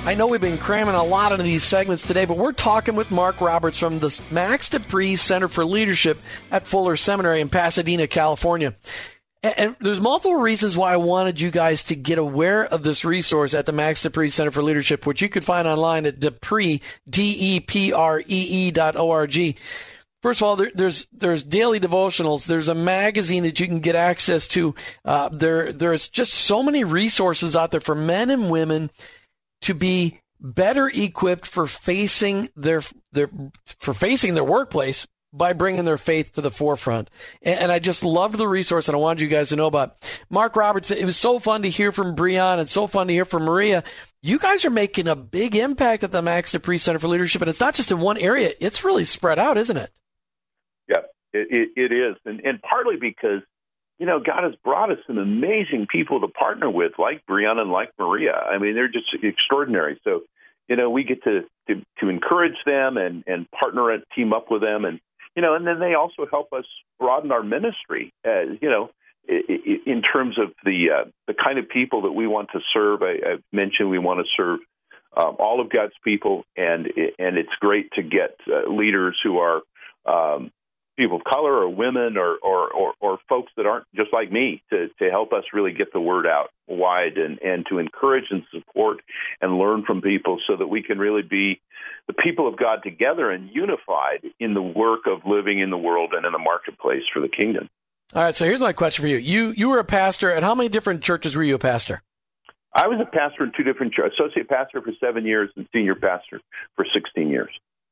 I 0.06 0.16
know 0.16 0.28
we've 0.28 0.40
been 0.40 0.58
cramming 0.58 0.96
a 0.96 1.04
lot 1.04 1.32
into 1.32 1.44
these 1.44 1.64
segments 1.64 2.04
today, 2.04 2.26
but 2.26 2.38
we're 2.38 2.54
talking 2.54 2.96
with 2.96 3.12
Mark 3.12 3.42
Roberts 3.42 3.78
from 3.78 4.00
the 4.00 4.22
Max 4.32 4.70
De 4.70 4.80
Pree 4.80 5.16
Center 5.16 5.48
for 5.48 5.66
Leadership 5.66 6.18
at 6.50 6.66
Fuller 6.66 6.96
Seminary 6.96 7.42
in 7.42 7.50
Pasadena, 7.50 8.08
California. 8.08 8.76
And 9.44 9.76
there's 9.80 10.02
multiple 10.02 10.38
reasons 10.38 10.76
why 10.76 10.94
I 10.94 10.98
wanted 10.98 11.40
you 11.40 11.52
guys 11.52 11.84
to 11.86 11.96
get 11.96 12.18
aware 12.18 12.66
of 12.66 12.84
this 12.84 13.06
resource 13.06 13.54
at 13.54 13.66
the 13.66 13.74
Max 13.74 14.02
De 14.02 14.10
Pree 14.10 14.30
Center 14.30 14.52
for 14.52 14.64
Leadership, 14.64 15.06
which 15.06 15.22
you 15.22 15.30
can 15.30 15.42
find 15.42 15.68
online 15.68 16.06
at 16.06 16.20
Depree, 16.20 16.82
D-E-P-R-E-E 17.10 18.72
dot 18.72 18.96
O-R-G. 18.96 19.56
First 20.24 20.42
of 20.42 20.48
all, 20.48 20.56
there, 20.56 20.72
there's 20.74 21.06
there's 21.14 21.44
daily 21.44 21.80
devotionals. 21.80 22.48
There's 22.48 22.70
a 22.70 22.76
magazine 22.76 23.44
that 23.44 23.60
you 23.60 23.68
can 23.68 23.80
get 23.80 23.96
access 23.96 24.48
to. 24.48 24.74
Uh, 25.06 25.30
there 25.30 25.72
there's 25.72 26.10
just 26.10 26.34
so 26.34 26.64
many 26.64 26.84
resources 26.84 27.56
out 27.56 27.70
there 27.72 27.80
for 27.80 27.94
men 27.94 28.32
and 28.32 28.50
women 28.50 28.90
to 29.62 29.74
be 29.74 30.20
better 30.40 30.90
equipped 30.94 31.46
for 31.46 31.68
facing 31.68 32.50
their 32.56 32.82
their 33.12 33.30
for 33.80 33.94
facing 33.94 34.36
their 34.36 34.44
workplace 34.44 35.08
by 35.34 35.54
bringing 35.54 35.86
their 35.86 35.98
faith 35.98 36.34
to 36.34 36.42
the 36.42 36.52
forefront. 36.52 37.10
And, 37.42 37.60
and, 37.60 37.72
I 37.72 37.80
just 37.80 38.04
loved 38.04 38.38
the 38.38 38.48
resource, 38.48 38.88
and 38.88 38.96
I 38.96 39.00
wanted 39.00 39.22
you 39.22 39.28
guys 39.28 39.50
to 39.50 39.56
know 39.56 39.68
about 39.68 40.24
Mark 40.30 40.56
Roberts. 40.56 40.90
It 40.90 41.06
was 41.06 41.18
so 41.18 41.38
fun 41.38 41.64
to 41.64 41.70
hear 41.70 41.92
from 41.92 42.16
Breon 42.16 42.60
and 42.60 42.70
so 42.70 42.88
fun 42.88 43.08
to 43.08 43.14
hear 43.14 43.26
from 43.26 43.44
Maria. 43.44 43.84
You 44.22 44.40
guys 44.40 44.66
are 44.66 44.72
making 44.72 45.08
a 45.08 45.16
big 45.16 45.56
impact 45.56 46.04
at 46.04 46.12
the 46.12 46.22
Max 46.22 46.52
De 46.52 46.60
Pree 46.60 46.78
Center 46.78 47.00
for 47.00 47.08
Leadership, 47.08 47.42
and 47.42 47.50
it's 47.50 47.60
not 47.60 47.76
just 47.76 47.92
in 47.92 48.00
one 48.00 48.18
area; 48.18 48.52
it's 48.60 48.84
really 48.84 49.04
spread 49.04 49.38
out, 49.38 49.58
isn't 49.58 49.78
it? 49.78 49.92
Yeah, 50.88 51.02
it, 51.34 51.48
it, 51.76 51.92
it 51.92 51.92
is, 51.94 52.16
and, 52.26 52.40
and 52.42 52.62
partly 52.62 52.96
because 52.96 53.42
you 54.00 54.06
know 54.06 54.20
God 54.20 54.44
has 54.44 54.56
brought 54.64 54.92
us 54.92 55.00
some 55.08 55.18
amazing 55.18 55.88
people 55.90 56.22
to 56.22 56.28
partner 56.28 56.70
with, 56.70 56.94
like 56.98 57.26
Breon 57.30 57.58
and 57.58 57.72
like 57.72 57.92
Maria. 58.00 58.34
I 58.34 58.58
mean, 58.58 58.76
they're 58.76 58.88
just 58.88 59.14
extraordinary. 59.22 60.00
So 60.04 60.24
you 60.68 60.76
know, 60.76 60.90
we 60.90 61.04
get 61.04 61.24
to, 61.24 61.44
to, 61.68 61.82
to 62.00 62.10
encourage 62.10 62.58
them 62.66 62.98
and, 62.98 63.24
and 63.26 63.50
partner 63.52 63.90
and 63.92 64.04
team 64.16 64.34
up 64.34 64.52
with 64.52 64.66
them. 64.66 64.86
And, 64.86 65.00
you 65.36 65.42
know, 65.42 65.56
and 65.56 65.66
then 65.66 65.80
they 65.80 65.94
also 65.94 66.26
help 66.30 66.52
us 66.52 66.66
broaden 67.00 67.32
our 67.32 67.44
ministry, 67.44 68.12
as, 68.24 68.50
you 68.62 68.70
know, 68.70 68.90
in 69.28 70.02
terms 70.02 70.40
of 70.40 70.54
the 70.64 70.90
uh, 70.90 71.10
the 71.28 71.34
kind 71.34 71.60
of 71.60 71.68
people 71.68 72.04
that 72.04 72.14
we 72.14 72.28
want 72.28 72.48
to 72.54 72.62
serve. 72.74 73.02
I, 73.04 73.34
I've 73.34 73.44
mentioned 73.52 73.90
we 73.90 74.00
want 74.00 74.22
to 74.22 74.26
serve 74.38 74.60
um, 75.18 75.36
all 75.38 75.60
of 75.60 75.70
God's 75.70 75.96
people, 76.02 76.46
and 76.56 76.88
and 77.20 77.38
it's 77.38 77.54
great 77.60 77.92
to 77.96 78.04
get 78.04 78.38
uh, 78.48 78.72
leaders 78.72 79.20
who 79.22 79.40
are 79.40 79.62
um, 80.06 80.50
people 80.98 81.18
of 81.18 81.24
color 81.24 81.54
or 81.54 81.70
women 81.70 82.18
or, 82.18 82.38
or, 82.38 82.72
or, 82.72 82.94
or, 83.00 83.20
folks 83.30 83.52
that 83.56 83.66
aren't 83.66 83.86
just 83.96 84.12
like 84.12 84.32
me 84.32 84.62
to, 84.72 84.90
to 85.00 85.10
help 85.10 85.32
us 85.32 85.44
really 85.54 85.72
get 85.72 85.94
the 85.94 86.00
word 86.00 86.26
out 86.26 86.50
wide 86.68 87.18
and, 87.18 87.40
and 87.42 87.66
to 87.70 87.78
encourage 87.78 88.26
and 88.32 88.44
support 88.52 88.98
and 89.42 89.58
learn 89.58 89.84
from 89.86 90.02
people 90.02 90.40
so 90.48 90.58
that 90.58 90.68
we 90.68 90.82
can 90.82 90.98
really 90.98 91.22
be 91.22 91.62
the 92.08 92.14
people 92.14 92.48
of 92.48 92.58
God 92.58 92.82
together 92.84 93.30
and 93.30 93.50
unified 93.54 94.24
in 94.40 94.54
the 94.54 94.62
work 94.62 95.02
of 95.06 95.20
living 95.26 95.60
in 95.60 95.70
the 95.70 95.78
world 95.78 96.14
and 96.14 96.26
in 96.26 96.32
the 96.32 96.40
marketplace 96.40 97.04
for 97.14 97.20
the 97.22 97.30
kingdom. 97.30 97.70
All 98.16 98.24
right, 98.24 98.36
so 98.36 98.46
here's 98.46 98.62
my 98.62 98.74
question 98.74 99.04
for 99.04 99.10
you. 99.10 99.18
You 99.18 99.54
you 99.56 99.70
were 99.70 99.80
a 99.80 99.84
pastor 99.84 100.32
at 100.32 100.42
how 100.42 100.56
many 100.56 100.70
different 100.70 101.04
churches 101.04 101.36
were 101.36 101.44
you 101.44 101.56
a 101.56 101.60
pastor? 101.60 102.02
I 102.74 102.88
was 102.88 103.00
a 103.02 103.06
pastor 103.06 103.44
in 103.44 103.52
two 103.56 103.64
different 103.64 103.94
churches, 103.94 104.18
associate 104.20 104.48
pastor 104.48 104.82
for 104.82 104.94
7 105.00 105.26
years 105.26 105.50
and 105.56 105.68
senior 105.74 105.96
pastor 105.96 106.40
for 106.76 106.86
16 106.94 107.30
years. 107.30 107.50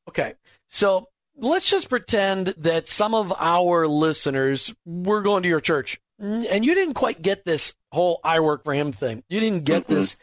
Okay. 0.07 0.35
So 0.67 1.09
let's 1.37 1.69
just 1.69 1.89
pretend 1.89 2.47
that 2.57 2.87
some 2.87 3.13
of 3.13 3.33
our 3.37 3.87
listeners 3.87 4.73
were 4.85 5.21
going 5.21 5.43
to 5.43 5.49
your 5.49 5.59
church 5.59 5.99
and 6.19 6.65
you 6.65 6.73
didn't 6.73 6.93
quite 6.93 7.21
get 7.21 7.45
this 7.45 7.75
whole 7.91 8.19
I 8.23 8.39
work 8.39 8.63
for 8.63 8.73
him 8.73 8.91
thing. 8.91 9.23
You 9.29 9.39
didn't 9.39 9.65
get 9.65 9.83
mm-hmm. 9.83 9.93
this. 9.93 10.17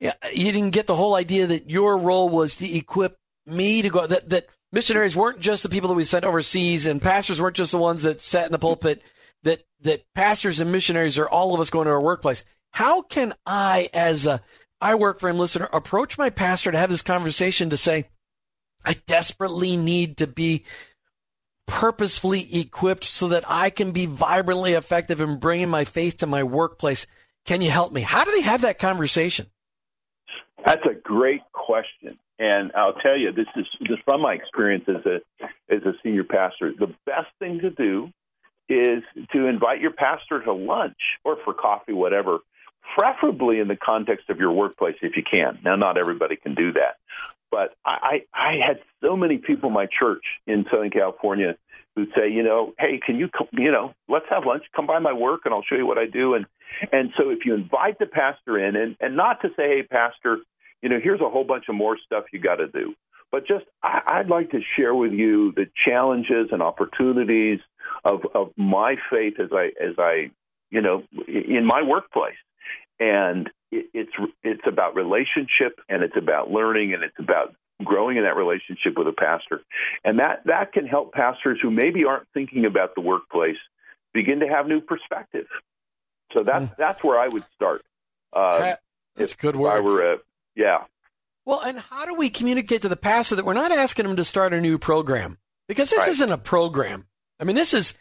You 0.00 0.52
didn't 0.52 0.70
get 0.70 0.86
the 0.86 0.96
whole 0.96 1.14
idea 1.14 1.46
that 1.46 1.70
your 1.70 1.96
role 1.96 2.28
was 2.28 2.56
to 2.56 2.76
equip 2.76 3.16
me 3.46 3.82
to 3.82 3.90
go, 3.90 4.06
that, 4.06 4.28
that 4.30 4.46
missionaries 4.72 5.14
weren't 5.14 5.40
just 5.40 5.62
the 5.62 5.68
people 5.68 5.88
that 5.88 5.94
we 5.94 6.04
sent 6.04 6.24
overseas 6.24 6.86
and 6.86 7.00
pastors 7.00 7.40
weren't 7.40 7.56
just 7.56 7.72
the 7.72 7.78
ones 7.78 8.02
that 8.02 8.20
sat 8.20 8.46
in 8.46 8.52
the 8.52 8.58
pulpit, 8.58 9.02
that, 9.42 9.62
that 9.80 10.02
pastors 10.14 10.60
and 10.60 10.72
missionaries 10.72 11.18
are 11.18 11.28
all 11.28 11.54
of 11.54 11.60
us 11.60 11.70
going 11.70 11.86
to 11.86 11.92
our 11.92 12.02
workplace. 12.02 12.44
How 12.72 13.02
can 13.02 13.34
I, 13.46 13.88
as 13.94 14.26
a 14.26 14.40
I 14.80 14.94
work 14.96 15.20
for 15.20 15.28
him 15.28 15.38
listener, 15.38 15.68
approach 15.72 16.18
my 16.18 16.28
pastor 16.28 16.72
to 16.72 16.78
have 16.78 16.90
this 16.90 17.02
conversation 17.02 17.70
to 17.70 17.76
say, 17.76 18.08
I 18.84 18.94
desperately 19.06 19.76
need 19.76 20.18
to 20.18 20.26
be 20.26 20.64
purposefully 21.66 22.46
equipped 22.60 23.04
so 23.04 23.28
that 23.28 23.44
I 23.48 23.70
can 23.70 23.92
be 23.92 24.06
vibrantly 24.06 24.72
effective 24.72 25.20
in 25.20 25.38
bringing 25.38 25.70
my 25.70 25.84
faith 25.84 26.18
to 26.18 26.26
my 26.26 26.42
workplace. 26.42 27.06
Can 27.46 27.62
you 27.62 27.70
help 27.70 27.92
me? 27.92 28.02
How 28.02 28.24
do 28.24 28.32
they 28.32 28.42
have 28.42 28.62
that 28.62 28.78
conversation? 28.78 29.46
That's 30.64 30.84
a 30.86 30.94
great 30.94 31.42
question. 31.52 32.18
And 32.38 32.72
I'll 32.74 32.94
tell 32.94 33.16
you, 33.16 33.32
this 33.32 33.46
is 33.56 33.66
just 33.84 34.02
from 34.04 34.20
my 34.22 34.34
experience 34.34 34.84
as 34.88 35.06
a 35.06 35.20
as 35.70 35.82
a 35.84 35.92
senior 36.02 36.24
pastor. 36.24 36.72
The 36.78 36.92
best 37.06 37.28
thing 37.38 37.60
to 37.60 37.70
do 37.70 38.10
is 38.68 39.02
to 39.32 39.46
invite 39.46 39.80
your 39.80 39.92
pastor 39.92 40.42
to 40.42 40.52
lunch 40.52 40.96
or 41.24 41.36
for 41.44 41.54
coffee, 41.54 41.92
whatever, 41.92 42.38
preferably 42.96 43.60
in 43.60 43.68
the 43.68 43.76
context 43.76 44.30
of 44.30 44.38
your 44.38 44.52
workplace 44.52 44.96
if 45.02 45.16
you 45.16 45.22
can. 45.22 45.58
Now, 45.64 45.76
not 45.76 45.96
everybody 45.96 46.36
can 46.36 46.54
do 46.54 46.72
that, 46.72 46.96
but 47.54 47.76
I, 47.86 48.24
I 48.34 48.56
had 48.66 48.80
so 49.00 49.16
many 49.16 49.38
people 49.38 49.68
in 49.68 49.74
my 49.74 49.86
church 49.86 50.24
in 50.44 50.66
Southern 50.72 50.90
California 50.90 51.56
who'd 51.94 52.10
say, 52.16 52.28
you 52.28 52.42
know, 52.42 52.74
hey, 52.80 52.98
can 52.98 53.16
you, 53.16 53.28
come, 53.28 53.46
you 53.52 53.70
know, 53.70 53.94
let's 54.08 54.26
have 54.28 54.44
lunch. 54.44 54.64
Come 54.74 54.88
by 54.88 54.98
my 54.98 55.12
work, 55.12 55.42
and 55.44 55.54
I'll 55.54 55.62
show 55.62 55.76
you 55.76 55.86
what 55.86 55.96
I 55.96 56.06
do. 56.06 56.34
And 56.34 56.46
and 56.90 57.12
so 57.16 57.30
if 57.30 57.44
you 57.44 57.54
invite 57.54 58.00
the 58.00 58.06
pastor 58.06 58.58
in, 58.58 58.74
and 58.74 58.96
and 58.98 59.14
not 59.14 59.40
to 59.42 59.50
say, 59.50 59.68
hey, 59.68 59.82
pastor, 59.84 60.38
you 60.82 60.88
know, 60.88 60.98
here's 61.00 61.20
a 61.20 61.28
whole 61.28 61.44
bunch 61.44 61.66
of 61.68 61.76
more 61.76 61.96
stuff 61.96 62.24
you 62.32 62.40
got 62.40 62.56
to 62.56 62.66
do, 62.66 62.96
but 63.30 63.46
just 63.46 63.66
I, 63.84 64.00
I'd 64.04 64.28
like 64.28 64.50
to 64.50 64.60
share 64.76 64.92
with 64.92 65.12
you 65.12 65.52
the 65.52 65.68
challenges 65.86 66.48
and 66.50 66.60
opportunities 66.60 67.60
of 68.04 68.26
of 68.34 68.50
my 68.56 68.96
faith 69.12 69.38
as 69.38 69.50
I 69.52 69.66
as 69.80 69.94
I, 69.96 70.32
you 70.72 70.80
know, 70.80 71.04
in 71.28 71.64
my 71.64 71.82
workplace. 71.82 72.34
And 72.98 73.48
it's 73.92 74.12
it's 74.42 74.66
about 74.66 74.94
relationship 74.94 75.80
and 75.88 76.02
it's 76.02 76.16
about 76.16 76.50
learning 76.50 76.94
and 76.94 77.02
it's 77.02 77.18
about 77.18 77.54
growing 77.84 78.16
in 78.16 78.22
that 78.24 78.36
relationship 78.36 78.96
with 78.96 79.08
a 79.08 79.12
pastor 79.12 79.60
and 80.04 80.18
that 80.18 80.42
that 80.46 80.72
can 80.72 80.86
help 80.86 81.12
pastors 81.12 81.58
who 81.60 81.70
maybe 81.70 82.04
aren't 82.04 82.26
thinking 82.32 82.64
about 82.64 82.94
the 82.94 83.00
workplace 83.00 83.56
begin 84.12 84.40
to 84.40 84.46
have 84.46 84.66
new 84.66 84.80
perspective 84.80 85.46
so 86.32 86.42
that's 86.42 86.66
mm. 86.66 86.76
that's 86.76 87.02
where 87.02 87.18
i 87.18 87.26
would 87.26 87.44
start 87.54 87.82
uh, 88.32 88.74
that's 89.16 89.34
good 89.34 89.54
word. 89.54 89.70
I 89.70 89.80
were, 89.80 90.14
uh, 90.14 90.16
yeah 90.54 90.84
well 91.44 91.60
and 91.60 91.78
how 91.78 92.06
do 92.06 92.14
we 92.14 92.30
communicate 92.30 92.82
to 92.82 92.88
the 92.88 92.96
pastor 92.96 93.36
that 93.36 93.44
we're 93.44 93.54
not 93.54 93.72
asking 93.72 94.06
him 94.06 94.16
to 94.16 94.24
start 94.24 94.54
a 94.54 94.60
new 94.60 94.78
program 94.78 95.38
because 95.66 95.90
this 95.90 96.00
right. 96.00 96.10
isn't 96.10 96.30
a 96.30 96.38
program 96.38 97.06
i 97.40 97.44
mean 97.44 97.56
this 97.56 97.74
is 97.74 97.98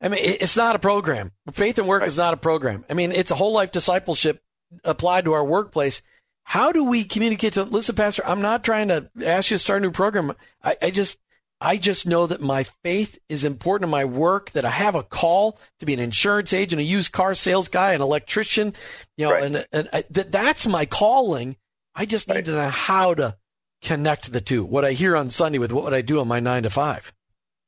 I 0.00 0.08
mean, 0.08 0.20
it's 0.22 0.56
not 0.56 0.76
a 0.76 0.78
program. 0.78 1.32
Faith 1.50 1.78
and 1.78 1.88
work 1.88 2.02
right. 2.02 2.06
is 2.06 2.16
not 2.16 2.32
a 2.32 2.36
program. 2.36 2.84
I 2.88 2.94
mean, 2.94 3.10
it's 3.10 3.30
a 3.30 3.34
whole 3.34 3.52
life 3.52 3.72
discipleship 3.72 4.40
applied 4.84 5.24
to 5.24 5.32
our 5.32 5.44
workplace. 5.44 6.02
How 6.44 6.72
do 6.72 6.84
we 6.84 7.04
communicate 7.04 7.54
to 7.54 7.64
listen, 7.64 7.94
Pastor? 7.94 8.22
I'm 8.26 8.40
not 8.40 8.64
trying 8.64 8.88
to 8.88 9.10
ask 9.24 9.50
you 9.50 9.56
to 9.56 9.58
start 9.58 9.82
a 9.82 9.84
new 9.84 9.90
program. 9.90 10.32
I, 10.62 10.76
I 10.80 10.90
just 10.90 11.20
I 11.60 11.76
just 11.76 12.06
know 12.06 12.26
that 12.26 12.40
my 12.40 12.62
faith 12.84 13.18
is 13.28 13.44
important 13.44 13.88
in 13.88 13.90
my 13.90 14.04
work, 14.04 14.52
that 14.52 14.64
I 14.64 14.70
have 14.70 14.94
a 14.94 15.02
call 15.02 15.58
to 15.80 15.86
be 15.86 15.92
an 15.92 16.00
insurance 16.00 16.52
agent, 16.52 16.80
a 16.80 16.84
used 16.84 17.12
car 17.12 17.34
sales 17.34 17.68
guy, 17.68 17.92
an 17.92 18.00
electrician, 18.00 18.74
you 19.16 19.26
know, 19.26 19.32
right. 19.32 19.42
and, 19.42 19.66
and 19.72 19.88
I, 19.92 20.04
that 20.10 20.30
that's 20.30 20.66
my 20.66 20.86
calling. 20.86 21.56
I 21.94 22.06
just 22.06 22.28
need 22.28 22.34
right. 22.34 22.44
to 22.44 22.52
know 22.52 22.68
how 22.68 23.14
to 23.14 23.36
connect 23.82 24.32
the 24.32 24.40
two, 24.40 24.64
what 24.64 24.84
I 24.84 24.92
hear 24.92 25.16
on 25.16 25.30
Sunday 25.30 25.58
with 25.58 25.72
what 25.72 25.92
I 25.92 26.00
do 26.00 26.20
on 26.20 26.28
my 26.28 26.40
nine 26.40 26.62
to 26.62 26.70
five. 26.70 27.12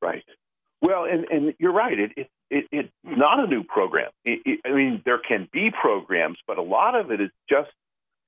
Right. 0.01 0.23
Well, 0.81 1.05
and, 1.05 1.25
and 1.25 1.53
you're 1.59 1.73
right. 1.73 1.99
It, 1.99 2.11
it, 2.15 2.27
it, 2.51 2.65
it's 2.71 2.93
not 3.03 3.39
a 3.39 3.47
new 3.47 3.63
program. 3.63 4.11
It, 4.25 4.39
it, 4.45 4.59
I 4.65 4.71
mean, 4.71 5.01
there 5.05 5.17
can 5.17 5.47
be 5.51 5.71
programs, 5.71 6.37
but 6.45 6.57
a 6.57 6.61
lot 6.61 6.93
of 6.99 7.11
it 7.11 7.19
is 7.21 7.31
just 7.49 7.71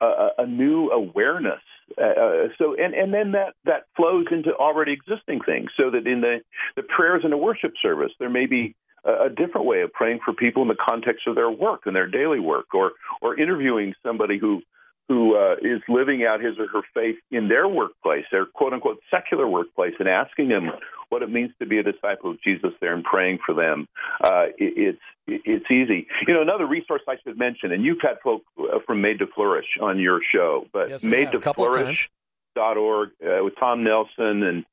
a, 0.01 0.29
a 0.39 0.45
new 0.47 0.89
awareness. 0.89 1.61
Uh, 1.97 2.05
uh, 2.05 2.47
so, 2.57 2.75
and, 2.75 2.93
and 2.93 3.13
then 3.13 3.33
that, 3.33 3.53
that 3.65 3.83
flows 3.95 4.25
into 4.31 4.55
already 4.55 4.93
existing 4.93 5.41
things. 5.41 5.69
So 5.77 5.91
that 5.91 6.07
in 6.07 6.21
the, 6.21 6.41
the 6.75 6.83
prayers 6.83 7.23
in 7.25 7.33
a 7.33 7.37
worship 7.37 7.73
service, 7.81 8.11
there 8.19 8.29
may 8.29 8.45
be 8.45 8.75
a, 9.03 9.25
a 9.25 9.29
different 9.29 9.67
way 9.67 9.81
of 9.81 9.91
praying 9.93 10.19
for 10.23 10.33
people 10.33 10.61
in 10.61 10.69
the 10.69 10.75
context 10.75 11.27
of 11.27 11.35
their 11.35 11.51
work 11.51 11.81
and 11.85 11.95
their 11.95 12.07
daily 12.07 12.39
work, 12.39 12.73
or 12.73 12.93
or 13.21 13.37
interviewing 13.39 13.93
somebody 14.01 14.37
who 14.37 14.61
who 15.07 15.35
uh, 15.35 15.55
is 15.61 15.81
living 15.89 16.25
out 16.25 16.41
his 16.41 16.57
or 16.57 16.67
her 16.67 16.81
faith 16.93 17.17
in 17.31 17.47
their 17.47 17.67
workplace, 17.67 18.25
their 18.31 18.45
quote 18.45 18.73
unquote 18.73 18.99
secular 19.11 19.47
workplace, 19.47 19.93
and 19.99 20.07
asking 20.07 20.49
them 20.49 20.71
what 21.09 21.21
it 21.21 21.29
means 21.29 21.51
to 21.59 21.65
be 21.65 21.77
a 21.77 21.83
disciple 21.83 22.31
of 22.31 22.41
Jesus 22.41 22.71
there 22.79 22.93
and 22.93 23.03
praying 23.03 23.39
for 23.45 23.53
them. 23.53 23.87
Uh, 24.23 24.45
it, 24.57 24.73
it's 24.77 25.01
it's 25.27 25.71
easy. 25.71 26.07
You 26.27 26.33
know, 26.33 26.41
another 26.41 26.65
resource 26.65 27.01
I 27.07 27.17
should 27.23 27.37
mention, 27.37 27.71
and 27.71 27.83
you've 27.83 28.01
had 28.01 28.19
folk 28.23 28.43
uh, 28.59 28.79
from 28.85 29.01
Made 29.01 29.19
to 29.19 29.27
Flourish 29.27 29.77
on 29.81 29.99
your 29.99 30.21
show, 30.33 30.67
but 30.71 30.89
yes, 30.89 31.03
Made 31.03 31.31
to 31.31 31.41
Flourish 31.41 32.09
dot 32.55 32.77
org 32.77 33.09
uh, 33.23 33.43
with 33.43 33.55
Tom 33.59 33.83
Nelson 33.83 34.43
and 34.43 34.65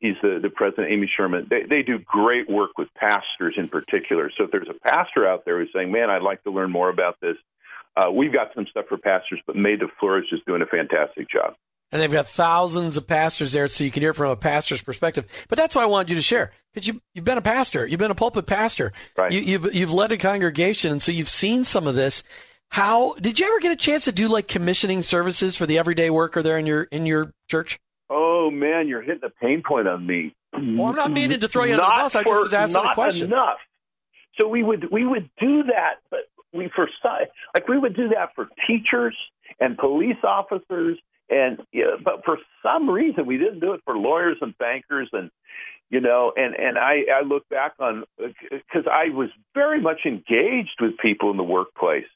he's 0.00 0.16
the, 0.22 0.38
the 0.40 0.50
president, 0.50 0.90
Amy 0.90 1.10
Sherman. 1.14 1.46
They, 1.50 1.64
they 1.64 1.82
do 1.82 1.98
great 1.98 2.48
work 2.48 2.78
with 2.78 2.88
pastors 2.94 3.54
in 3.56 3.68
particular. 3.68 4.30
So 4.36 4.44
if 4.44 4.50
there's 4.50 4.68
a 4.68 4.88
pastor 4.88 5.26
out 5.26 5.44
there 5.44 5.58
who's 5.58 5.70
saying, 5.74 5.90
man, 5.90 6.10
I'd 6.10 6.22
like 6.22 6.42
to 6.44 6.50
learn 6.50 6.70
more 6.70 6.88
about 6.88 7.16
this, 7.20 7.36
uh, 7.98 8.10
we've 8.10 8.32
got 8.32 8.54
some 8.54 8.66
stuff 8.70 8.86
for 8.88 8.96
pastors, 8.96 9.40
but 9.46 9.56
Made 9.56 9.80
to 9.80 9.88
Flourish 9.98 10.26
is 10.32 10.40
doing 10.46 10.62
a 10.62 10.66
fantastic 10.66 11.28
job. 11.28 11.54
and 11.90 12.00
they've 12.00 12.12
got 12.12 12.26
thousands 12.26 12.96
of 12.96 13.06
pastors 13.06 13.52
there, 13.52 13.66
so 13.68 13.82
you 13.82 13.90
can 13.90 14.02
hear 14.02 14.14
from 14.14 14.30
a 14.30 14.36
pastor's 14.36 14.82
perspective. 14.82 15.26
But 15.48 15.56
that's 15.56 15.74
why 15.74 15.82
I 15.82 15.86
wanted 15.86 16.10
you 16.10 16.16
to 16.16 16.22
share 16.22 16.52
because 16.72 16.86
you 16.86 17.00
you've 17.14 17.24
been 17.24 17.38
a 17.38 17.42
pastor, 17.42 17.86
you've 17.86 17.98
been 17.98 18.10
a 18.10 18.14
pulpit 18.14 18.46
pastor, 18.46 18.92
right. 19.16 19.32
you, 19.32 19.40
you've 19.40 19.74
you've 19.74 19.92
led 19.92 20.12
a 20.12 20.18
congregation, 20.18 20.92
and 20.92 21.02
so 21.02 21.12
you've 21.12 21.28
seen 21.28 21.64
some 21.64 21.86
of 21.86 21.94
this. 21.94 22.22
How 22.70 23.14
did 23.14 23.40
you 23.40 23.46
ever 23.46 23.60
get 23.60 23.72
a 23.72 23.76
chance 23.76 24.04
to 24.04 24.12
do 24.12 24.28
like 24.28 24.46
commissioning 24.46 25.00
services 25.02 25.56
for 25.56 25.64
the 25.64 25.78
everyday 25.78 26.10
worker 26.10 26.42
there 26.42 26.58
in 26.58 26.66
your 26.66 26.82
in 26.84 27.06
your 27.06 27.32
church? 27.50 27.78
Oh 28.10 28.50
man, 28.50 28.86
you're 28.86 29.02
hitting 29.02 29.24
a 29.24 29.30
pain 29.30 29.62
point 29.66 29.88
on 29.88 30.06
me. 30.06 30.34
Well, 30.52 30.88
I'm 30.88 30.94
not 30.94 31.10
meaning 31.10 31.40
to 31.40 31.48
throw 31.48 31.64
you 31.64 31.74
under 31.74 31.84
the 31.84 31.90
bus. 31.90 32.16
I 32.16 32.22
just 32.22 32.34
was 32.34 32.54
asking 32.54 32.84
a 32.84 32.94
question. 32.94 33.32
Enough. 33.32 33.58
So 34.36 34.46
we 34.46 34.62
would 34.62 34.90
we 34.92 35.06
would 35.06 35.30
do 35.40 35.64
that, 35.64 35.96
but 36.10 36.20
we 36.52 36.70
for 36.74 36.88
like 37.54 37.68
we 37.68 37.78
would 37.78 37.96
do 37.96 38.08
that 38.08 38.30
for 38.34 38.48
teachers 38.66 39.16
and 39.60 39.76
police 39.76 40.16
officers, 40.22 40.98
and 41.28 41.60
you 41.72 41.84
know, 41.84 41.96
but 42.02 42.24
for 42.24 42.38
some 42.62 42.88
reason 42.88 43.26
we 43.26 43.38
didn't 43.38 43.60
do 43.60 43.72
it 43.72 43.80
for 43.84 43.96
lawyers 43.96 44.38
and 44.40 44.56
bankers 44.58 45.08
and 45.12 45.30
you 45.90 46.00
know 46.00 46.32
and 46.36 46.54
and 46.54 46.78
I 46.78 47.04
I 47.12 47.22
look 47.22 47.48
back 47.48 47.74
on 47.78 48.04
uh, 48.22 48.28
because 48.50 48.86
I 48.90 49.10
was 49.10 49.28
very 49.54 49.80
much 49.80 50.00
engaged 50.06 50.78
with 50.80 50.96
people 50.98 51.30
in 51.30 51.36
the 51.36 51.44
workplace, 51.44 52.06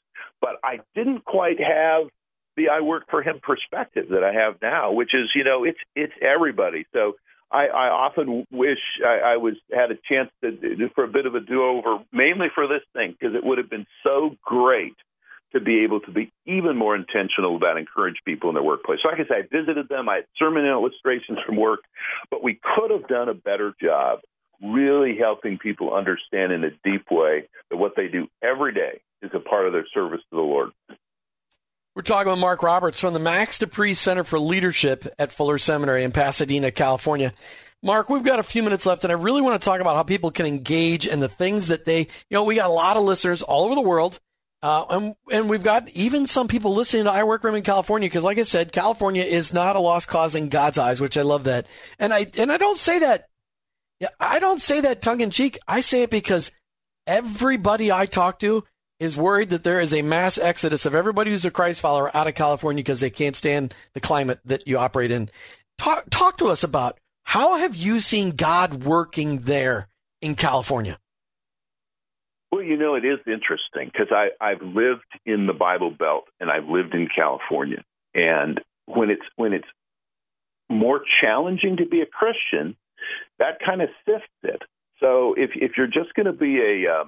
but 0.41 0.55
I 0.63 0.79
didn't 0.95 1.25
quite 1.25 1.59
have 1.59 2.07
the 2.55 2.69
I 2.69 2.81
work 2.81 3.05
for 3.09 3.21
him 3.21 3.39
perspective 3.41 4.09
that 4.09 4.23
I 4.23 4.33
have 4.33 4.55
now, 4.61 4.91
which 4.91 5.13
is 5.13 5.31
you 5.35 5.43
know 5.43 5.63
it's 5.63 5.79
it's 5.95 6.13
everybody. 6.21 6.85
So 6.93 7.15
I, 7.53 7.67
I 7.67 7.89
often 7.89 8.45
wish 8.51 8.79
I, 9.05 9.33
I 9.33 9.37
was 9.37 9.53
had 9.71 9.91
a 9.91 9.97
chance 10.09 10.31
to 10.41 10.89
for 10.95 11.03
a 11.03 11.07
bit 11.07 11.27
of 11.27 11.35
a 11.35 11.39
do 11.39 11.63
over, 11.63 12.03
mainly 12.11 12.47
for 12.53 12.67
this 12.67 12.81
thing, 12.93 13.15
because 13.17 13.35
it 13.35 13.43
would 13.43 13.59
have 13.59 13.69
been 13.69 13.85
so 14.03 14.35
great 14.43 14.95
to 15.53 15.61
be 15.61 15.83
able 15.83 15.99
to 15.99 16.11
be 16.11 16.31
even 16.47 16.75
more 16.75 16.95
intentional 16.95 17.55
about 17.55 17.77
encourage 17.77 18.15
people 18.25 18.49
in 18.49 18.55
their 18.55 18.63
workplace. 18.63 18.99
So 19.03 19.09
like 19.09 19.19
I 19.19 19.27
said, 19.27 19.45
I 19.45 19.55
visited 19.55 19.87
them, 19.87 20.09
I 20.09 20.15
had 20.15 20.25
sermon 20.37 20.65
illustrations 20.65 21.37
from 21.45 21.57
work, 21.57 21.81
but 22.31 22.43
we 22.43 22.59
could 22.75 22.89
have 22.89 23.07
done 23.07 23.29
a 23.29 23.35
better 23.35 23.73
job 23.79 24.19
really 24.63 25.15
helping 25.15 25.59
people 25.59 25.93
understand 25.93 26.53
in 26.53 26.63
a 26.63 26.71
deep 26.83 27.05
way 27.11 27.47
that 27.69 27.77
what 27.77 27.93
they 27.95 28.07
do 28.07 28.27
every 28.41 28.73
day 28.73 29.01
is 29.21 29.29
a 29.33 29.39
part 29.39 29.67
of 29.67 29.73
their 29.73 29.85
service 29.93 30.21
to 30.31 30.35
the 30.35 30.41
Lord. 30.41 30.71
We're 31.95 32.01
talking 32.01 32.31
with 32.31 32.39
Mark 32.39 32.63
Roberts 32.63 32.99
from 32.99 33.13
the 33.13 33.19
Max 33.19 33.59
De 33.59 33.67
Pree 33.67 33.93
Center 33.93 34.23
for 34.23 34.39
Leadership 34.39 35.05
at 35.19 35.31
Fuller 35.31 35.59
Seminary 35.59 36.03
in 36.03 36.11
Pasadena, 36.11 36.71
California. 36.71 37.33
Mark, 37.83 38.09
we've 38.09 38.23
got 38.23 38.39
a 38.39 38.43
few 38.43 38.63
minutes 38.63 38.87
left, 38.87 39.03
and 39.03 39.11
I 39.11 39.15
really 39.15 39.43
want 39.43 39.61
to 39.61 39.63
talk 39.63 39.79
about 39.79 39.95
how 39.95 40.01
people 40.01 40.31
can 40.31 40.47
engage 40.47 41.05
in 41.05 41.19
the 41.19 41.29
things 41.29 41.67
that 41.67 41.85
they, 41.85 41.99
you 41.99 42.07
know, 42.31 42.45
we 42.45 42.55
got 42.55 42.71
a 42.71 42.73
lot 42.73 42.97
of 42.97 43.03
listeners 43.03 43.43
all 43.43 43.65
over 43.65 43.75
the 43.75 43.81
world. 43.81 44.19
Uh, 44.63 44.85
and, 44.89 45.15
and 45.31 45.49
we've 45.51 45.61
got 45.61 45.87
even 45.89 46.25
some 46.25 46.47
people 46.47 46.73
listening 46.73 47.03
to 47.03 47.11
I 47.11 47.25
Work 47.25 47.43
Room 47.43 47.53
in 47.53 47.61
California 47.61 48.09
because, 48.09 48.23
like 48.23 48.39
I 48.39 48.43
said, 48.43 48.71
California 48.71 49.23
is 49.23 49.53
not 49.53 49.75
a 49.75 49.79
lost 49.79 50.07
cause 50.07 50.33
in 50.33 50.49
God's 50.49 50.79
eyes, 50.79 50.99
which 50.99 51.15
I 51.15 51.21
love 51.21 51.43
that. 51.43 51.67
And 51.99 52.11
I 52.11 52.25
and 52.39 52.51
I 52.51 52.57
don't 52.57 52.77
say 52.77 52.99
that, 52.99 53.27
I 54.19 54.39
don't 54.39 54.61
say 54.61 54.81
that 54.81 55.03
tongue 55.03 55.21
in 55.21 55.29
cheek. 55.29 55.59
I 55.67 55.81
say 55.81 56.01
it 56.01 56.09
because 56.09 56.51
everybody 57.05 57.91
I 57.91 58.07
talk 58.07 58.39
to 58.39 58.63
is 59.03 59.17
worried 59.17 59.49
that 59.49 59.63
there 59.63 59.81
is 59.81 59.93
a 59.93 60.01
mass 60.01 60.37
exodus 60.37 60.85
of 60.85 60.95
everybody 60.95 61.31
who's 61.31 61.45
a 61.45 61.51
Christ 61.51 61.81
follower 61.81 62.15
out 62.15 62.27
of 62.27 62.35
California 62.35 62.81
because 62.81 63.01
they 63.01 63.09
can't 63.09 63.35
stand 63.35 63.73
the 63.93 63.99
climate 63.99 64.39
that 64.45 64.67
you 64.67 64.77
operate 64.77 65.11
in. 65.11 65.29
Talk, 65.77 66.05
talk 66.09 66.37
to 66.37 66.47
us 66.47 66.63
about 66.63 66.99
how 67.23 67.57
have 67.57 67.75
you 67.75 67.99
seen 67.99 68.31
God 68.31 68.85
working 68.85 69.39
there 69.39 69.87
in 70.21 70.35
California? 70.35 70.99
Well, 72.51 72.61
you 72.61 72.77
know, 72.77 72.95
it 72.95 73.03
is 73.03 73.19
interesting 73.25 73.91
because 73.91 74.07
I've 74.39 74.61
lived 74.61 75.01
in 75.25 75.47
the 75.47 75.53
Bible 75.53 75.91
Belt 75.91 76.25
and 76.39 76.49
I've 76.49 76.69
lived 76.69 76.93
in 76.93 77.09
California. 77.13 77.83
And 78.13 78.61
when 78.85 79.09
it's 79.09 79.25
when 79.35 79.53
it's 79.53 79.67
more 80.69 81.01
challenging 81.21 81.77
to 81.77 81.85
be 81.85 82.01
a 82.01 82.05
Christian, 82.05 82.77
that 83.39 83.59
kind 83.65 83.81
of 83.81 83.89
sifts 84.07 84.27
it. 84.43 84.61
So 84.99 85.33
if 85.33 85.51
if 85.55 85.77
you're 85.77 85.87
just 85.87 86.13
going 86.13 86.27
to 86.27 86.33
be 86.33 86.59
a 86.61 86.91
uh, 86.91 87.03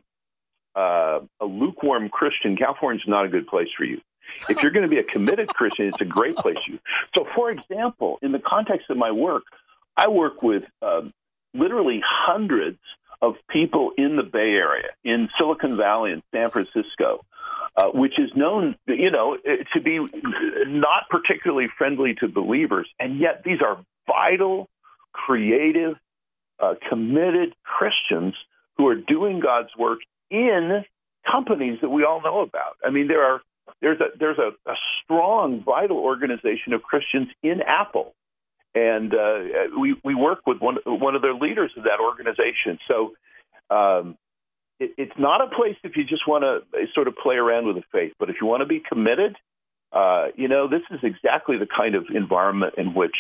uh, 0.76 1.20
a 1.40 1.46
lukewarm 1.46 2.10
Christian, 2.10 2.58
California's 2.58 3.04
not 3.08 3.26
a 3.26 3.30
good 3.30 3.48
place 3.48 3.70
for 3.78 3.84
you. 3.84 4.02
If 4.50 4.62
you're 4.62 4.72
going 4.72 4.84
to 4.84 4.90
be 4.90 4.98
a 4.98 5.04
committed 5.04 5.48
Christian, 5.48 5.88
it's 5.88 6.02
a 6.02 6.06
great 6.06 6.36
place 6.36 6.58
for 6.66 6.72
you. 6.72 6.80
So, 7.16 7.26
for 7.36 7.52
example, 7.52 8.20
in 8.22 8.32
the 8.32 8.40
context 8.40 8.90
of 8.90 8.98
my 8.98 9.12
work, 9.12 9.44
I 9.96 10.08
work 10.10 10.42
with 10.44 10.64
uh, 10.82 11.04
literally 11.54 12.02
hundreds 12.06 12.80
of 13.22 13.36
people 13.50 13.92
in 13.98 14.16
the 14.16 14.24
Bay 14.24 14.56
Area, 14.56 14.90
in 15.04 15.30
Silicon 15.38 15.78
Valley 15.78 16.12
and 16.12 16.22
San 16.34 16.50
Francisco, 16.50 17.24
uh, 17.78 17.88
which 17.90 18.20
is 18.20 18.32
known, 18.36 18.76
you 18.88 19.12
know, 19.12 19.38
to 19.74 19.82
be 19.82 20.00
not 20.68 21.10
particularly 21.10 21.68
friendly 21.78 22.14
to 22.16 22.28
believers, 22.28 22.90
and 23.00 23.20
yet 23.20 23.44
these 23.44 23.62
are 23.62 23.78
vital, 24.08 24.68
creative, 25.14 25.96
uh, 26.60 26.76
committed 26.90 27.56
Christians 27.64 28.34
who 28.78 28.88
are 28.88 28.96
doing 28.96 29.40
God's 29.40 29.76
work 29.78 30.00
in 30.30 30.84
companies 31.30 31.80
that 31.82 31.90
we 31.90 32.04
all 32.04 32.22
know 32.22 32.42
about. 32.42 32.78
I 32.84 32.90
mean, 32.90 33.08
there 33.08 33.24
are 33.24 33.42
there's 33.82 34.00
a 34.00 34.18
there's 34.18 34.38
a, 34.38 34.52
a 34.70 34.76
strong, 35.04 35.64
vital 35.64 35.98
organization 35.98 36.74
of 36.74 36.84
Christians 36.84 37.30
in 37.44 37.62
Apple, 37.62 38.14
and 38.74 39.14
uh, 39.14 39.40
we 39.80 39.96
we 40.04 40.16
work 40.16 40.40
with 40.46 40.60
one 40.60 40.78
one 40.86 41.16
of 41.16 41.22
their 41.22 41.34
leaders 41.34 41.72
of 41.78 41.84
that 41.84 42.00
organization. 42.00 42.80
So. 42.90 43.14
Um, 43.68 44.18
it, 44.78 44.92
it's 44.98 45.18
not 45.18 45.42
a 45.42 45.48
place 45.56 45.78
if 45.84 45.96
you 45.96 46.04
just 46.04 46.28
want 46.28 46.44
to 46.44 46.88
sort 46.94 47.08
of 47.08 47.16
play 47.16 47.36
around 47.36 47.66
with 47.66 47.78
the 47.78 47.84
faith, 47.92 48.14
but 48.20 48.30
if 48.30 48.36
you 48.42 48.46
want 48.46 48.62
to 48.62 48.68
be 48.68 48.80
committed, 48.80 49.38
uh, 49.92 50.28
you 50.36 50.50
know, 50.50 50.68
this 50.68 50.82
is 50.92 51.00
exactly 51.02 51.58
the 51.58 51.66
kind 51.66 51.96
of 51.96 52.08
environment 52.14 52.74
in 52.78 52.94
which 52.94 53.16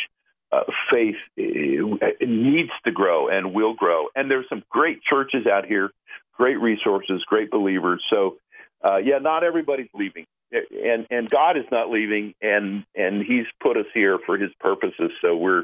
uh, 0.51 0.64
faith 0.91 1.16
uh, 1.39 2.08
needs 2.22 2.72
to 2.84 2.91
grow 2.91 3.30
and 3.30 3.53
will 3.53 3.74
grow. 3.74 4.08
And 4.16 4.30
there's 4.30 4.47
some 4.49 4.64
great 4.70 5.01
churches 5.01 5.47
out 5.47 5.66
here 5.66 5.91
great 6.38 6.59
resources, 6.59 7.23
great 7.25 7.49
believers. 7.49 8.03
So, 8.11 8.38
uh, 8.83 8.97
yeah, 9.03 9.17
not 9.19 9.43
everybody's 9.43 9.89
leaving, 9.93 10.25
and 10.51 11.07
and 11.09 11.29
God 11.29 11.57
is 11.57 11.65
not 11.71 11.89
leaving, 11.89 12.33
and 12.41 12.86
and 12.95 13.23
He's 13.23 13.45
put 13.61 13.77
us 13.77 13.88
here 13.93 14.19
for 14.25 14.38
His 14.38 14.51
purposes. 14.59 15.11
So 15.23 15.36
we're 15.36 15.63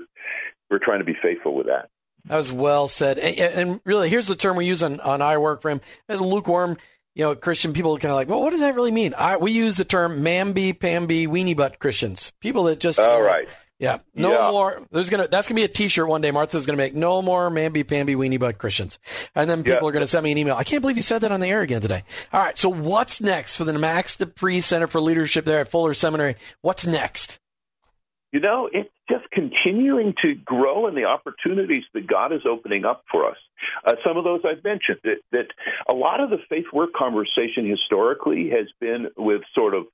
we're 0.69 0.79
trying 0.79 0.99
to 0.99 1.05
be 1.05 1.15
faithful 1.21 1.53
with 1.53 1.67
that. 1.67 1.89
That 2.25 2.37
was 2.37 2.51
well 2.51 2.87
said. 2.87 3.17
And, 3.17 3.37
and 3.39 3.81
really, 3.85 4.09
here's 4.09 4.27
the 4.27 4.35
term 4.35 4.57
we 4.57 4.65
use 4.65 4.83
on 4.83 4.99
on 4.99 5.21
I 5.21 5.37
work 5.37 5.61
for 5.61 5.69
him. 5.69 5.81
Lukewarm, 6.07 6.77
you 7.15 7.25
know, 7.25 7.35
Christian 7.35 7.73
people 7.73 7.97
kind 7.97 8.11
of 8.11 8.15
like, 8.15 8.29
well, 8.29 8.41
what 8.41 8.51
does 8.51 8.61
that 8.61 8.75
really 8.75 8.91
mean? 8.91 9.13
I, 9.17 9.37
we 9.37 9.51
use 9.51 9.75
the 9.75 9.85
term 9.85 10.23
mamby 10.23 10.79
pamby 10.79 11.27
weenie 11.27 11.57
butt 11.57 11.79
Christians, 11.79 12.31
people 12.39 12.65
that 12.65 12.79
just 12.79 12.99
all 12.99 13.21
right. 13.21 13.47
Yeah, 13.81 13.97
no 14.13 14.31
yeah. 14.33 14.51
more. 14.51 14.79
There's 14.91 15.09
gonna 15.09 15.27
that's 15.27 15.47
gonna 15.47 15.57
be 15.57 15.63
a 15.63 15.67
T-shirt 15.67 16.07
one 16.07 16.21
day. 16.21 16.29
Martha's 16.29 16.67
gonna 16.67 16.77
make 16.77 16.93
no 16.93 17.23
more 17.23 17.49
mamby 17.49 17.87
pamby 17.87 18.13
weenie 18.13 18.39
butt 18.39 18.59
Christians, 18.59 18.99
and 19.33 19.49
then 19.49 19.63
people 19.63 19.81
yeah. 19.81 19.89
are 19.89 19.91
gonna 19.91 20.05
send 20.05 20.23
me 20.23 20.31
an 20.31 20.37
email. 20.37 20.55
I 20.55 20.63
can't 20.63 20.81
believe 20.81 20.97
you 20.97 21.01
said 21.01 21.21
that 21.21 21.31
on 21.31 21.39
the 21.39 21.47
air 21.47 21.61
again 21.61 21.81
today. 21.81 22.03
All 22.31 22.43
right, 22.43 22.55
so 22.55 22.69
what's 22.69 23.21
next 23.21 23.55
for 23.55 23.63
the 23.63 23.73
Max 23.73 24.17
De 24.17 24.27
Pree 24.27 24.61
Center 24.61 24.85
for 24.85 25.01
Leadership 25.01 25.45
there 25.45 25.59
at 25.59 25.67
Fuller 25.67 25.95
Seminary? 25.95 26.35
What's 26.61 26.85
next? 26.85 27.39
You 28.31 28.39
know, 28.39 28.69
it's 28.71 28.89
just 29.09 29.29
continuing 29.31 30.13
to 30.21 30.35
grow 30.35 30.87
in 30.87 30.93
the 30.93 31.05
opportunities 31.05 31.83
that 31.95 32.05
God 32.05 32.31
is 32.31 32.41
opening 32.47 32.85
up 32.85 33.03
for 33.11 33.27
us. 33.27 33.37
Uh, 33.83 33.95
some 34.05 34.15
of 34.15 34.23
those 34.23 34.41
I've 34.45 34.63
mentioned 34.63 34.99
that, 35.03 35.17
that 35.31 35.47
a 35.89 35.95
lot 35.95 36.21
of 36.21 36.29
the 36.29 36.37
faith 36.49 36.65
work 36.71 36.93
conversation 36.93 37.67
historically 37.67 38.51
has 38.51 38.67
been 38.79 39.07
with 39.17 39.41
sort 39.55 39.73
of 39.73 39.87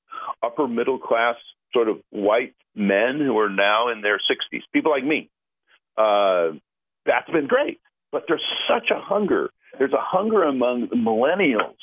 upper 0.43 0.67
middle 0.67 0.99
class 0.99 1.35
sort 1.77 1.89
of 1.89 1.97
white 2.09 2.55
men 2.75 3.19
who 3.19 3.37
are 3.37 3.49
now 3.49 3.89
in 3.89 4.01
their 4.01 4.17
60s, 4.17 4.61
people 4.73 4.91
like 4.91 5.03
me. 5.03 5.29
Uh, 5.95 6.53
that's 7.05 7.29
been 7.29 7.45
great. 7.45 7.79
But 8.11 8.23
there's 8.27 8.43
such 8.67 8.89
a 8.89 8.99
hunger. 8.99 9.51
There's 9.77 9.93
a 9.93 10.01
hunger 10.01 10.43
among 10.43 10.87
millennials 10.87 11.75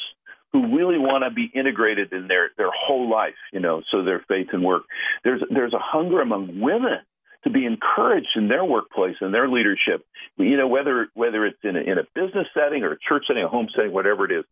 who 0.52 0.76
really 0.76 0.98
want 0.98 1.22
to 1.22 1.30
be 1.30 1.50
integrated 1.54 2.12
in 2.12 2.26
their, 2.26 2.50
their 2.56 2.70
whole 2.72 3.08
life, 3.08 3.34
you 3.52 3.60
know, 3.60 3.82
so 3.90 4.02
their 4.02 4.24
faith 4.26 4.48
and 4.52 4.64
work. 4.64 4.82
There's, 5.22 5.42
there's 5.50 5.74
a 5.74 5.78
hunger 5.80 6.20
among 6.20 6.60
women 6.60 6.98
to 7.44 7.50
be 7.50 7.66
encouraged 7.66 8.36
in 8.36 8.48
their 8.48 8.64
workplace 8.64 9.16
and 9.20 9.34
their 9.34 9.48
leadership. 9.48 10.04
You 10.36 10.56
know, 10.56 10.66
whether 10.66 11.08
whether 11.14 11.46
it's 11.46 11.58
in 11.62 11.76
a, 11.76 11.80
in 11.80 11.98
a 11.98 12.04
business 12.14 12.48
setting 12.54 12.82
or 12.82 12.92
a 12.92 12.98
church 12.98 13.24
setting, 13.26 13.44
a 13.44 13.48
home 13.48 13.68
setting, 13.74 13.92
whatever 13.92 14.24
it 14.24 14.32
is, 14.32 14.44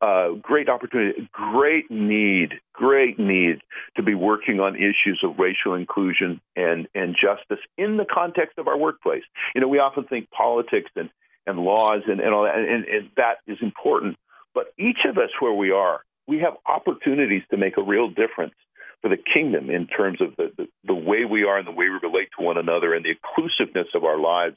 uh, 0.00 0.30
great 0.42 0.68
opportunity, 0.68 1.28
great 1.32 1.90
need, 1.90 2.54
great 2.72 3.18
need 3.18 3.60
to 3.96 4.02
be 4.02 4.14
working 4.14 4.60
on 4.60 4.76
issues 4.76 5.20
of 5.22 5.38
racial 5.38 5.74
inclusion 5.74 6.40
and 6.56 6.88
and 6.94 7.16
justice 7.16 7.64
in 7.78 7.96
the 7.96 8.04
context 8.04 8.58
of 8.58 8.68
our 8.68 8.76
workplace. 8.76 9.24
You 9.54 9.60
know, 9.60 9.68
we 9.68 9.78
often 9.78 10.04
think 10.04 10.30
politics 10.30 10.90
and 10.96 11.08
and 11.46 11.58
laws 11.58 12.02
and, 12.06 12.20
and 12.20 12.34
all 12.34 12.44
that, 12.44 12.56
and, 12.56 12.84
and 12.84 13.10
that 13.16 13.38
is 13.46 13.58
important. 13.62 14.16
But 14.54 14.72
each 14.78 15.04
of 15.08 15.16
us, 15.16 15.30
where 15.38 15.52
we 15.52 15.70
are, 15.70 16.00
we 16.26 16.40
have 16.40 16.54
opportunities 16.66 17.42
to 17.50 17.56
make 17.56 17.76
a 17.76 17.84
real 17.84 18.08
difference 18.08 18.54
for 19.02 19.08
the 19.08 19.16
kingdom 19.16 19.70
in 19.70 19.86
terms 19.86 20.20
of 20.20 20.36
the, 20.36 20.52
the, 20.56 20.68
the 20.84 20.94
way 20.94 21.24
we 21.24 21.44
are 21.44 21.58
and 21.58 21.66
the 21.66 21.72
way 21.72 21.88
we 21.88 21.98
relate 22.02 22.28
to 22.38 22.44
one 22.44 22.58
another 22.58 22.94
and 22.94 23.04
the 23.04 23.10
inclusiveness 23.10 23.88
of 23.94 24.04
our 24.04 24.18
lives. 24.18 24.56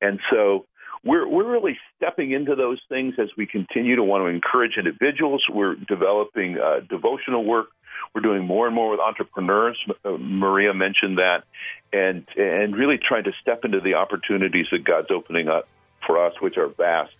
And 0.00 0.20
so 0.30 0.66
we're, 1.04 1.26
we're 1.26 1.50
really 1.50 1.78
stepping 1.96 2.32
into 2.32 2.54
those 2.54 2.80
things 2.88 3.14
as 3.18 3.28
we 3.36 3.46
continue 3.46 3.96
to 3.96 4.02
want 4.02 4.22
to 4.22 4.26
encourage 4.26 4.76
individuals. 4.76 5.44
We're 5.50 5.76
developing 5.76 6.58
uh, 6.58 6.80
devotional 6.88 7.44
work. 7.44 7.68
We're 8.14 8.22
doing 8.22 8.44
more 8.44 8.66
and 8.66 8.74
more 8.74 8.90
with 8.90 9.00
entrepreneurs. 9.00 9.78
Uh, 10.04 10.10
Maria 10.18 10.72
mentioned 10.72 11.18
that, 11.18 11.44
and 11.92 12.26
and 12.36 12.74
really 12.74 12.96
trying 12.96 13.24
to 13.24 13.32
step 13.42 13.64
into 13.64 13.80
the 13.80 13.94
opportunities 13.94 14.66
that 14.70 14.84
God's 14.84 15.08
opening 15.10 15.48
up 15.48 15.68
for 16.06 16.24
us, 16.24 16.32
which 16.40 16.56
are 16.56 16.68
vast, 16.68 17.12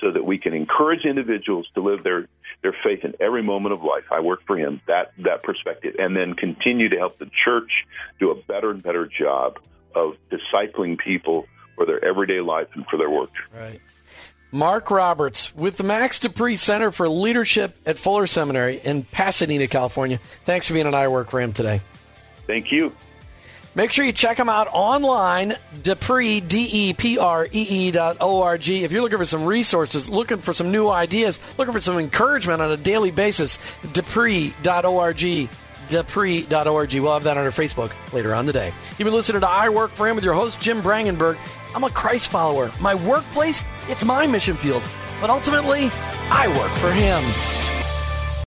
so 0.00 0.10
that 0.10 0.24
we 0.24 0.38
can 0.38 0.54
encourage 0.54 1.04
individuals 1.04 1.68
to 1.74 1.80
live 1.80 2.02
their 2.02 2.28
their 2.62 2.74
faith 2.84 3.04
in 3.04 3.14
every 3.20 3.42
moment 3.42 3.72
of 3.72 3.82
life. 3.82 4.04
I 4.10 4.20
work 4.20 4.42
for 4.46 4.56
Him. 4.56 4.80
That 4.86 5.12
that 5.18 5.42
perspective, 5.42 5.96
and 5.98 6.16
then 6.16 6.34
continue 6.34 6.88
to 6.88 6.96
help 6.96 7.18
the 7.18 7.30
church 7.44 7.86
do 8.18 8.30
a 8.30 8.34
better 8.34 8.70
and 8.70 8.82
better 8.82 9.06
job 9.06 9.58
of 9.94 10.16
discipling 10.30 10.98
people 10.98 11.46
for 11.76 11.86
their 11.86 12.04
everyday 12.04 12.40
life 12.40 12.68
and 12.74 12.86
for 12.86 12.96
their 12.96 13.10
work. 13.10 13.30
Right. 13.54 13.80
Mark 14.52 14.90
Roberts 14.90 15.54
with 15.54 15.76
the 15.76 15.84
Max 15.84 16.18
De 16.18 16.28
Pree 16.28 16.56
Center 16.56 16.90
for 16.90 17.08
Leadership 17.08 17.76
at 17.86 17.96
Fuller 17.96 18.26
Seminary 18.26 18.78
in 18.78 19.04
Pasadena, 19.04 19.68
California. 19.68 20.18
Thanks 20.44 20.66
for 20.66 20.74
being 20.74 20.86
on 20.86 20.94
I 20.94 21.06
Work 21.08 21.30
for 21.30 21.40
Him 21.40 21.52
today. 21.52 21.80
Thank 22.46 22.72
you. 22.72 22.92
Make 23.76 23.92
sure 23.92 24.04
you 24.04 24.12
check 24.12 24.36
them 24.36 24.48
out 24.48 24.66
online, 24.72 25.54
Depree, 25.82 26.40
D-E-P-R-E-E 26.40 27.90
dot 27.92 28.16
O-R-G. 28.20 28.82
If 28.82 28.90
you're 28.90 29.02
looking 29.02 29.18
for 29.18 29.24
some 29.24 29.44
resources, 29.44 30.10
looking 30.10 30.38
for 30.38 30.52
some 30.52 30.72
new 30.72 30.88
ideas, 30.88 31.38
looking 31.56 31.72
for 31.72 31.80
some 31.80 31.96
encouragement 31.98 32.60
on 32.60 32.72
a 32.72 32.76
daily 32.76 33.12
basis, 33.12 33.58
Depree.org, 33.92 35.48
Depree.org. 35.86 36.94
We'll 36.94 37.12
have 37.12 37.24
that 37.24 37.36
on 37.36 37.44
our 37.44 37.52
Facebook 37.52 37.92
later 38.12 38.34
on 38.34 38.44
today. 38.44 38.72
You've 38.98 39.06
been 39.06 39.14
listening 39.14 39.42
to 39.42 39.48
I 39.48 39.68
Work 39.68 39.92
for 39.92 40.08
Him 40.08 40.16
with 40.16 40.24
your 40.24 40.34
host, 40.34 40.60
Jim 40.60 40.82
Brangenberg. 40.82 41.38
I'm 41.72 41.84
a 41.84 41.90
Christ 41.90 42.32
follower. 42.32 42.72
My 42.80 42.96
workplace, 42.96 43.62
it's 43.88 44.04
my 44.04 44.26
mission 44.26 44.56
field. 44.56 44.82
But 45.20 45.30
ultimately, 45.30 45.90
I 46.28 46.48
work 46.58 46.72
for 46.78 46.90
Him. 46.90 47.79